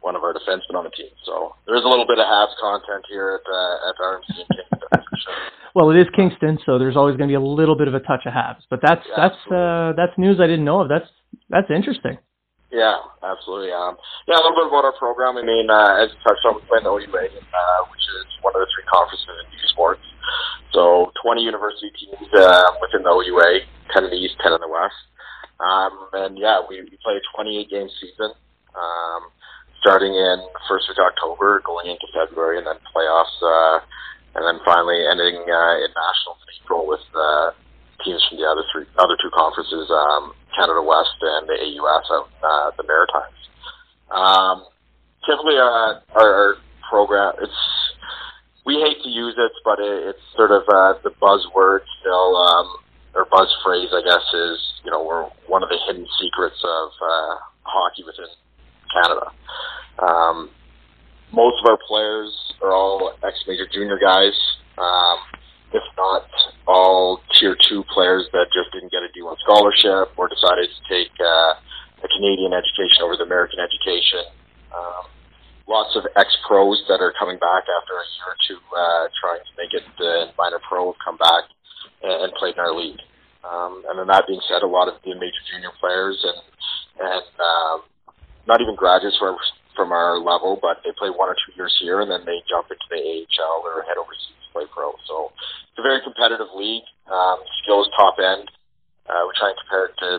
one 0.00 0.14
of 0.14 0.22
our 0.22 0.32
defensemen 0.32 0.76
on 0.76 0.84
the 0.84 0.94
team. 0.94 1.10
So 1.24 1.54
there's 1.66 1.84
a 1.84 1.90
little 1.90 2.06
bit 2.06 2.18
of 2.18 2.26
Habs 2.26 2.54
content 2.60 3.04
here 3.08 3.40
at, 3.40 3.44
uh, 3.44 3.88
at 3.90 3.94
RMC 3.98 4.30
in 4.36 4.46
Kingston, 4.52 4.88
for 4.90 5.18
sure. 5.18 5.40
Well, 5.74 5.90
it 5.90 6.00
is 6.00 6.08
Kingston, 6.16 6.58
so 6.64 6.78
there's 6.78 6.96
always 6.96 7.16
going 7.16 7.28
to 7.28 7.32
be 7.32 7.40
a 7.40 7.42
little 7.42 7.76
bit 7.76 7.88
of 7.88 7.94
a 7.94 8.00
touch 8.00 8.24
of 8.24 8.32
Habs. 8.32 8.64
But 8.70 8.80
that's 8.80 9.04
Yeah, 9.04 9.28
that's 9.28 9.40
uh, 9.52 9.92
that's 9.96 10.16
news 10.16 10.40
I 10.40 10.46
didn't 10.46 10.64
know 10.64 10.80
of. 10.80 10.88
That's 10.88 11.08
that's 11.50 11.68
interesting. 11.68 12.16
Yeah, 12.72 12.98
absolutely. 13.22 13.70
Um, 13.70 13.94
yeah, 14.26 14.36
a 14.36 14.42
little 14.42 14.58
bit 14.58 14.66
about 14.66 14.84
our 14.84 14.96
program. 14.98 15.38
I 15.38 15.44
mean, 15.44 15.70
uh, 15.70 16.02
as 16.02 16.10
you 16.10 16.18
touched 16.26 16.42
on, 16.48 16.58
we 16.58 16.66
play 16.66 16.82
in 16.82 16.84
the 16.84 16.90
OUA, 16.90 17.28
uh, 17.30 17.80
which 17.92 18.04
is 18.04 18.26
one 18.42 18.56
of 18.56 18.60
the 18.60 18.68
three 18.74 18.84
conferences 18.90 19.28
in 19.28 19.52
U 19.52 19.68
Sports. 19.70 20.02
So 20.74 21.12
20 21.22 21.40
university 21.40 21.92
teams 21.94 22.26
uh, 22.34 22.68
within 22.82 23.06
the 23.06 23.12
OUA, 23.12 23.64
10 23.94 24.04
in 24.04 24.10
the 24.10 24.20
East, 24.20 24.34
10 24.42 24.52
in 24.52 24.60
the 24.60 24.68
West. 24.68 24.98
Um, 25.60 26.08
and 26.12 26.38
yeah, 26.38 26.60
we, 26.68 26.82
we 26.82 26.98
play 27.02 27.16
a 27.16 27.24
28 27.34 27.70
game 27.70 27.88
season, 28.00 28.32
um, 28.76 29.22
starting 29.80 30.12
in 30.12 30.44
first 30.68 30.88
week 30.88 30.98
of 30.98 31.08
October, 31.08 31.62
going 31.64 31.88
into 31.88 32.06
February, 32.12 32.58
and 32.58 32.66
then 32.66 32.76
playoffs, 32.92 33.36
uh, 33.40 33.80
and 34.36 34.44
then 34.44 34.60
finally 34.64 35.00
ending 35.08 35.36
uh, 35.40 35.74
in 35.80 35.90
nationals 35.96 36.40
in 36.44 36.48
April 36.60 36.86
with 36.86 37.04
uh, 37.16 37.50
teams 38.04 38.20
from 38.28 38.38
the 38.38 38.44
other 38.44 38.64
three, 38.72 38.84
other 38.98 39.16
two 39.22 39.30
conferences, 39.32 39.88
um, 39.88 40.32
Canada 40.52 40.82
West 40.82 41.16
and 41.20 41.48
the 41.48 41.56
AUS 41.56 42.04
out 42.12 42.28
uh, 42.44 42.70
the 42.76 42.84
Maritimes. 42.84 43.40
Um, 44.12 44.64
typically, 45.24 45.56
uh, 45.56 46.00
our, 46.14 46.30
our 46.34 46.54
program 46.88 47.34
it's 47.40 47.60
we 48.66 48.82
hate 48.82 49.00
to 49.04 49.08
use 49.08 49.34
it, 49.38 49.52
but 49.64 49.78
it, 49.78 50.10
it's 50.10 50.24
sort 50.34 50.50
of 50.50 50.62
uh, 50.68 50.94
the 51.04 51.10
buzzword 51.22 51.80
still, 52.00 52.36
um, 52.36 52.76
or 53.16 53.24
buzz 53.24 53.48
phrase, 53.64 53.88
I 53.92 54.04
guess, 54.04 54.22
is 54.34 54.60
you 54.84 54.90
know 54.92 55.02
we're 55.02 55.24
one 55.48 55.62
of 55.62 55.68
the 55.68 55.78
hidden 55.88 56.06
secrets 56.20 56.60
of 56.62 56.88
uh, 57.00 57.34
hockey 57.64 58.04
within 58.04 58.28
Canada. 58.92 59.32
Um, 59.98 60.50
most 61.32 61.56
of 61.64 61.66
our 61.66 61.78
players 61.88 62.30
are 62.62 62.72
all 62.72 63.16
ex-major 63.24 63.66
junior 63.72 63.98
guys. 63.98 64.36
Um, 64.78 65.18
if 65.72 65.82
not 65.96 66.28
all 66.68 67.20
tier 67.34 67.56
two 67.68 67.82
players 67.90 68.28
that 68.32 68.46
just 68.54 68.70
didn't 68.72 68.92
get 68.92 69.02
a 69.02 69.10
D1 69.10 69.34
scholarship 69.42 70.14
or 70.16 70.28
decided 70.28 70.70
to 70.70 70.80
take 70.86 71.10
uh, 71.18 71.58
a 72.04 72.08
Canadian 72.14 72.52
education 72.52 73.02
over 73.02 73.16
the 73.16 73.24
American 73.24 73.58
education. 73.58 74.22
Um, 74.70 75.10
lots 75.66 75.96
of 75.96 76.06
ex 76.14 76.30
pros 76.46 76.78
that 76.88 77.02
are 77.02 77.12
coming 77.18 77.38
back 77.38 77.66
after 77.66 77.98
a 77.98 78.06
year 78.14 78.28
or 78.30 78.38
two, 78.46 78.60
uh, 78.70 79.04
trying 79.18 79.42
to 79.42 79.52
make 79.58 79.74
it 79.74 79.86
uh, 79.98 80.30
minor 80.38 80.60
pro 80.62 80.92
have 80.92 81.00
come 81.02 81.16
back 81.18 81.50
and, 82.06 82.32
played 82.34 82.54
in 82.54 82.60
our 82.60 82.74
league. 82.74 83.00
Um, 83.44 83.82
and 83.88 83.98
then 83.98 84.06
that 84.08 84.26
being 84.26 84.40
said, 84.48 84.62
a 84.62 84.66
lot 84.66 84.88
of 84.88 84.98
the 85.04 85.14
major 85.14 85.42
junior 85.50 85.70
players 85.78 86.18
and 86.24 86.40
and 86.96 87.28
um, 87.38 87.78
not 88.46 88.60
even 88.60 88.74
graduates 88.74 89.18
from 89.18 89.36
from 89.76 89.92
our 89.92 90.18
level, 90.18 90.58
but 90.60 90.80
they 90.82 90.90
play 90.96 91.10
one 91.10 91.28
or 91.28 91.36
two 91.36 91.52
years 91.54 91.76
here 91.78 92.00
and 92.00 92.10
then 92.10 92.24
they 92.24 92.40
jump 92.48 92.66
into 92.72 92.86
the 92.88 92.96
AHL 92.96 93.60
or 93.62 93.84
head 93.84 94.00
overseas 94.00 94.40
to 94.40 94.48
play 94.56 94.64
pro. 94.72 94.96
So 95.04 95.30
it's 95.68 95.78
a 95.78 95.84
very 95.84 96.00
competitive 96.00 96.48
league. 96.56 96.88
Um, 97.12 97.44
skill 97.62 97.84
is 97.84 97.88
top 97.92 98.16
end. 98.16 98.48
Uh, 99.04 99.28
we 99.28 99.36
try 99.36 99.52
and 99.52 99.58
compare 99.60 99.86
it 99.92 99.94
to, 100.00 100.18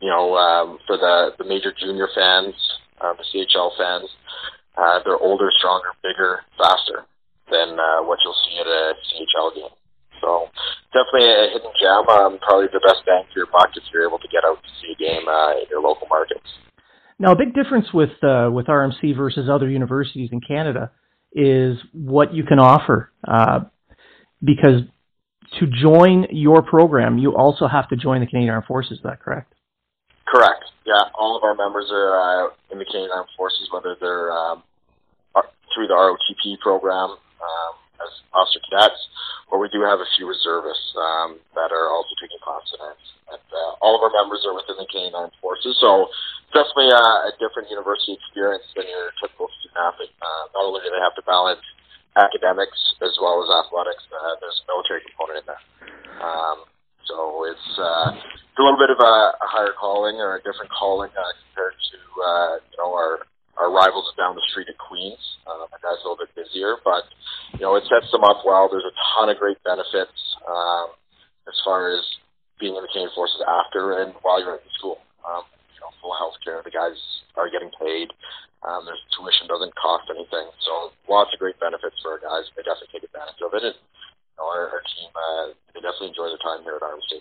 you 0.00 0.08
know, 0.08 0.38
um, 0.38 0.78
for 0.86 0.96
the 0.96 1.34
the 1.36 1.44
major 1.44 1.74
junior 1.74 2.08
fans, 2.14 2.54
uh, 3.02 3.12
the 3.18 3.26
CHL 3.28 3.76
fans. 3.76 4.08
Uh, 4.78 4.98
they're 5.04 5.18
older, 5.18 5.50
stronger, 5.58 5.90
bigger, 6.02 6.40
faster 6.58 7.04
than 7.50 7.78
uh, 7.78 8.02
what 8.02 8.18
you'll 8.24 8.38
see 8.46 8.58
at 8.58 8.66
a 8.66 8.94
CHL 9.10 9.54
game. 9.54 9.74
So 10.20 10.48
definitely 10.92 11.30
a 11.30 11.50
hidden 11.52 11.72
gem. 11.78 12.08
Um, 12.08 12.38
probably 12.40 12.66
the 12.72 12.80
best 12.80 13.04
bang 13.06 13.24
for 13.32 13.38
your 13.38 13.48
buck 13.50 13.70
if 13.76 13.82
you're 13.92 14.06
able 14.06 14.18
to 14.18 14.28
get 14.28 14.44
out 14.44 14.62
to 14.62 14.70
see 14.80 14.92
a 14.92 14.98
game 14.98 15.28
uh, 15.28 15.52
in 15.58 15.66
your 15.70 15.80
local 15.80 16.06
markets. 16.08 16.46
Now, 17.18 17.32
a 17.32 17.36
big 17.36 17.54
difference 17.54 17.86
with 17.92 18.10
uh, 18.22 18.50
with 18.52 18.66
RMC 18.66 19.16
versus 19.16 19.48
other 19.48 19.68
universities 19.68 20.30
in 20.32 20.40
Canada 20.40 20.90
is 21.32 21.78
what 21.92 22.34
you 22.34 22.44
can 22.44 22.58
offer. 22.58 23.10
Uh, 23.26 23.60
because 24.42 24.82
to 25.60 25.66
join 25.66 26.26
your 26.30 26.62
program, 26.62 27.18
you 27.18 27.36
also 27.36 27.68
have 27.68 27.88
to 27.88 27.96
join 27.96 28.20
the 28.20 28.26
Canadian 28.26 28.52
Armed 28.52 28.66
Forces. 28.66 28.98
Is 28.98 29.04
that 29.04 29.20
correct? 29.20 29.54
Correct. 30.26 30.64
Yeah, 30.84 31.02
all 31.18 31.36
of 31.36 31.44
our 31.44 31.54
members 31.54 31.88
are 31.92 32.46
uh, 32.46 32.48
in 32.70 32.78
the 32.78 32.84
Canadian 32.84 33.10
Armed 33.14 33.30
Forces, 33.36 33.68
whether 33.72 33.96
they're 34.00 34.32
um, 34.32 34.62
through 35.74 35.88
the 35.88 35.94
ROTP 35.94 36.58
program 36.60 37.10
um, 37.10 37.74
as 38.04 38.12
officer 38.36 38.60
cadets, 38.68 39.00
or 39.48 39.58
we 39.58 39.68
do 39.72 39.80
have 39.82 40.00
a 40.00 40.08
few 40.16 40.28
reservists 40.28 40.92
um, 40.96 41.40
that 41.56 41.72
are 41.72 41.88
also 41.90 42.12
taking 42.20 42.38
classes 42.44 42.76
in 42.76 42.80
it. 42.84 43.00
And 43.34 43.46
uh, 43.50 43.82
all 43.82 43.96
of 43.96 44.04
our 44.04 44.12
members 44.12 44.44
are 44.44 44.52
within 44.52 44.76
the 44.76 44.86
Canadian 44.86 45.16
Armed 45.16 45.36
Forces, 45.40 45.74
so 45.80 46.12
definitely 46.52 46.92
uh, 46.92 47.28
a 47.28 47.32
different 47.40 47.72
university 47.72 48.14
experience 48.14 48.64
than 48.76 48.86
your 48.86 49.10
typical 49.18 49.48
student 49.58 49.80
athlete. 49.80 50.14
Uh, 50.20 50.44
not 50.54 50.68
only 50.68 50.84
do 50.84 50.92
they 50.92 51.02
have 51.02 51.16
to 51.16 51.24
balance 51.24 51.64
academics 52.14 52.78
as 53.02 53.16
well 53.18 53.42
as 53.42 53.48
athletics, 53.50 54.04
uh, 54.12 54.38
there's 54.38 54.60
a 54.62 54.66
military 54.70 55.02
component 55.08 55.42
in 55.42 55.46
there. 55.50 55.62
Um, 56.22 56.68
so 57.08 57.44
it's 57.50 57.68
uh, 57.76 58.10
it's 58.14 58.58
a 58.58 58.62
little 58.62 58.78
bit 58.78 58.90
of 58.90 59.00
a, 59.02 59.14
a 59.34 59.48
higher 59.50 59.74
calling 59.76 60.16
or 60.22 60.36
a 60.36 60.42
different 60.42 60.70
calling 60.70 61.10
uh, 61.12 61.32
compared 61.42 61.74
to 61.74 61.98
uh, 62.22 62.52
you 62.70 62.76
know 62.78 62.94
our 62.94 63.26
our 63.58 63.70
rivals 63.70 64.10
down 64.16 64.34
the 64.34 64.46
street 64.50 64.68
at 64.68 64.78
Queens. 64.78 65.20
Um, 65.46 65.68
and 65.70 65.80
that's 65.82 66.00
a 66.02 66.04
little 66.08 66.20
bit 66.20 66.32
busier, 66.34 66.78
but 66.84 67.06
you 67.54 67.64
know 67.64 67.76
it 67.76 67.84
sets 67.86 68.10
them 68.10 68.24
up 68.24 68.42
well. 68.44 68.68
There's 68.70 68.86
a 68.86 68.96
ton 69.14 69.28
of 69.30 69.38
great 69.38 69.58
benefits 69.62 70.16
um, 70.46 70.94
as 71.46 71.56
far 71.64 71.92
as 71.92 72.02
being 72.58 72.74
in 72.74 72.82
the 72.82 72.90
Canadian 72.90 73.12
Forces 73.14 73.42
after 73.44 74.00
and 74.02 74.14
while 74.22 74.40
you're 74.40 74.56
in 74.56 74.72
school. 74.78 74.98
Um, 75.24 75.44
you 75.74 75.80
know, 75.80 75.90
full 76.00 76.14
health 76.16 76.38
care. 76.44 76.62
The 76.64 76.74
guys 76.74 76.96
are 77.36 77.50
getting 77.50 77.70
paid. 77.80 78.12
Um, 78.64 78.88
there's 78.88 79.00
tuition 79.12 79.44
doesn't 79.44 79.74
cost 79.76 80.08
anything. 80.08 80.48
So 80.64 80.96
lots 81.08 81.30
of 81.34 81.38
great 81.38 81.60
benefits 81.60 82.00
for 82.00 82.16
our 82.16 82.22
guys. 82.22 82.48
They 82.56 82.64
definitely 82.64 82.96
take 82.96 83.04
advantage 83.04 83.40
of 83.44 83.52
it. 83.52 83.64
And 83.64 83.76
you 83.76 84.36
know, 84.40 84.48
our, 84.48 84.80
our 84.80 84.82
team, 84.88 85.10
uh, 85.12 85.46
they 85.76 85.80
definitely 85.84 86.16
enjoy 86.16 86.32
their 86.32 86.40
time 86.40 86.64
here 86.64 86.80
at 86.80 86.84
RMC. 86.84 87.12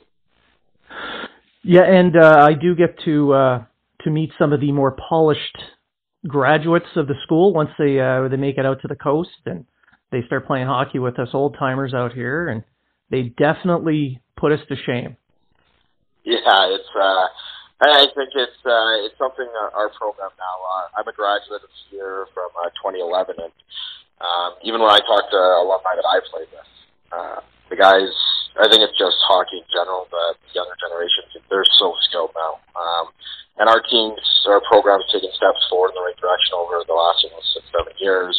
Yeah, 1.64 1.84
and 1.84 2.16
uh, 2.16 2.44
I 2.44 2.54
do 2.54 2.76
get 2.76 3.00
to 3.06 3.34
uh, 3.34 3.64
to 4.04 4.10
meet 4.10 4.32
some 4.38 4.52
of 4.54 4.60
the 4.60 4.72
more 4.72 4.96
polished 5.10 5.58
graduates 6.28 6.88
of 6.96 7.08
the 7.08 7.16
school 7.24 7.54
once 7.54 7.70
they 7.78 8.00
uh, 8.00 8.28
they 8.28 8.38
make 8.38 8.58
it 8.58 8.66
out 8.66 8.82
to 8.82 8.88
the 8.88 8.96
coast 8.96 9.30
and 9.46 9.66
they 10.12 10.22
start 10.28 10.46
playing 10.46 10.68
hockey 10.68 11.00
with 11.00 11.20
us 11.20 11.30
old 11.34 11.56
timers 11.58 11.94
out 11.94 12.14
here, 12.14 12.48
and 12.48 12.64
they 13.10 13.34
definitely 13.34 14.22
put 14.38 14.52
us 14.52 14.60
to 14.70 14.76
shame. 14.86 15.18
Yeah, 16.24 16.70
it's. 16.70 16.88
Uh, 16.96 17.26
I 17.82 18.08
think 18.16 18.30
it's 18.32 18.62
uh, 18.64 19.04
it's 19.04 19.18
something 19.18 19.50
our, 19.60 19.72
our 19.74 19.90
program 19.90 20.30
now. 20.38 20.56
Uh, 20.64 21.00
I'm 21.00 21.08
a 21.08 21.12
graduate 21.12 21.62
this 21.62 21.84
year 21.92 22.28
from 22.34 22.48
uh, 22.64 22.70
2011, 22.80 23.36
and 23.44 23.52
um, 24.22 24.56
even 24.64 24.80
when 24.80 24.92
I 24.92 25.00
talk 25.00 25.28
to 25.32 25.42
alumni 25.66 25.98
that 25.98 26.08
I 26.08 26.22
played 26.32 26.48
with, 26.54 26.70
uh, 27.12 27.40
the 27.74 27.82
guys. 27.82 28.14
I 28.54 28.70
think 28.70 28.86
it's 28.86 28.94
just 29.02 29.18
hockey 29.26 29.58
in 29.58 29.68
general. 29.74 30.06
The 30.14 30.38
younger 30.54 30.78
generations, 30.78 31.34
they're 31.50 31.66
so 31.82 31.98
skilled 32.06 32.38
now, 32.38 32.62
um, 32.78 33.10
and 33.58 33.66
our 33.66 33.82
teams, 33.82 34.22
our 34.46 34.62
program's 34.70 35.10
taking 35.10 35.34
steps 35.34 35.66
forward 35.74 35.90
in 35.90 35.98
the 35.98 36.06
right 36.06 36.20
direction 36.22 36.54
over 36.54 36.86
the 36.86 36.94
last 36.94 37.26
you 37.26 37.34
know 37.34 37.42
six, 37.58 37.66
seven 37.74 37.98
years, 37.98 38.38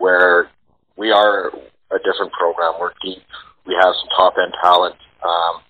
where 0.00 0.48
we 0.96 1.12
are 1.12 1.52
a 1.92 2.00
different 2.00 2.32
program. 2.32 2.80
We're 2.80 2.96
deep. 3.04 3.20
We 3.68 3.76
have 3.76 3.92
some 4.00 4.08
top 4.16 4.40
end 4.40 4.56
talent, 4.64 4.96
um, 5.20 5.60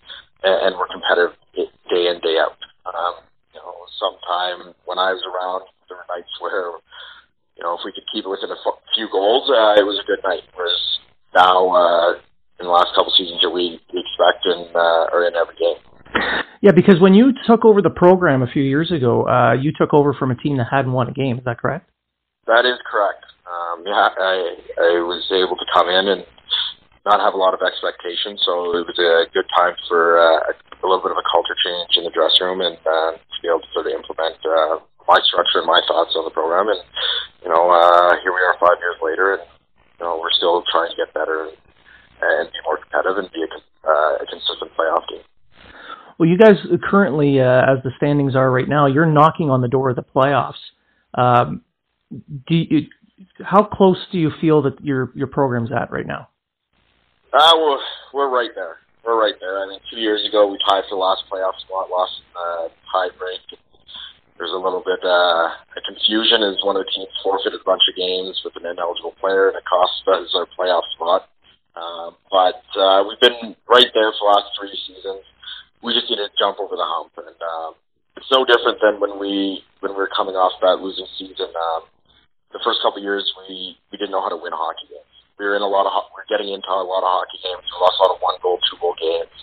and, 0.47 0.71
and 0.71 0.73
we're 0.79 0.87
competitive 0.87 1.35
day 1.91 2.07
in 2.07 2.23
day 2.23 2.39
out. 2.39 2.55
Um, 2.87 3.27
you 3.51 3.59
know, 3.59 3.75
sometime 3.99 4.79
when 4.87 5.03
I 5.03 5.11
was 5.11 5.27
around, 5.27 5.67
there 5.91 5.99
were 5.99 6.07
nights 6.07 6.31
where, 6.39 6.79
you 7.59 7.67
know, 7.67 7.75
if 7.75 7.83
we 7.83 7.91
could 7.91 8.07
keep 8.15 8.23
it 8.23 8.31
within 8.31 8.55
a 8.55 8.61
few 8.95 9.11
goals, 9.11 9.51
uh, 9.51 9.75
it 9.75 9.83
was 9.83 9.99
a 9.99 10.07
good 10.07 10.23
night. 10.23 10.47
Whereas 10.55 10.79
now, 11.35 11.67
uh, 11.75 12.23
in 12.61 12.67
the 12.67 12.73
last 12.73 12.95
couple 12.95 13.13
seasons, 13.13 13.41
we 13.45 13.81
we 13.93 14.01
expect 14.01 14.45
and 14.45 14.69
uh, 14.75 15.13
are 15.13 15.27
in 15.29 15.35
every 15.35 15.57
game. 15.57 15.77
Yeah, 16.63 16.73
because 16.73 17.01
when 17.01 17.15
you 17.15 17.33
took 17.47 17.65
over 17.65 17.83
the 17.83 17.93
program 17.93 18.43
a 18.43 18.47
few 18.49 18.63
years 18.63 18.91
ago, 18.91 19.29
uh, 19.29 19.53
you 19.53 19.73
took 19.77 19.93
over 19.93 20.15
from 20.15 20.31
a 20.31 20.37
team 20.37 20.57
that 20.57 20.69
hadn't 20.71 20.93
won 20.93 21.09
a 21.09 21.13
game. 21.13 21.39
Is 21.39 21.45
that 21.45 21.59
correct? 21.59 21.89
That 22.47 22.65
is 22.65 22.79
correct. 22.89 23.25
Um, 23.45 23.85
yeah, 23.85 24.09
I 24.09 24.35
I 24.81 24.91
was 25.05 25.23
able 25.31 25.57
to 25.57 25.67
come 25.75 25.89
in 25.89 26.09
and 26.09 26.25
not 27.05 27.21
have 27.23 27.35
a 27.35 27.41
lot 27.41 27.55
of 27.55 27.63
expectations, 27.63 28.43
so 28.43 28.75
it 28.75 28.83
was 28.89 28.99
a 28.99 29.31
good 29.31 29.47
time 29.55 29.79
for 29.87 30.19
uh, 30.19 30.51
a 30.51 30.87
little 30.87 31.05
bit 31.05 31.15
of 31.15 31.21
a 31.21 31.27
culture 31.31 31.55
change 31.63 31.95
in 32.01 32.03
the 32.03 32.11
dressing 32.11 32.43
room 32.43 32.61
and 32.65 32.75
uh, 32.83 33.15
to 33.15 33.39
be 33.43 33.47
able 33.47 33.63
to 33.63 33.71
sort 33.71 33.87
of 33.87 33.95
implement 33.95 34.35
uh, 34.43 34.83
my 35.07 35.21
structure 35.23 35.63
and 35.63 35.71
my 35.71 35.79
thoughts 35.87 36.19
on 36.19 36.27
the 36.27 36.35
program. 36.35 36.67
And 36.67 36.83
you 37.47 37.51
know, 37.53 37.71
uh, 37.71 38.19
here 38.27 38.35
we 38.35 38.43
are 38.43 38.59
five 38.59 38.79
years 38.83 38.99
later, 38.99 39.39
and 39.39 39.45
you 40.01 40.03
know, 40.03 40.19
we're 40.19 40.35
still 40.35 40.67
trying 40.73 40.91
to 40.91 40.99
get 40.99 41.15
better 41.15 41.55
and, 42.23 42.49
be 42.51 42.59
more 42.65 42.79
competitive 42.79 43.19
and 43.19 43.33
be 43.33 43.43
a, 43.43 43.89
uh, 43.89 44.23
a 44.23 44.27
consistent 44.27 44.71
playoff 44.79 45.07
team. 45.09 45.23
Well, 46.19 46.29
you 46.29 46.39
guys 46.39 46.57
currently, 46.83 47.41
uh, 47.41 47.63
as 47.69 47.83
the 47.85 47.91
standings 47.97 48.35
are 48.35 48.51
right 48.51 48.69
now, 48.69 48.87
you're 48.87 49.07
knocking 49.07 49.51
on 49.51 49.61
the 49.61 49.69
door 49.69 49.91
of 49.91 49.97
the 49.97 50.03
playoffs. 50.03 50.61
Um, 51.15 51.63
do 52.49 52.55
you, 52.55 52.87
how 53.45 53.65
close 53.65 53.99
do 54.13 54.19
you 54.19 54.31
feel 54.41 54.63
that 54.63 54.81
your 54.83 55.13
your 55.15 55.27
program's 55.27 55.71
at 55.73 55.91
right 55.91 56.07
now? 56.07 56.29
Uh, 57.33 57.53
we're, 57.57 57.79
we're 58.15 58.31
right 58.31 58.51
there. 58.55 58.79
We're 59.05 59.21
right 59.21 59.35
there. 59.41 59.59
I 59.59 59.69
mean, 59.69 59.81
two 59.91 60.01
years 60.01 60.25
ago 60.27 60.47
we 60.47 60.59
tied 60.67 60.85
for 60.89 60.97
the 60.97 61.03
last 61.03 61.25
playoff 61.31 61.59
spot, 61.61 61.91
lost 61.91 62.13
uh, 62.35 62.69
tie 62.93 63.13
break. 63.19 63.41
There's 64.39 64.53
a 64.53 64.61
little 64.61 64.85
bit 64.85 65.01
uh, 65.05 65.49
a 65.49 65.81
confusion 65.85 66.45
as 66.45 66.61
one 66.65 66.77
of 66.77 66.85
the 66.85 66.93
teams 66.93 67.09
forfeited 67.25 67.61
a 67.61 67.65
bunch 67.65 67.83
of 67.89 67.97
games 67.97 68.41
with 68.45 68.57
an 68.57 68.69
ineligible 68.69 69.17
player, 69.21 69.49
and 69.49 69.57
it 69.57 69.65
cost 69.65 70.05
us 70.09 70.29
our 70.37 70.49
playoff 70.53 70.85
spot. 70.97 71.29
Um, 71.77 72.17
but 72.33 72.65
uh, 72.75 73.05
we've 73.05 73.21
been 73.21 73.55
right 73.69 73.89
there 73.93 74.11
for 74.17 74.25
the 74.25 74.33
last 74.33 74.49
three 74.57 74.73
seasons. 74.89 75.23
We 75.85 75.93
just 75.93 76.09
need 76.09 76.17
to 76.17 76.33
jump 76.41 76.59
over 76.59 76.75
the 76.75 76.89
hump, 76.89 77.13
and 77.21 77.37
um, 77.37 77.73
it's 78.17 78.33
no 78.33 78.45
different 78.45 78.81
than 78.81 78.99
when 78.99 79.21
we 79.21 79.63
when 79.81 79.93
we 79.93 80.01
were 80.01 80.11
coming 80.11 80.35
off 80.35 80.57
that 80.65 80.81
losing 80.81 81.07
season. 81.21 81.53
Um, 81.53 81.85
the 82.53 82.61
first 82.65 82.81
couple 82.81 82.99
of 82.99 83.05
years, 83.05 83.29
we 83.45 83.77
we 83.93 83.99
didn't 83.99 84.11
know 84.11 84.25
how 84.25 84.33
to 84.33 84.41
win 84.41 84.57
hockey 84.57 84.89
games 84.89 85.17
we 85.39 85.45
were 85.45 85.57
in 85.57 85.63
a 85.63 85.69
lot 85.69 85.85
of 85.85 85.93
ho- 85.93 86.09
we're 86.17 86.29
getting 86.29 86.53
into 86.53 86.69
a 86.69 86.85
lot 86.85 87.05
of 87.05 87.11
hockey 87.13 87.41
games. 87.45 87.65
We 87.65 87.77
lost 87.81 88.01
a 88.01 88.03
lot 88.09 88.17
of 88.17 88.21
one 88.25 88.37
goal, 88.41 88.59
two 88.65 88.77
goal 88.81 88.97
games, 88.97 89.37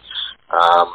um, 0.50 0.90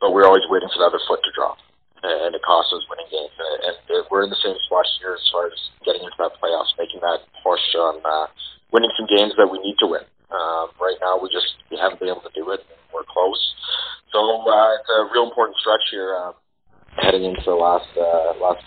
but 0.00 0.12
we're 0.12 0.24
always 0.24 0.44
waiting 0.48 0.68
for 0.72 0.80
the 0.80 0.88
other 0.88 1.00
foot 1.04 1.20
to 1.20 1.32
drop, 1.36 1.60
and 2.02 2.32
it 2.32 2.42
costs 2.42 2.72
us 2.72 2.84
winning 2.88 3.08
games. 3.12 3.34
And, 3.36 3.76
and 3.76 4.04
we're 4.08 4.24
in 4.24 4.32
the 4.32 4.40
same 4.40 4.56
spot 4.64 4.88
here 5.00 5.12
as 5.12 5.24
far 5.28 5.52
as 5.52 5.56
getting 5.84 6.00
into 6.00 6.16
that 6.18 6.40
playoffs, 6.40 6.72
making 6.80 7.04
that 7.04 7.20
push 7.44 7.64
on 7.76 8.00
uh, 8.00 8.26
winning 8.72 8.92
some 8.96 9.08
games 9.12 9.36
that 9.36 9.48
we 9.48 9.60
need 9.60 9.76
to 9.84 9.88
win. 9.88 10.04
Um, 10.30 10.68
right 10.80 10.96
now, 11.00 11.18
we 11.20 11.28
just 11.28 11.46
we 11.70 11.78
haven't 11.78 12.00
been 12.00 12.08
able 12.08 12.22
to 12.22 12.34
do 12.34 12.50
it. 12.50 12.60
We're 12.92 13.04
close, 13.08 13.40
so 14.12 14.18
uh, 14.18 14.74
it's 14.74 14.88
a 14.98 15.08
real 15.12 15.24
important 15.24 15.56
stretch 15.60 15.80
here 15.90 16.16
uh, 16.16 16.32
heading 16.96 17.24
into 17.24 17.42
the 17.44 17.52
last 17.52 17.88
uh, 17.96 18.32
last. 18.40 18.62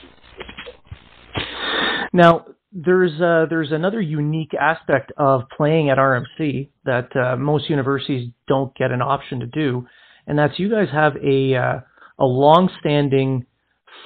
Now, 2.14 2.46
there's 2.72 3.20
uh, 3.22 3.46
there's 3.50 3.72
another 3.72 4.02
unique 4.02 4.54
aspect 4.60 5.12
of 5.18 5.44
playing 5.56 5.90
at 5.90 5.98
RMC 5.98 6.70
that 6.86 7.16
uh, 7.16 7.36
most 7.36 7.70
universities 7.70 8.32
don't 8.48 8.76
get 8.76 8.92
an 8.92 9.02
option 9.02 9.40
to 9.42 9.46
do, 9.46 9.86
and 10.28 10.38
that's 10.38 10.58
you 10.58 10.70
guys 10.70 10.88
have 10.92 11.14
a 11.18 11.56
uh, 11.56 11.80
a 12.20 12.26
long-standing 12.26 13.46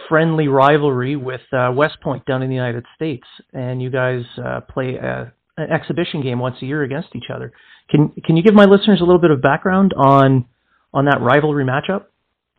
friendly 0.10 0.48
rivalry 0.48 1.16
with 1.16 1.42
uh, 1.54 1.72
West 1.74 1.98
Point 2.02 2.26
down 2.26 2.42
in 2.42 2.50
the 2.50 2.56
United 2.56 2.86
States, 2.96 3.26
and 3.54 3.82
you 3.82 3.90
guys 3.90 4.24
uh, 4.44 4.62
play 4.62 4.98
an 5.58 5.72
exhibition 5.72 6.22
game 6.22 6.40
once 6.40 6.58
a 6.62 6.66
year 6.66 6.84
against 6.84 7.10
each 7.16 7.30
other. 7.34 7.54
Can 7.90 8.10
can 8.26 8.36
you 8.36 8.44
give 8.44 8.54
my 8.54 8.66
listeners 8.66 9.00
a 9.02 9.06
little 9.06 9.22
bit 9.22 9.32
of 9.32 9.42
background 9.42 9.94
on 9.96 10.46
on 10.94 11.06
that 11.06 11.22
rivalry 11.22 11.66
matchup? 11.66 12.06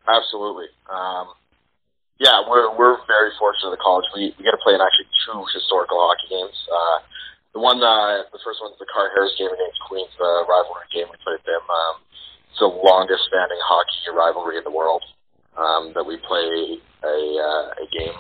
Absolutely. 0.07 0.67
Um, 0.89 1.35
yeah, 2.19 2.41
we're 2.49 2.73
we're 2.77 2.97
very 3.07 3.33
fortunate 3.39 3.73
at 3.73 3.77
the 3.77 3.83
college. 3.83 4.05
We 4.15 4.33
we 4.39 4.45
get 4.45 4.57
to 4.57 4.63
play 4.63 4.73
in 4.73 4.81
actually 4.81 5.11
two 5.27 5.45
historical 5.53 6.01
hockey 6.01 6.31
games. 6.31 6.57
Uh, 6.71 6.99
the 7.53 7.61
one, 7.61 7.81
uh, 7.81 8.29
the 8.33 8.41
first 8.45 8.61
one 8.61 8.69
one's 8.69 8.77
the 8.77 8.85
Carr-Harris 8.93 9.33
game 9.41 9.49
against 9.49 9.81
Queens, 9.89 10.13
the 10.21 10.45
rivalry 10.45 10.85
game 10.93 11.09
we 11.09 11.17
played 11.25 11.41
them. 11.49 11.65
Um, 11.65 12.05
it's 12.53 12.61
the 12.61 12.69
longest 12.69 13.25
standing 13.33 13.57
hockey 13.65 14.13
rivalry 14.13 14.61
in 14.61 14.65
the 14.65 14.73
world. 14.73 15.01
Um, 15.57 15.97
that 15.97 16.05
we 16.05 16.21
play 16.21 16.77
a 17.01 17.17
uh, 17.41 17.65
a 17.81 17.87
game 17.89 18.17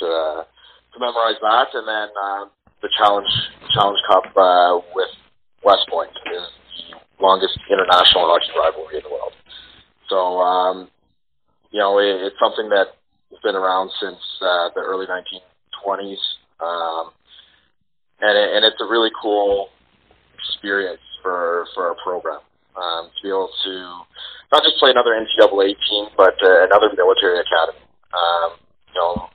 to 0.00 0.04
uh, 0.04 0.40
to 0.44 0.96
memorize 1.00 1.40
that, 1.40 1.72
and 1.72 1.88
then 1.88 2.08
uh, 2.12 2.44
the 2.84 2.92
challenge 3.00 3.32
challenge 3.72 3.98
cup 4.06 4.28
uh, 4.36 4.76
with 4.92 5.08
West 5.64 5.88
Point 5.88 6.12
is 6.12 6.44
the 6.92 7.24
longest 7.24 7.56
international 7.72 8.28
hockey 8.28 8.52
rivalry 8.52 9.00
in 9.00 9.02
the 9.02 9.08
world. 9.08 9.32
So 10.12 10.38
um, 10.44 10.88
you 11.72 11.80
know, 11.80 11.98
it, 11.98 12.28
it's 12.28 12.36
something 12.36 12.68
that 12.68 13.00
has 13.32 13.40
been 13.42 13.56
around 13.56 13.90
since 13.98 14.20
uh, 14.44 14.68
the 14.76 14.84
early 14.84 15.06
1920s, 15.08 16.20
um, 16.60 17.10
and 18.20 18.36
it, 18.36 18.48
and 18.52 18.64
it's 18.68 18.80
a 18.84 18.86
really 18.86 19.10
cool 19.16 19.72
experience 20.36 21.00
for 21.22 21.64
for 21.74 21.88
our 21.88 21.96
program 22.04 22.44
um, 22.76 23.08
to 23.16 23.18
be 23.24 23.28
able 23.32 23.48
to 23.64 23.72
not 24.52 24.62
just 24.62 24.76
play 24.76 24.92
another 24.92 25.16
NCAA 25.16 25.72
team, 25.88 26.12
but 26.20 26.36
uh, 26.44 26.68
another 26.68 26.92
military 26.94 27.40
academy. 27.40 27.80
Um, 28.12 28.60
you 28.92 29.00
know, 29.00 29.26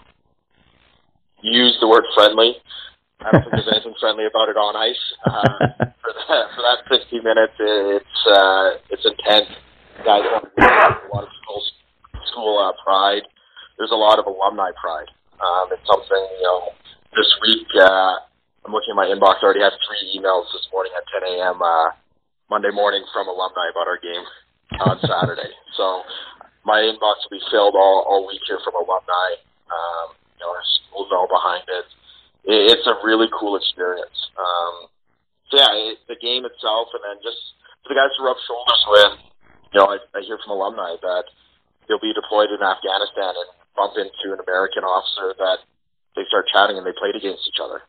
use 1.41 1.76
the 1.82 1.88
word 1.88 2.06
friendly. 2.14 2.56
I 3.20 3.32
don't 3.32 3.43
think 3.43 3.51
there's 3.51 3.72
anything 3.76 3.95
friendly 3.99 4.26
about 4.26 4.47
it 4.47 4.55
on 4.55 4.76
ice. 4.80 5.03
Uh, 5.28 5.91
for 6.01 6.11
that 6.15 6.43
for 6.55 6.61
that 6.63 6.80
60 6.88 7.20
minutes, 7.20 7.55
it's 7.59 8.20
uh, 8.32 8.67
it's 8.89 9.05
intense. 9.05 9.51
Guys 10.07 10.24
want 10.32 10.47
to 10.47 10.63
a 10.63 11.09
lot 11.11 11.28
of 11.28 11.32
school 11.43 11.61
school 12.32 12.55
uh, 12.63 12.72
pride. 12.84 13.28
There's 13.78 13.91
a 13.91 13.99
lot 13.99 14.20
of 14.20 14.26
alumni 14.26 14.72
pride. 14.80 15.11
Um, 15.39 15.67
it's 15.72 15.84
something 15.88 16.24
you 16.39 16.47
know. 16.47 16.72
This 17.09 17.28
week, 17.41 17.65
uh, 17.74 18.22
I'm 18.63 18.72
looking 18.72 18.93
at 18.93 18.99
my 19.01 19.09
inbox. 19.09 19.41
I 19.41 19.49
already 19.49 19.65
had 19.65 19.74
three 19.82 20.13
emails 20.13 20.45
this 20.53 20.70
morning 20.72 20.93
at 20.93 21.01
10 21.09 21.41
a.m. 21.41 21.57
Uh, 21.57 21.89
Monday 22.53 22.70
morning 22.70 23.01
from 23.11 23.28
alumni 23.28 23.65
about 23.74 23.89
our 23.89 23.97
game 23.97 24.22
on 24.78 25.01
Saturday. 25.09 25.49
so 25.76 26.05
my 26.70 26.86
inbox 26.86 27.26
will 27.26 27.34
be 27.34 27.43
filled 27.49 27.74
all, 27.74 28.05
all 28.05 28.28
week 28.30 28.41
here 28.45 28.61
from 28.61 28.78
alumni. 28.78 29.30
Um, 29.74 30.13
you 30.38 30.45
know, 30.45 30.53
our 30.53 30.61
school's 30.61 31.09
all 31.09 31.26
behind 31.26 31.65
it. 31.65 31.86
It. 32.50 32.74
It's 32.74 32.88
a 32.89 32.97
really 33.06 33.30
cool 33.30 33.56
experience. 33.56 34.18
Um, 34.34 34.89
so 35.50 35.58
yeah, 35.58 35.93
it, 35.93 36.02
the 36.10 36.18
game 36.18 36.45
itself, 36.45 36.89
and 36.97 37.02
then 37.06 37.18
just 37.22 37.38
for 37.86 37.93
the 37.93 37.97
guys 37.97 38.14
to 38.18 38.26
rub 38.26 38.38
shoulders 38.45 38.84
with. 38.89 39.14
You 39.70 39.78
know, 39.82 39.88
I, 39.93 39.97
I 40.18 40.26
hear 40.26 40.41
from 40.41 40.58
alumni 40.58 40.97
that 40.97 41.26
they'll 41.86 42.02
be 42.02 42.14
deployed 42.14 42.50
in 42.50 42.58
Afghanistan 42.58 43.38
and 43.38 43.50
bump 43.78 43.93
into 44.02 44.34
an 44.34 44.41
American 44.41 44.82
officer 44.82 45.38
that 45.38 45.62
they 46.18 46.26
start 46.26 46.50
chatting 46.50 46.78
and 46.78 46.86
they 46.86 46.93
played 46.97 47.14
against 47.14 47.45
each 47.45 47.62
other 47.62 47.86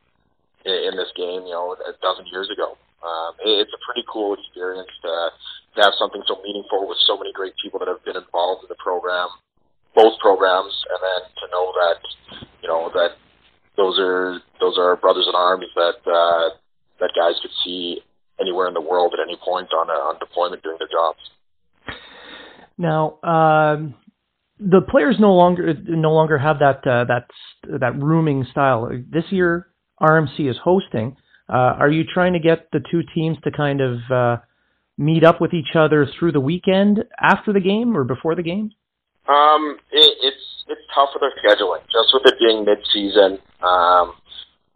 in, 0.68 0.92
in 0.92 0.94
this 0.96 1.08
game. 1.16 1.48
You 1.48 1.56
know, 1.56 1.72
a 1.76 1.96
dozen 2.04 2.28
years 2.28 2.52
ago. 2.52 2.76
Um, 3.00 3.32
it, 3.40 3.64
it's 3.64 3.72
a 3.72 3.80
pretty 3.80 4.04
cool 4.04 4.36
experience 4.36 4.92
to, 5.00 5.12
to 5.76 5.78
have 5.80 5.96
something 5.96 6.20
so 6.28 6.36
meaningful 6.44 6.84
with 6.84 7.00
so 7.08 7.16
many 7.16 7.32
great 7.32 7.56
people 7.56 7.80
that 7.80 7.88
have 7.88 8.04
been 8.04 8.16
involved 8.16 8.60
in 8.64 8.68
the 8.68 8.76
program, 8.76 9.28
both 9.96 10.20
programs, 10.20 10.76
and 10.92 11.00
then 11.00 11.20
to 11.40 11.44
know 11.48 11.72
that 11.80 11.98
you 12.60 12.68
know 12.68 12.92
that 12.92 13.16
those 13.76 13.98
are 13.98 14.40
those 14.60 14.76
are 14.78 14.96
brothers 14.96 15.26
in 15.28 15.34
arms 15.34 15.66
that 15.74 16.00
uh, 16.06 16.56
that 17.00 17.10
guys 17.16 17.34
could 17.42 17.50
see 17.64 18.00
anywhere 18.40 18.68
in 18.68 18.74
the 18.74 18.80
world 18.80 19.14
at 19.14 19.20
any 19.26 19.38
point 19.44 19.68
on 19.72 19.88
a, 19.88 19.92
on 19.92 20.18
deployment 20.18 20.62
doing 20.62 20.76
their 20.78 20.88
jobs. 20.88 21.18
Now, 22.78 23.18
um, 23.22 23.94
the 24.58 24.80
players 24.80 25.16
no 25.18 25.34
longer 25.34 25.74
no 25.86 26.12
longer 26.12 26.38
have 26.38 26.58
that 26.60 26.86
uh, 26.86 27.04
that 27.04 27.26
that 27.80 28.00
rooming 28.00 28.46
style. 28.50 28.90
This 29.08 29.24
year, 29.30 29.68
RMC 30.00 30.48
is 30.48 30.56
hosting. 30.62 31.16
Uh, 31.48 31.74
are 31.78 31.90
you 31.90 32.04
trying 32.04 32.32
to 32.34 32.38
get 32.38 32.68
the 32.72 32.80
two 32.90 33.02
teams 33.14 33.36
to 33.44 33.50
kind 33.50 33.80
of 33.80 33.98
uh, 34.10 34.36
meet 34.96 35.24
up 35.24 35.40
with 35.40 35.52
each 35.52 35.74
other 35.74 36.08
through 36.18 36.32
the 36.32 36.40
weekend 36.40 37.04
after 37.20 37.52
the 37.52 37.60
game 37.60 37.96
or 37.96 38.04
before 38.04 38.34
the 38.34 38.42
game? 38.42 38.70
Um, 39.28 39.78
it, 39.92 40.16
it's 40.22 40.46
it's 40.68 40.80
tough 40.94 41.10
with 41.14 41.22
our 41.22 41.34
scheduling, 41.42 41.82
just 41.92 42.14
with 42.14 42.24
it 42.26 42.38
being 42.38 42.64
mid-season. 42.64 43.38
Um, 43.62 44.14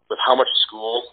with 0.09 0.19
how 0.25 0.35
much 0.35 0.47
school 0.67 1.03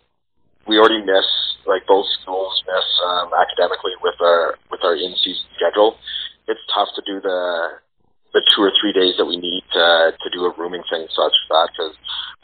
we 0.66 0.78
already 0.78 1.02
miss, 1.02 1.26
like 1.66 1.86
both 1.86 2.06
schools 2.22 2.62
miss 2.66 2.86
um, 3.06 3.30
academically 3.34 3.92
with 4.02 4.14
our 4.20 4.58
with 4.70 4.80
our 4.84 4.94
in-season 4.94 5.46
schedule. 5.56 5.96
It's 6.46 6.60
tough 6.74 6.88
to 6.96 7.02
do 7.06 7.20
the 7.20 7.82
the 8.32 8.42
two 8.54 8.62
or 8.62 8.72
three 8.80 8.92
days 8.92 9.14
that 9.18 9.26
we 9.26 9.36
need 9.36 9.62
to 9.72 10.12
to 10.12 10.28
do 10.32 10.44
a 10.44 10.52
rooming 10.56 10.82
thing 10.90 11.06
such 11.10 11.32
as 11.32 11.46
that 11.50 11.68
because 11.72 11.94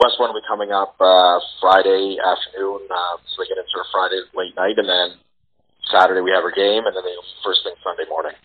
West 0.01 0.17
Point 0.19 0.33
will 0.33 0.41
be 0.41 0.47
coming 0.49 0.73
up 0.73 0.95
uh, 1.01 1.41
Friday 1.61 2.19
afternoon, 2.23 2.87
uh, 2.87 3.17
so 3.27 3.43
they 3.43 3.49
get 3.49 3.59
into 3.59 3.77
a 3.81 3.87
Friday 3.91 4.21
late 4.35 4.55
night, 4.55 4.79
and 4.79 4.89
then 4.89 5.19
Saturday 5.91 6.21
we 6.21 6.31
have 6.31 6.45
our 6.45 6.55
game, 6.55 6.87
and 6.87 6.95
then 6.95 7.03
they 7.03 7.15
first 7.45 7.65
thing 7.65 7.75
Sunday 7.83 8.07
morning. 8.09 8.37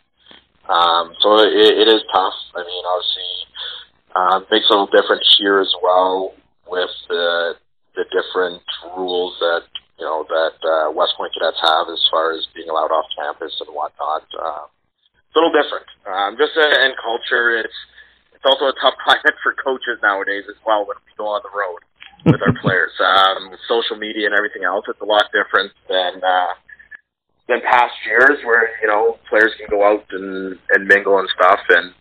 Um, 0.69 1.13
so 1.19 1.43
it, 1.43 1.75
it 1.83 1.87
is 1.87 2.01
tough. 2.13 2.37
I 2.55 2.63
mean, 2.63 2.83
obviously, 2.87 3.31
um, 4.15 4.45
makes 4.51 4.69
a 4.69 4.73
little 4.73 4.87
difference 4.87 5.27
here 5.37 5.59
as 5.59 5.73
well 5.81 6.33
with 6.67 6.91
the 7.09 7.55
the 7.95 8.05
different 8.09 8.63
rules 8.97 9.37
that 9.39 9.63
you 9.99 10.05
know 10.05 10.25
that 10.29 10.57
uh, 10.63 10.91
West 10.91 11.13
Point 11.17 11.33
cadets 11.33 11.59
have 11.61 11.87
as 11.91 12.01
far 12.09 12.33
as 12.33 12.47
being 12.55 12.69
allowed 12.69 12.91
off 12.91 13.05
campus 13.17 13.53
and 13.59 13.69
whatnot. 13.75 14.23
Uh, 14.33 14.65
it's 15.27 15.35
a 15.35 15.39
little 15.39 15.53
different. 15.53 15.87
Um, 16.07 16.37
just 16.37 16.55
uh, 16.55 16.63
in 16.63 16.95
culture, 17.01 17.59
it's 17.59 17.79
it's 18.33 18.45
also 18.45 18.71
a 18.71 18.75
tough 18.79 18.95
climate 19.03 19.35
for 19.43 19.53
coaches 19.59 19.99
nowadays 20.01 20.45
as 20.49 20.57
well 20.65 20.87
when 20.87 20.97
we 21.05 21.11
go 21.17 21.27
on 21.27 21.41
the 21.43 21.53
road 21.53 21.81
with 22.25 22.41
our 22.41 22.55
players. 22.63 22.91
Um, 23.03 23.51
social 23.67 23.97
media 23.97 24.27
and 24.27 24.35
everything 24.35 24.63
else, 24.63 24.85
it's 24.87 25.01
a 25.01 25.07
lot 25.07 25.27
different 25.35 25.71
than 25.89 26.23
uh, 26.23 26.55
than 27.53 27.61
past 27.61 27.93
years 28.09 28.41
where 28.43 28.73
you 28.81 28.87
know 28.89 29.21
players 29.29 29.53
can 29.61 29.69
go 29.69 29.85
out 29.85 30.05
and 30.09 30.57
and 30.73 30.87
mingle 30.89 31.19
and 31.19 31.29
stuff 31.37 31.61
and 31.69 31.93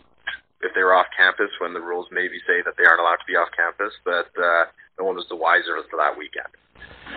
if 0.62 0.70
they 0.74 0.82
were 0.82 0.94
off 0.94 1.06
campus 1.14 1.50
when 1.60 1.74
the 1.74 1.82
rules 1.82 2.06
maybe 2.10 2.38
say 2.46 2.62
that 2.64 2.74
they 2.78 2.86
aren't 2.86 3.02
allowed 3.02 3.18
to 3.18 3.26
be 3.26 3.34
off 3.34 3.50
campus, 3.54 3.92
but 4.06 4.30
uh, 4.38 4.70
no 4.98 5.04
one 5.04 5.18
was 5.18 5.26
the 5.28 5.36
wiser 5.36 5.74
for 5.90 5.98
that 5.98 6.14
weekend. 6.14 6.48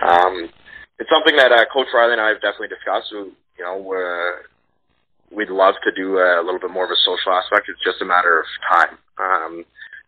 Um, 0.02 0.50
it's 0.98 1.10
something 1.10 1.38
that 1.38 1.54
uh, 1.54 1.64
Coach 1.70 1.86
Riley 1.94 2.18
and 2.18 2.20
I 2.20 2.34
have 2.34 2.42
definitely 2.42 2.74
discussed. 2.74 3.14
You 3.14 3.32
know, 3.62 3.78
uh, 3.78 4.42
we'd 5.30 5.50
love 5.50 5.78
to 5.86 5.92
do 5.94 6.18
a 6.18 6.42
little 6.42 6.60
bit 6.60 6.74
more 6.74 6.84
of 6.84 6.90
a 6.90 7.00
social 7.06 7.32
aspect. 7.32 7.70
It's 7.70 7.82
just 7.86 8.02
a 8.02 8.04
matter 8.04 8.42
of 8.42 8.46
time. 8.66 8.98
Um, 9.16 9.64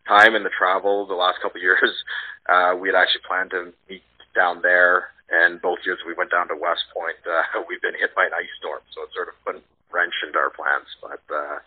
time 0.07 0.35
and 0.35 0.43
the 0.45 0.51
travel. 0.51 1.07
The 1.07 1.15
last 1.15 1.39
couple 1.41 1.59
of 1.59 1.63
years, 1.63 1.79
uh, 2.51 2.75
we 2.75 2.91
had 2.91 2.99
actually 2.99 3.23
planned 3.23 3.51
to 3.51 3.71
meet 3.87 4.03
down 4.35 4.61
there, 4.61 5.15
and 5.31 5.61
both 5.61 5.79
years 5.85 5.99
we 6.05 6.13
went 6.13 6.31
down 6.31 6.47
to 6.49 6.57
West 6.57 6.89
Point. 6.93 7.19
Uh, 7.23 7.63
we've 7.69 7.81
been 7.81 7.97
hit 7.97 8.13
by 8.15 8.25
an 8.25 8.35
ice 8.35 8.51
storm, 8.59 8.81
so 8.93 9.03
it 9.05 9.09
sort 9.13 9.29
of 9.29 9.35
put 9.45 9.55
a 9.57 9.61
wrench 9.93 10.13
into 10.25 10.37
our 10.37 10.49
plans. 10.49 10.89
But 11.01 11.23
uh, 11.29 11.57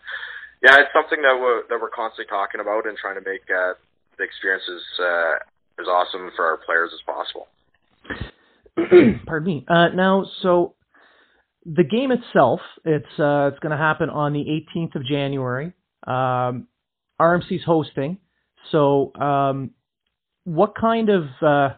yeah, 0.61 0.83
it's 0.83 0.93
something 0.93 1.21
that 1.23 1.35
we're 1.35 1.67
that 1.67 1.79
we're 1.79 1.93
constantly 1.93 2.29
talking 2.29 2.61
about 2.61 2.87
and 2.87 2.97
trying 2.97 3.15
to 3.15 3.25
make 3.25 3.43
uh, 3.51 3.75
the 4.17 4.23
experiences 4.23 4.83
uh, 4.99 5.35
as 5.79 5.87
awesome 5.87 6.31
for 6.35 6.45
our 6.45 6.57
players 6.57 6.91
as 6.93 7.01
possible. 7.03 7.47
Pardon 9.25 9.45
me. 9.45 9.65
Uh, 9.67 9.89
now, 9.89 10.25
so 10.41 10.75
the 11.65 11.83
game 11.83 12.11
itself, 12.11 12.59
it's 12.85 13.19
uh, 13.19 13.51
it's 13.51 13.59
going 13.59 13.71
to 13.71 13.77
happen 13.77 14.09
on 14.09 14.33
the 14.33 14.45
18th 14.75 14.95
of 14.95 15.05
January. 15.05 15.73
Um, 16.05 16.67
RMC's 17.21 17.63
hosting. 17.65 18.17
So, 18.71 19.13
um, 19.15 19.71
what 20.45 20.75
kind 20.75 21.09
of 21.09 21.23
uh, 21.41 21.69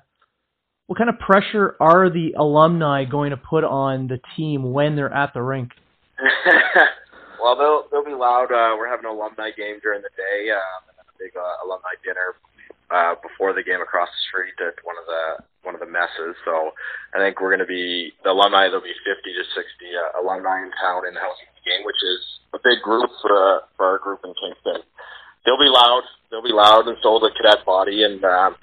what 0.88 0.98
kind 0.98 1.10
of 1.10 1.18
pressure 1.18 1.76
are 1.80 2.10
the 2.10 2.34
alumni 2.38 3.06
going 3.06 3.32
to 3.32 3.38
put 3.38 3.64
on 3.64 4.08
the 4.08 4.20
team 4.38 4.72
when 4.72 4.96
they're 4.96 5.14
at 5.14 5.34
the 5.34 5.42
rink? 5.42 5.72
well, 7.42 7.58
they'll 7.58 7.90
they'll 7.92 8.06
be 8.06 8.16
loud. 8.16 8.54
Uh, 8.54 8.78
we're 8.78 8.90
having 8.90 9.06
an 9.06 9.12
alumni 9.12 9.50
game 9.58 9.82
during 9.82 10.02
the 10.02 10.14
day, 10.16 10.54
um, 10.54 10.82
and 10.90 10.96
then 10.96 11.06
a 11.10 11.18
big 11.18 11.34
uh, 11.34 11.66
alumni 11.66 11.98
dinner 12.06 12.38
uh, 12.94 13.18
before 13.22 13.54
the 13.54 13.66
game 13.66 13.82
across 13.82 14.08
the 14.08 14.24
street 14.30 14.56
at 14.62 14.78
one 14.86 14.96
of 14.96 15.06
the 15.10 15.24
one 15.66 15.74
of 15.74 15.82
the 15.82 15.90
messes. 15.90 16.38
So 16.46 16.72
I 17.14 17.18
think 17.18 17.42
we're 17.42 17.50
going 17.50 17.66
to 17.66 17.70
be 17.70 18.14
the 18.22 18.30
alumni. 18.30 18.70
There'll 18.70 18.86
be 18.86 18.94
50 19.02 19.26
to 19.26 19.44
60 19.58 19.58
uh, 19.58 20.22
alumni 20.22 20.62
in 20.62 20.70
town 20.78 21.10
in 21.10 21.18
the 21.18 21.26
game, 21.66 21.82
which 21.82 21.98
is 21.98 22.22
a 22.54 22.62
big 22.62 22.86
group 22.86 23.10
for 23.26 23.34
uh, 23.34 23.66
for 23.76 23.90
our 23.90 23.98
group 23.98 24.22
in 24.22 24.38
Kingston. 24.38 24.86
They'll 25.44 25.62
be 25.62 25.70
loud. 25.70 26.06
They'll 26.30 26.46
be 26.46 26.54
loud, 26.54 26.86
and 26.86 26.98
so 27.02 27.18
will 27.18 27.26
the 27.26 27.34
cadet 27.34 27.66
body. 27.66 28.06
And 28.06 28.22
um, 28.26 28.56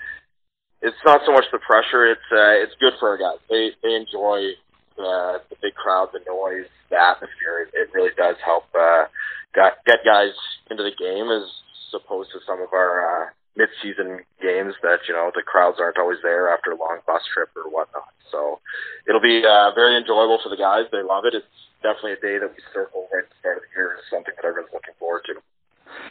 it's 0.82 0.98
not 1.06 1.22
so 1.24 1.32
much 1.32 1.44
the 1.52 1.62
pressure. 1.62 2.10
It's 2.10 2.28
uh, 2.30 2.58
it's 2.58 2.74
good 2.82 2.94
for 2.98 3.14
our 3.14 3.18
guys. 3.18 3.38
They 3.48 3.70
they 3.82 3.94
enjoy 3.94 4.58
uh, 4.98 5.38
the 5.48 5.56
big 5.62 5.74
crowd, 5.74 6.10
the 6.12 6.20
noise, 6.26 6.68
the 6.90 6.98
atmosphere. 6.98 7.66
It, 7.66 7.70
it 7.74 7.88
really 7.94 8.10
does 8.18 8.36
help 8.44 8.66
uh, 8.74 9.06
get 9.54 9.78
get 9.86 10.02
guys 10.04 10.34
into 10.70 10.82
the 10.82 10.94
game 10.98 11.30
as 11.30 11.46
opposed 11.94 12.30
to 12.32 12.40
some 12.46 12.60
of 12.60 12.72
our 12.72 13.04
uh, 13.04 13.26
mid-season 13.56 14.24
games 14.40 14.74
that 14.82 15.06
you 15.06 15.14
know 15.14 15.30
the 15.34 15.42
crowds 15.46 15.78
aren't 15.78 15.98
always 15.98 16.18
there 16.22 16.50
after 16.50 16.72
a 16.72 16.76
long 16.76 16.98
bus 17.06 17.22
trip 17.32 17.48
or 17.54 17.70
whatnot. 17.70 18.10
So 18.34 18.58
it'll 19.06 19.22
be 19.22 19.44
uh, 19.46 19.70
very 19.74 19.96
enjoyable 19.96 20.40
for 20.42 20.48
the 20.48 20.58
guys. 20.58 20.90
They 20.90 21.06
love 21.06 21.24
it. 21.24 21.34
It's 21.34 21.46
definitely 21.82 22.18
a 22.18 22.22
day 22.22 22.42
that 22.42 22.50
we 22.50 22.58
circle 22.74 23.06
right 23.14 23.22
at 23.22 23.30
the 23.30 23.36
start 23.38 23.56
of 23.58 23.62
the 23.62 23.72
year. 23.76 23.94
It's 24.02 24.10
something 24.10 24.34
that 24.34 24.44
everyone's 24.44 24.72
looking 24.74 24.98
forward 24.98 25.22
to. 25.30 25.38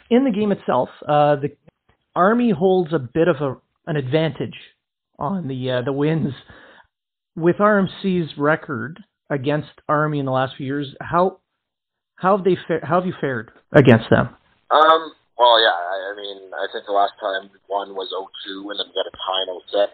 In 0.08 0.24
the 0.24 0.30
game 0.30 0.52
itself, 0.52 0.88
uh, 1.02 1.36
the 1.36 1.52
Army 2.14 2.50
holds 2.50 2.92
a 2.92 2.98
bit 2.98 3.26
of 3.26 3.36
a 3.42 3.56
an 3.86 3.96
advantage 3.96 4.56
on 5.18 5.48
the 5.48 5.70
uh, 5.70 5.82
the 5.82 5.92
wins 5.92 6.32
with 7.36 7.56
RMC's 7.56 8.36
record 8.36 9.02
against 9.30 9.70
Army 9.88 10.18
in 10.18 10.26
the 10.26 10.32
last 10.32 10.56
few 10.56 10.66
years. 10.66 10.94
How 11.00 11.38
how 12.16 12.36
have 12.36 12.44
they 12.44 12.56
fa- 12.68 12.84
how 12.84 13.00
have 13.00 13.06
you 13.06 13.14
fared 13.20 13.50
against 13.72 14.10
them? 14.10 14.28
Um, 14.70 15.12
well, 15.38 15.60
yeah, 15.60 15.74
I, 15.74 16.12
I 16.12 16.16
mean, 16.16 16.38
I 16.54 16.66
think 16.72 16.86
the 16.86 16.92
last 16.92 17.12
time 17.20 17.50
we 17.52 17.58
won 17.68 17.94
was 17.94 18.14
02, 18.14 18.70
and 18.70 18.78
then 18.78 18.86
we 18.88 18.94
got 18.94 19.10
a 19.10 19.16
tie 19.18 19.42
in 19.42 19.58
06. 19.66 19.92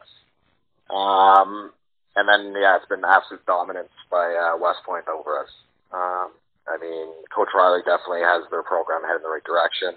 Um, 0.91 1.73
and 2.17 2.29
then, 2.29 2.55
yeah, 2.61 2.77
it's 2.77 2.87
been 2.87 3.01
absolute 3.01 3.45
dominance 3.47 3.95
by 4.11 4.29
uh, 4.35 4.59
West 4.61 4.85
Point 4.85 5.09
over 5.09 5.41
us. 5.41 5.51
Um, 5.93 6.33
I 6.69 6.77
mean, 6.77 7.09
Coach 7.33 7.49
Riley 7.57 7.81
definitely 7.83 8.23
has 8.23 8.45
their 8.53 8.63
program 8.63 9.03
headed 9.03 9.25
in 9.25 9.27
the 9.27 9.33
right 9.33 9.45
direction. 9.45 9.97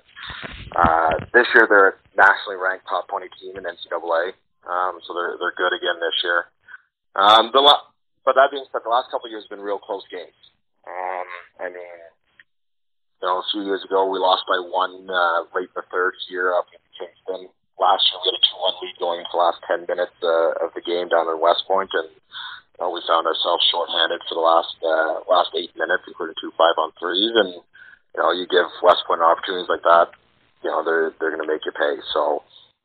Uh, 0.72 1.12
this 1.36 1.48
year, 1.54 1.68
they're 1.68 1.90
a 1.92 1.96
nationally 2.16 2.56
ranked 2.56 2.88
top 2.88 3.08
20 3.12 3.28
team 3.40 3.60
in 3.60 3.68
NCAA, 3.68 4.34
um, 4.66 5.04
so 5.04 5.12
they're 5.12 5.36
they're 5.36 5.58
good 5.60 5.76
again 5.76 6.00
this 6.00 6.16
year. 6.24 6.48
Um, 7.16 7.52
the 7.52 7.60
la- 7.60 7.92
but 8.24 8.40
that 8.40 8.52
being 8.56 8.64
said, 8.72 8.82
the 8.88 8.94
last 8.94 9.12
couple 9.12 9.28
of 9.28 9.32
years 9.36 9.44
have 9.44 9.52
been 9.52 9.66
real 9.66 9.80
close 9.82 10.06
games. 10.08 10.38
Um, 10.88 11.28
I 11.60 11.68
mean, 11.70 12.00
you 13.22 13.26
know, 13.28 13.44
a 13.44 13.48
few 13.52 13.68
years 13.68 13.84
ago 13.84 14.08
we 14.08 14.18
lost 14.18 14.48
by 14.48 14.58
one 14.58 15.06
uh, 15.10 15.46
late 15.54 15.70
in 15.70 15.78
the 15.78 15.86
third 15.92 16.16
here 16.30 16.54
up 16.56 16.66
in 16.74 16.80
Kingston. 16.96 17.52
Last 17.78 18.06
year 18.10 18.18
we 18.22 18.32
had 18.32 18.38
a 18.40 18.44
two-one 18.48 18.76
lead 18.82 18.96
going 19.02 19.20
into 19.20 19.34
the 19.34 19.42
last 19.42 19.60
ten 19.68 19.86
minutes 19.90 20.16
uh, 20.24 20.64
of 20.64 20.74
the 20.74 20.86
game 20.86 21.10
down 21.10 21.28
in 21.28 21.38
West 21.42 21.68
Point, 21.68 21.90
and 21.94 22.10
know, 22.82 22.90
we 22.90 23.06
found 23.06 23.30
ourselves 23.30 23.62
shorthanded 23.70 24.26
for 24.26 24.36
the 24.36 24.44
last 24.44 24.74
uh, 24.82 25.22
last 25.30 25.54
eight 25.54 25.72
minutes, 25.78 26.04
including 26.10 26.36
two 26.42 26.52
five-on 26.58 26.92
threes. 26.98 27.32
And 27.38 27.62
you 28.14 28.20
know, 28.20 28.34
you 28.34 28.50
give 28.50 28.66
West 28.82 29.06
Point 29.06 29.22
opportunities 29.22 29.70
like 29.70 29.86
that, 29.86 30.12
you 30.64 30.70
know, 30.70 30.84
they're 30.84 31.14
they're 31.20 31.34
going 31.34 31.46
to 31.46 31.52
make 31.52 31.66
you 31.66 31.72
pay. 31.72 32.02
So 32.14 32.44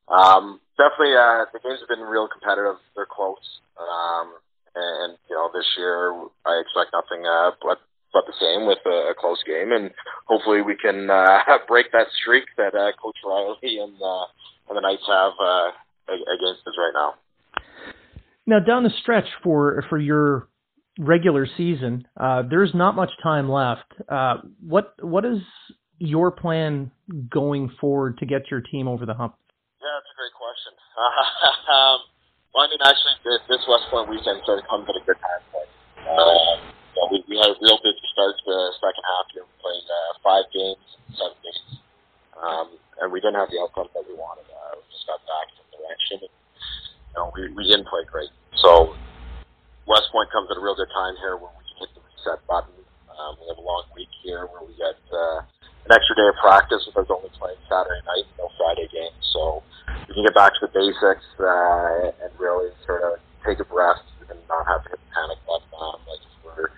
um, 0.09 0.61
definitely, 0.77 1.17
uh, 1.17 1.49
the 1.53 1.61
games 1.61 1.81
have 1.81 1.91
been 1.91 2.05
real 2.05 2.29
competitive. 2.29 2.77
They're 2.95 3.09
close. 3.09 3.61
Um, 3.77 4.37
and 4.77 5.17
you 5.29 5.37
know, 5.37 5.49
this 5.53 5.67
year 5.77 6.13
I 6.45 6.61
expect 6.61 6.93
nothing 6.93 7.25
uh, 7.25 7.57
but 7.63 7.81
but 8.13 8.25
the 8.25 8.37
same 8.41 8.67
with 8.67 8.81
a, 8.87 9.13
a 9.13 9.15
close 9.19 9.43
game, 9.45 9.73
and 9.73 9.91
hopefully 10.25 10.63
we 10.63 10.77
can 10.77 11.11
uh, 11.11 11.41
break 11.69 11.93
that 11.93 12.09
streak 12.21 12.45
that 12.57 12.75
uh, 12.75 12.93
Coach 13.01 13.19
Riley 13.25 13.81
and 13.81 13.97
uh, 14.01 14.27
and 14.69 14.77
the 14.77 14.85
Knights 14.85 15.07
have 15.09 15.37
uh, 15.41 15.69
against 16.09 16.67
us 16.67 16.77
right 16.79 16.95
now. 16.95 17.15
Now 18.47 18.61
down 18.61 18.85
the 18.85 18.93
stretch 19.03 19.27
for 19.43 19.85
for 19.89 19.99
your 19.99 20.49
regular 20.99 21.47
season, 21.57 22.07
uh, 22.19 22.43
there's 22.49 22.73
not 22.75 22.95
much 22.95 23.11
time 23.23 23.49
left. 23.49 23.93
Uh, 24.09 24.37
what 24.61 24.95
what 25.01 25.25
is 25.25 25.39
your 25.99 26.31
plan 26.31 26.91
going 27.31 27.71
forward 27.81 28.19
to 28.19 28.27
get 28.27 28.51
your 28.51 28.61
team 28.61 28.87
over 28.89 29.07
the 29.07 29.15
hump? 29.15 29.35
Yeah, 29.81 29.89
that's 29.97 30.13
a 30.13 30.17
great 30.17 30.35
question. 30.37 30.73
um, 31.77 31.99
well, 32.53 32.65
I 32.65 32.69
mean, 32.73 32.81
actually, 32.85 33.17
this, 33.25 33.41
this 33.49 33.63
West 33.69 33.89
Point 33.93 34.09
weekend 34.09 34.41
sort 34.49 34.61
of 34.61 34.65
comes 34.69 34.89
at 34.89 34.97
a 34.97 35.05
good 35.05 35.21
time. 35.21 35.43
Like, 35.53 35.71
uh, 36.05 36.57
you 36.65 36.99
know, 37.01 37.07
we, 37.13 37.21
we 37.29 37.37
had 37.37 37.53
a 37.53 37.59
real 37.61 37.77
busy 37.85 38.01
start 38.17 38.33
to 38.33 38.45
the 38.49 38.61
second 38.81 39.05
half. 39.05 39.25
We 39.37 39.45
played 39.61 39.87
uh, 39.89 40.11
five 40.25 40.47
games, 40.53 40.87
seven 41.17 41.37
games, 41.45 41.85
um, 42.37 42.67
and 43.05 43.13
we 43.13 43.21
didn't 43.21 43.37
have 43.37 43.53
the 43.53 43.61
outcome 43.61 43.93
that 43.93 44.05
we 44.09 44.17
wanted. 44.17 44.49
Uh, 44.49 44.81
we 44.81 44.85
just 44.89 45.05
got 45.05 45.21
back 45.29 45.53
from 45.53 45.69
the 45.69 45.85
direction, 45.85 46.25
and 46.25 46.33
know, 47.17 47.33
we, 47.35 47.49
we 47.57 47.65
didn't 47.65 47.89
play 47.89 48.05
great. 48.05 48.31
So 48.61 48.95
West 49.89 50.13
Point 50.13 50.31
comes 50.31 50.51
at 50.51 50.57
a 50.57 50.63
real 50.63 50.77
good 50.77 50.91
time 50.93 51.17
here 51.19 51.37
where 51.37 51.51
we 51.57 51.65
can 51.67 51.87
hit 51.87 51.91
the 51.97 52.03
reset 52.05 52.43
button. 52.47 52.75
Um, 53.17 53.41
we 53.41 53.49
have 53.49 53.59
a 53.59 53.65
long 53.65 53.89
week 53.97 54.13
here 54.21 54.45
where 54.53 54.61
we 54.61 54.77
get 54.77 55.01
uh, 55.09 55.41
an 55.89 55.91
extra 55.95 56.15
day 56.19 56.29
of 56.29 56.37
practice 56.43 56.85
with 56.85 56.99
us 57.01 57.09
only 57.09 57.33
playing 57.39 57.57
Saturday 57.71 58.03
night, 58.05 58.27
no 58.37 58.53
Friday 58.61 58.91
game. 58.93 59.15
So 59.33 59.63
we 60.11 60.19
can 60.19 60.25
get 60.27 60.37
back 60.37 60.53
to 60.59 60.69
the 60.69 60.73
basics 60.75 61.25
uh, 61.41 62.13
and 62.21 62.31
really 62.37 62.75
sort 62.85 63.07
of 63.07 63.23
take 63.47 63.63
a 63.63 63.69
breath 63.71 64.03
and 64.29 64.39
not 64.51 64.67
have 64.67 64.83
to 64.85 64.91
hit 64.91 65.01
the 65.01 65.11
panic 65.15 65.39
button. 65.47 65.71
Um, 65.79 65.99
like 66.11 66.21
if 66.21 66.35
we're 66.45 66.71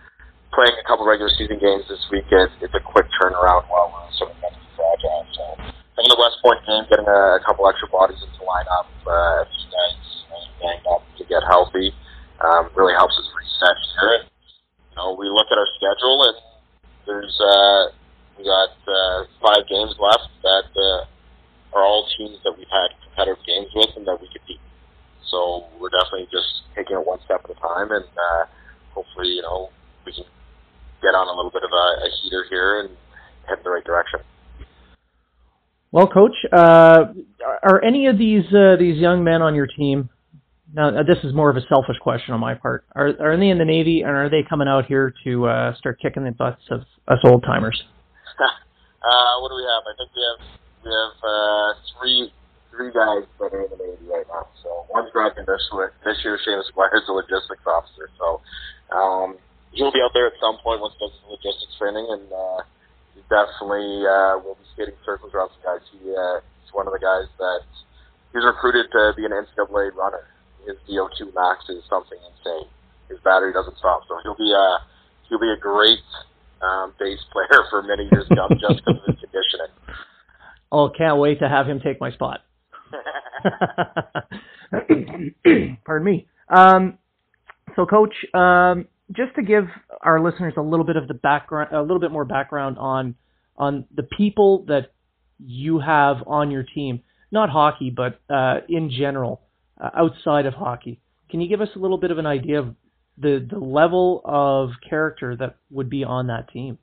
playing 0.53 0.77
a 0.77 0.85
couple 0.85 1.09
regular 1.09 1.33
season 1.35 1.59
games 1.59 1.89
this 1.89 2.05
week, 2.13 2.29
it's, 2.29 2.53
it's 2.61 2.77
a 2.77 2.85
quick 2.85 3.09
turnaround 3.17 3.65
while 3.73 3.89
we're 3.89 4.13
sort 4.15 4.31
of 4.31 4.39
mentally 4.45 4.69
fragile. 4.77 5.25
So 5.33 5.43
I 5.59 5.97
think 5.97 6.13
the 6.13 6.21
West 6.21 6.39
Point 6.45 6.61
game, 6.69 6.85
getting 6.93 7.09
a, 7.09 7.41
couple 7.43 7.65
extra 7.67 7.89
bodies 7.89 8.21
into 8.21 8.45
lineup, 8.45 8.87
uh, 9.09 9.43
a 9.43 9.49
few 9.49 9.67
guys 9.73 9.97
banged 10.61 10.87
up 10.87 11.03
to 11.19 11.25
get 11.25 11.43
healthy, 11.47 11.95
um, 12.45 12.71
really 12.75 12.95
helps 12.95 13.15
us 13.19 13.27
reset 13.35 13.77
here. 13.99 14.29
You 14.91 14.97
know, 14.97 15.17
we 15.19 15.29
look 15.29 15.47
at 15.51 15.59
our 15.59 15.71
schedule 15.79 16.19
and 16.29 16.37
there's 17.07 17.37
uh, 17.41 17.83
we 18.39 18.45
got 18.45 18.71
uh, 18.87 19.25
five 19.43 19.67
games 19.69 19.95
left 19.99 20.31
that 20.43 20.69
uh, 20.77 21.77
are 21.77 21.83
all 21.83 22.07
teams 22.17 22.39
that 22.45 22.55
we've 22.57 22.71
had 22.71 22.95
competitive 23.03 23.43
games 23.47 23.69
with 23.75 23.91
and 23.97 24.07
that 24.07 24.21
we 24.21 24.29
could 24.29 24.43
beat. 24.47 24.61
So 25.31 25.67
we're 25.81 25.91
definitely 25.91 26.29
just 26.31 26.63
taking 26.77 26.97
it 26.97 27.07
one 27.07 27.19
step 27.25 27.45
at 27.45 27.51
a 27.51 27.61
time, 27.61 27.91
and 27.91 28.05
uh, 28.05 28.45
hopefully, 28.95 29.29
you 29.29 29.43
know, 29.43 29.69
we 30.07 30.13
can 30.13 30.25
get 31.03 31.15
on 31.15 31.29
a 31.29 31.35
little 31.35 31.51
bit 31.51 31.63
of 31.65 31.71
a, 31.73 31.87
a 32.07 32.09
heater 32.23 32.45
here 32.49 32.81
and 32.81 32.91
head 33.47 33.59
in 33.59 33.65
the 33.65 33.71
right 33.71 33.85
direction. 33.85 34.21
Well, 35.91 36.07
coach, 36.07 36.37
uh, 36.53 37.13
are 37.63 37.83
any 37.83 38.07
of 38.07 38.19
these 38.19 38.45
uh, 38.53 38.77
these 38.79 38.99
young 38.99 39.25
men 39.25 39.41
on 39.43 39.55
your 39.55 39.67
team? 39.67 40.11
Now, 40.75 40.89
uh, 40.89 41.03
this 41.03 41.17
is 41.25 41.33
more 41.33 41.49
of 41.49 41.57
a 41.57 41.65
selfish 41.69 41.97
question 42.01 42.35
on 42.35 42.41
my 42.41 42.55
part. 42.55 42.85
Are 42.95 43.09
are 43.21 43.37
they 43.37 43.49
in 43.49 43.57
the 43.57 43.65
Navy, 43.65 44.03
and 44.03 44.13
are 44.13 44.29
they 44.29 44.45
coming 44.45 44.69
out 44.69 44.85
here 44.85 45.15
to 45.25 45.47
uh, 45.47 45.75
start 45.77 45.99
kicking 46.01 46.25
the 46.25 46.33
butts 46.33 46.61
of 46.71 46.83
us 47.09 47.19
old 47.25 47.43
timers? 47.43 47.83
uh, 48.39 49.35
what 49.41 49.49
do 49.49 49.57
we 49.57 49.65
have? 49.65 49.83
I 49.89 49.93
think 49.97 50.11
we 50.13 50.23
have 50.29 50.41
we 50.85 50.91
have 50.93 51.17
uh, 51.25 51.69
three 51.97 52.33
three 52.69 52.93
guys 52.93 53.25
that 53.41 53.51
are 53.51 53.65
in 53.65 53.71
the 53.73 53.81
Navy 53.81 54.07
right 54.13 54.29
now. 54.29 54.47
So 54.63 54.85
one's 54.93 55.09
graduating 55.11 55.49
this. 55.49 55.65
This 56.05 56.21
year, 56.23 56.39
Seamus 56.45 56.69
Squires 56.69 57.01
is 57.01 57.09
a 57.09 57.17
logistics 57.17 57.65
officer. 57.65 58.13
So 58.21 58.45
um, 58.93 59.41
he'll 59.73 59.93
be 59.93 60.05
out 60.05 60.13
there 60.13 60.29
at 60.29 60.37
some 60.37 60.61
point 60.61 60.85
once 60.85 60.93
he 61.01 61.09
does 61.09 61.17
his 61.17 61.33
logistics 61.33 61.75
training, 61.81 62.07
and 62.13 62.29
uh, 62.29 62.61
he 63.17 63.25
definitely 63.33 64.05
uh, 64.05 64.37
will 64.45 64.61
be 64.61 64.69
skating 64.77 65.01
circles 65.01 65.33
around 65.33 65.49
some 65.57 65.65
guys. 65.65 65.83
He 65.97 66.13
uh, 66.13 66.45
he's 66.61 66.77
one 66.77 66.85
of 66.85 66.93
the 66.93 67.01
guys 67.01 67.25
that 67.41 67.65
he's 68.37 68.45
recruited 68.45 68.93
to 68.93 69.17
be 69.17 69.25
an 69.25 69.33
NCAA 69.33 69.97
runner. 69.97 70.29
His 70.69 70.77
VO2 70.85 71.33
max 71.35 71.65
is 71.71 71.83
something 71.89 72.19
insane. 72.29 72.69
His 73.09 73.19
battery 73.25 73.55
doesn't 73.55 73.79
stop, 73.79 74.03
so 74.07 74.19
he'll 74.23 74.37
be 74.37 74.53
a 74.53 74.79
he'll 75.29 75.41
be 75.41 75.51
a 75.51 75.57
great 75.57 75.99
um, 76.61 76.93
bass 77.01 77.19
player 77.33 77.65
for 77.71 77.83
many 77.83 78.05
years 78.13 78.29
to 78.29 78.37
come 78.37 78.51
just 78.61 78.85
because 78.85 79.01
of 79.01 79.07
his 79.07 79.17
conditioning. 79.25 79.73
Oh, 80.71 80.91
can't 80.91 81.19
wait 81.19 81.41
to 81.41 81.49
have 81.49 81.67
him 81.67 81.81
take 81.81 81.99
my 82.01 82.13
spot. 82.13 82.41
Pardon 85.87 86.05
me. 86.05 86.27
Um, 86.55 86.99
so, 87.75 87.87
Coach, 87.87 88.15
um, 88.35 88.87
just 89.13 89.35
to 89.37 89.43
give 89.43 89.65
our 90.03 90.21
listeners 90.21 90.53
a 90.59 90.63
little 90.63 90.85
bit 90.85 90.97
of 90.97 91.09
the 91.09 91.15
background, 91.15 91.73
a 91.73 91.81
little 91.81 92.01
bit 92.01 92.11
more 92.11 92.27
background 92.27 92.77
on 92.79 93.15
on 93.57 93.87
the 93.95 94.03
people 94.03 94.67
that 94.69 94.93
you 95.39 95.79
have 95.79 96.19
on 96.27 96.51
your 96.51 96.63
team, 96.63 97.01
not 97.31 97.49
hockey, 97.49 97.89
but 97.91 98.21
uh, 98.29 98.61
in 98.69 98.91
general, 98.91 99.41
uh, 99.81 99.91
outside 99.95 100.47
of 100.47 100.55
hockey. 100.55 101.01
Can 101.31 101.41
you 101.41 101.49
give 101.49 101.61
us 101.61 101.69
a 101.77 101.79
little 101.79 101.99
bit 101.99 102.11
of 102.11 102.19
an 102.19 102.27
idea 102.27 102.59
of 102.61 102.75
the 103.19 103.45
the 103.51 103.59
level 103.59 104.23
of 104.25 104.71
character 104.89 105.37
that 105.37 105.57
would 105.71 105.91
be 105.91 106.05
on 106.05 106.29
that 106.29 106.51
team? 106.53 106.79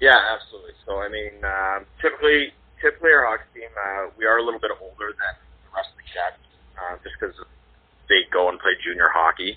Yeah, 0.00 0.18
absolutely. 0.18 0.74
So 0.84 0.98
I 0.98 1.08
mean, 1.08 1.38
um, 1.46 1.86
typically, 2.02 2.50
typically 2.82 3.14
our 3.14 3.26
hockey 3.26 3.62
team, 3.62 3.70
uh, 3.70 4.10
we 4.18 4.26
are 4.26 4.38
a 4.38 4.44
little 4.44 4.60
bit 4.60 4.74
older 4.74 5.14
than 5.14 5.34
the 5.38 5.70
rest 5.70 5.94
of 5.94 5.98
the 6.02 6.08
cadets, 6.10 6.50
uh, 6.74 6.98
just 7.06 7.14
because 7.18 7.38
they 8.10 8.26
go 8.34 8.50
and 8.50 8.58
play 8.58 8.74
junior 8.82 9.08
hockey. 9.14 9.56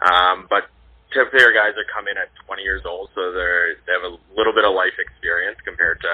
Um, 0.00 0.46
but 0.48 0.70
typically 1.10 1.42
our 1.42 1.52
guys 1.52 1.74
are 1.74 1.86
come 1.90 2.06
in 2.06 2.16
at 2.16 2.30
20 2.46 2.62
years 2.62 2.86
old, 2.86 3.10
so 3.18 3.34
they're 3.34 3.74
they 3.84 3.92
have 3.92 4.06
a 4.06 4.14
little 4.38 4.54
bit 4.54 4.62
of 4.62 4.72
life 4.72 4.94
experience 4.96 5.58
compared 5.66 6.00
to 6.00 6.12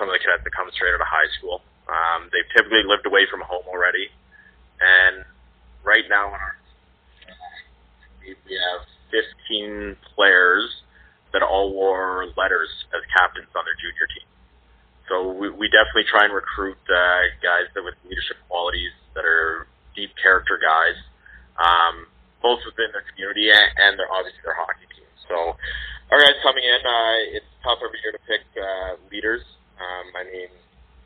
some 0.00 0.08
of 0.08 0.16
the 0.16 0.20
cadets 0.20 0.44
that 0.44 0.56
come 0.56 0.68
straight 0.72 0.96
out 0.96 1.04
of 1.04 1.08
high 1.08 1.30
school. 1.36 1.60
Um, 1.86 2.32
they've 2.32 2.48
typically 2.56 2.82
lived 2.82 3.06
away 3.06 3.28
from 3.30 3.44
home 3.44 3.68
already, 3.68 4.10
and 4.80 5.24
right 5.84 6.04
now 6.08 6.28
in 6.28 6.40
our 6.40 6.56
we 8.26 8.58
have 8.58 8.82
15 9.14 9.96
players 10.14 10.66
that 11.32 11.42
all 11.42 11.72
wore 11.72 12.26
letters 12.36 12.68
as 12.90 13.02
captains 13.14 13.50
on 13.54 13.62
their 13.62 13.78
junior 13.78 14.06
team. 14.10 14.28
So 15.06 15.30
we, 15.30 15.46
we 15.50 15.70
definitely 15.70 16.10
try 16.10 16.26
and 16.26 16.34
recruit 16.34 16.78
uh, 16.90 17.30
guys 17.38 17.70
that 17.74 17.82
with 17.86 17.94
leadership 18.02 18.42
qualities 18.50 18.90
that 19.14 19.22
are 19.22 19.70
deep 19.94 20.10
character 20.18 20.58
guys, 20.58 20.98
um, 21.62 22.10
both 22.42 22.58
within 22.66 22.90
their 22.90 23.06
community 23.14 23.50
and, 23.54 23.70
and 23.78 23.92
their 23.94 24.10
obviously 24.10 24.42
their 24.42 24.58
hockey 24.58 24.86
team. 24.90 25.06
So 25.30 25.54
our 26.10 26.18
guys 26.18 26.38
coming 26.42 26.66
in, 26.66 26.80
uh, 26.82 27.38
it's 27.38 27.50
tough 27.62 27.78
every 27.82 28.02
year 28.02 28.14
to 28.14 28.22
pick 28.26 28.42
uh, 28.58 28.98
leaders. 29.10 29.42
Um, 29.78 30.06
I 30.18 30.22
mean, 30.26 30.50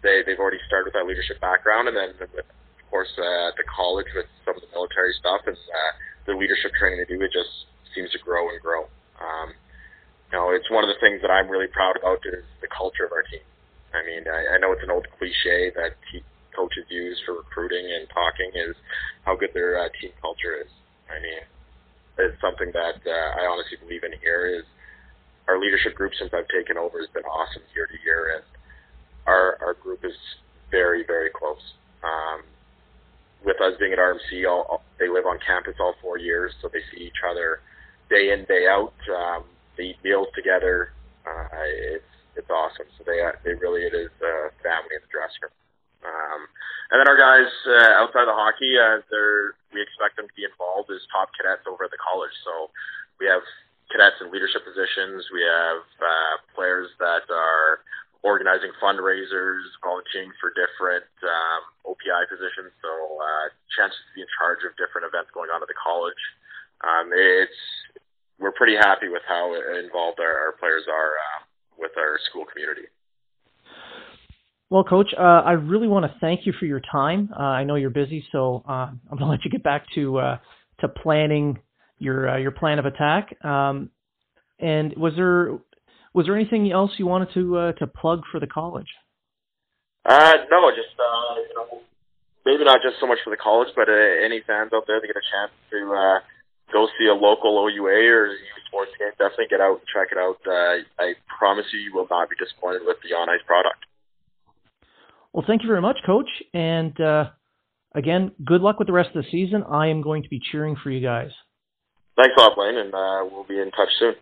they 0.01 0.25
they've 0.25 0.41
already 0.41 0.61
started 0.65 0.89
with 0.89 0.97
that 0.97 1.05
leadership 1.05 1.41
background, 1.41 1.89
and 1.89 1.97
then 1.97 2.17
with, 2.17 2.49
course 2.91 3.11
uh, 3.17 3.49
at 3.49 3.57
the 3.57 3.65
college 3.65 4.11
with 4.15 4.27
some 4.45 4.59
of 4.59 4.63
the 4.63 4.71
military 4.75 5.15
stuff 5.19 5.47
and 5.47 5.57
uh, 5.57 5.93
the 6.27 6.35
leadership 6.35 6.75
training 6.75 6.99
they 6.99 7.09
do, 7.09 7.23
it 7.23 7.33
just 7.33 7.71
seems 7.95 8.11
to 8.13 8.21
grow 8.21 8.51
and 8.51 8.61
grow. 8.61 8.87
Um, 9.19 9.55
you 10.31 10.39
know, 10.39 10.51
it's 10.55 10.71
one 10.71 10.85
of 10.85 10.91
the 10.91 11.01
things 11.01 11.23
that 11.23 11.31
I'm 11.31 11.49
really 11.51 11.71
proud 11.71 11.97
about 11.97 12.23
is 12.27 12.45
the 12.61 12.71
culture 12.71 13.07
of 13.07 13.13
our 13.13 13.23
team. 13.27 13.43
I 13.91 14.07
mean, 14.07 14.27
I, 14.31 14.55
I 14.55 14.57
know 14.59 14.71
it's 14.71 14.87
an 14.87 14.91
old 14.91 15.07
cliche 15.19 15.75
that 15.75 15.99
te- 16.11 16.27
coaches 16.55 16.87
use 16.91 17.19
for 17.27 17.35
recruiting 17.35 17.83
and 17.83 18.07
talking 18.11 18.51
is 18.55 18.77
how 19.27 19.35
good 19.35 19.51
their 19.55 19.79
uh, 19.79 19.89
team 20.01 20.11
culture 20.23 20.55
is. 20.63 20.71
I 21.11 21.19
mean, 21.19 21.43
it's 22.19 22.39
something 22.41 22.71
that 22.75 23.03
uh, 23.03 23.29
I 23.43 23.51
honestly 23.51 23.79
believe 23.83 24.05
in 24.05 24.15
here 24.23 24.47
is 24.47 24.65
our 25.49 25.59
leadership 25.59 25.95
group 25.95 26.13
since 26.19 26.31
I've 26.31 26.47
taken 26.49 26.79
over 26.79 27.01
has 27.01 27.11
been 27.11 27.27
awesome 27.27 27.63
year 27.75 27.87
to 27.87 27.99
year, 28.05 28.39
and 28.39 28.45
our 29.27 29.59
our 29.61 29.75
group 29.75 30.05
is 30.05 30.15
very 30.71 31.03
very 31.05 31.31
close. 31.35 31.63
Um, 32.05 32.47
with 33.45 33.61
us 33.61 33.75
being 33.79 33.93
at 33.93 33.99
RMC, 33.99 34.49
all, 34.49 34.83
they 34.99 35.09
live 35.09 35.27
on 35.27 35.39
campus 35.45 35.75
all 35.81 35.95
four 36.03 36.19
years, 36.19 36.53
so 36.61 36.69
they 36.69 36.85
see 36.93 37.05
each 37.05 37.23
other 37.25 37.61
day 38.11 38.33
in 38.33 38.45
day 38.45 38.67
out. 38.69 38.95
Um, 39.09 39.45
they 39.77 39.95
eat 39.95 40.01
meals 40.05 40.29
together. 40.35 40.93
Uh, 41.25 41.97
it's 41.97 42.13
it's 42.37 42.51
awesome. 42.51 42.87
So 42.99 43.05
they 43.07 43.23
they 43.45 43.55
really 43.55 43.83
it 43.83 43.95
is 43.95 44.13
a 44.21 44.53
family 44.61 44.95
in 44.99 45.03
the 45.03 45.13
dressing 45.13 45.47
room. 45.47 45.57
Um, 46.01 46.41
and 46.91 46.97
then 47.01 47.09
our 47.09 47.17
guys 47.17 47.49
uh, 47.69 48.03
outside 48.03 48.29
of 48.29 48.37
hockey, 48.37 48.77
uh, 48.77 49.01
they're 49.09 49.57
we 49.73 49.81
expect 49.81 50.19
them 50.19 50.27
to 50.27 50.37
be 50.37 50.45
involved 50.45 50.91
as 50.91 51.01
top 51.09 51.31
cadets 51.39 51.65
over 51.65 51.87
at 51.87 51.93
the 51.95 52.03
college. 52.03 52.35
So 52.45 52.69
we 53.23 53.31
have 53.31 53.47
cadets 53.89 54.19
in 54.21 54.35
leadership 54.35 54.67
positions. 54.67 55.31
We 55.31 55.47
have 55.47 55.83
uh, 56.03 56.35
players 56.53 56.91
that 56.99 57.31
are 57.31 57.87
organizing 58.23 58.71
fundraisers, 58.77 59.65
volunteering 59.81 60.33
for 60.41 60.53
different 60.53 61.09
um, 61.25 61.63
OPI 61.89 62.29
positions. 62.29 62.73
So 62.85 62.91
uh, 62.91 63.47
chances 63.73 63.97
to 63.97 64.13
be 64.13 64.23
in 64.23 64.31
charge 64.37 64.61
of 64.69 64.77
different 64.77 65.09
events 65.09 65.33
going 65.33 65.49
on 65.49 65.65
at 65.65 65.69
the 65.69 65.79
college. 65.79 66.23
Um, 66.85 67.13
it's 67.13 67.61
we're 68.41 68.53
pretty 68.53 68.77
happy 68.77 69.09
with 69.09 69.23
how 69.29 69.53
involved 69.79 70.21
our, 70.21 70.49
our 70.49 70.53
players 70.61 70.85
are 70.89 71.17
uh, 71.17 71.41
with 71.79 71.93
our 71.97 72.19
school 72.29 72.45
community. 72.45 72.89
Well, 74.71 74.85
Coach, 74.85 75.13
uh, 75.19 75.43
I 75.45 75.53
really 75.53 75.89
want 75.89 76.05
to 76.05 76.15
thank 76.21 76.47
you 76.47 76.53
for 76.59 76.65
your 76.65 76.81
time. 76.81 77.31
Uh, 77.37 77.43
I 77.43 77.65
know 77.65 77.75
you're 77.75 77.91
busy, 77.91 78.25
so 78.31 78.63
uh, 78.69 78.89
I'm 78.93 79.19
going 79.19 79.21
to 79.23 79.27
let 79.27 79.45
you 79.45 79.51
get 79.51 79.63
back 79.63 79.85
to 79.95 80.19
uh, 80.19 80.39
to 80.81 80.89
planning 80.89 81.59
your 81.99 82.31
uh, 82.31 82.37
your 82.39 82.53
plan 82.53 82.79
of 82.79 82.87
attack. 82.87 83.35
Um, 83.45 83.91
and 84.61 84.95
was 84.97 85.15
there 85.17 85.59
was 86.13 86.27
there 86.27 86.37
anything 86.37 86.71
else 86.71 86.93
you 86.99 87.07
wanted 87.07 87.33
to 87.35 87.57
uh, 87.57 87.73
to 87.73 87.87
plug 87.87 88.23
for 88.31 88.41
the 88.41 88.47
college? 88.47 88.89
Uh, 90.05 90.33
no, 90.51 90.71
just 90.71 90.97
uh, 90.99 91.35
you 91.37 91.55
know, 91.55 91.81
maybe 92.45 92.65
not 92.65 92.81
just 92.83 92.99
so 93.01 93.07
much 93.07 93.19
for 93.25 93.31
the 93.31 93.37
college, 93.37 93.69
but 93.77 93.89
uh, 93.89 94.25
any 94.25 94.41
fans 94.47 94.73
out 94.75 94.85
there 94.87 95.01
that 95.01 95.07
get 95.07 95.17
a 95.17 95.29
chance 95.31 95.53
to 95.71 95.93
uh, 95.93 96.19
go 96.73 96.89
see 96.99 97.07
a 97.07 97.15
local 97.15 97.59
OUA 97.59 98.01
or 98.11 98.27
U 98.29 98.55
Sports 98.67 98.93
game, 98.99 99.11
definitely 99.19 99.47
get 99.51 99.61
out 99.61 99.79
and 99.79 99.87
check 99.93 100.09
it 100.11 100.19
out. 100.19 100.39
Uh, 100.47 100.83
I 100.99 101.15
promise 101.39 101.67
you, 101.73 101.81
you 101.81 101.95
will 101.95 102.07
not 102.11 102.31
be 102.31 102.37
disappointed 102.37 102.83
with 102.85 102.97
the 103.03 103.15
on 103.15 103.29
ice 103.29 103.45
product. 103.47 103.85
Well, 105.33 105.45
thank 105.47 105.63
you 105.63 105.69
very 105.69 105.83
much, 105.83 105.99
Coach. 106.05 106.29
And 106.55 106.99
uh, 107.01 107.31
again, 107.95 108.33
good 108.45 108.63
luck 108.63 108.79
with 108.79 108.87
the 108.87 108.93
rest 108.93 109.11
of 109.15 109.23
the 109.23 109.31
season. 109.31 109.63
I 109.63 109.89
am 109.89 110.03
going 110.03 110.23
to 110.23 110.29
be 110.29 110.41
cheering 110.51 110.77
for 110.83 110.91
you 110.91 111.01
guys. 111.01 111.31
Thanks 112.17 112.35
a 112.37 112.41
lot, 112.41 112.57
Blaine, 112.57 112.77
and 112.77 112.95
uh, 112.95 113.25
we'll 113.31 113.45
be 113.45 113.61
in 113.61 113.71
touch 113.71 113.89
soon. 113.99 114.15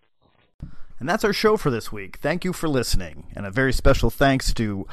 And 0.99 1.07
that's 1.07 1.23
our 1.23 1.33
show 1.33 1.55
for 1.55 1.69
this 1.69 1.91
week. 1.91 2.17
Thank 2.17 2.43
you 2.43 2.51
for 2.51 2.67
listening. 2.67 3.31
And 3.35 3.45
a 3.45 3.51
very 3.51 3.71
special 3.71 4.09
thanks 4.09 4.53
to 4.55 4.85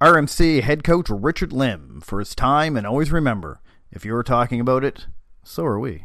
RMC 0.00 0.62
head 0.62 0.82
coach 0.82 1.08
Richard 1.10 1.52
Lim 1.52 2.00
for 2.00 2.18
his 2.18 2.34
time. 2.34 2.76
And 2.76 2.86
always 2.86 3.12
remember 3.12 3.60
if 3.92 4.04
you're 4.04 4.22
talking 4.22 4.60
about 4.60 4.84
it, 4.84 5.06
so 5.42 5.64
are 5.64 5.78
we. 5.78 6.04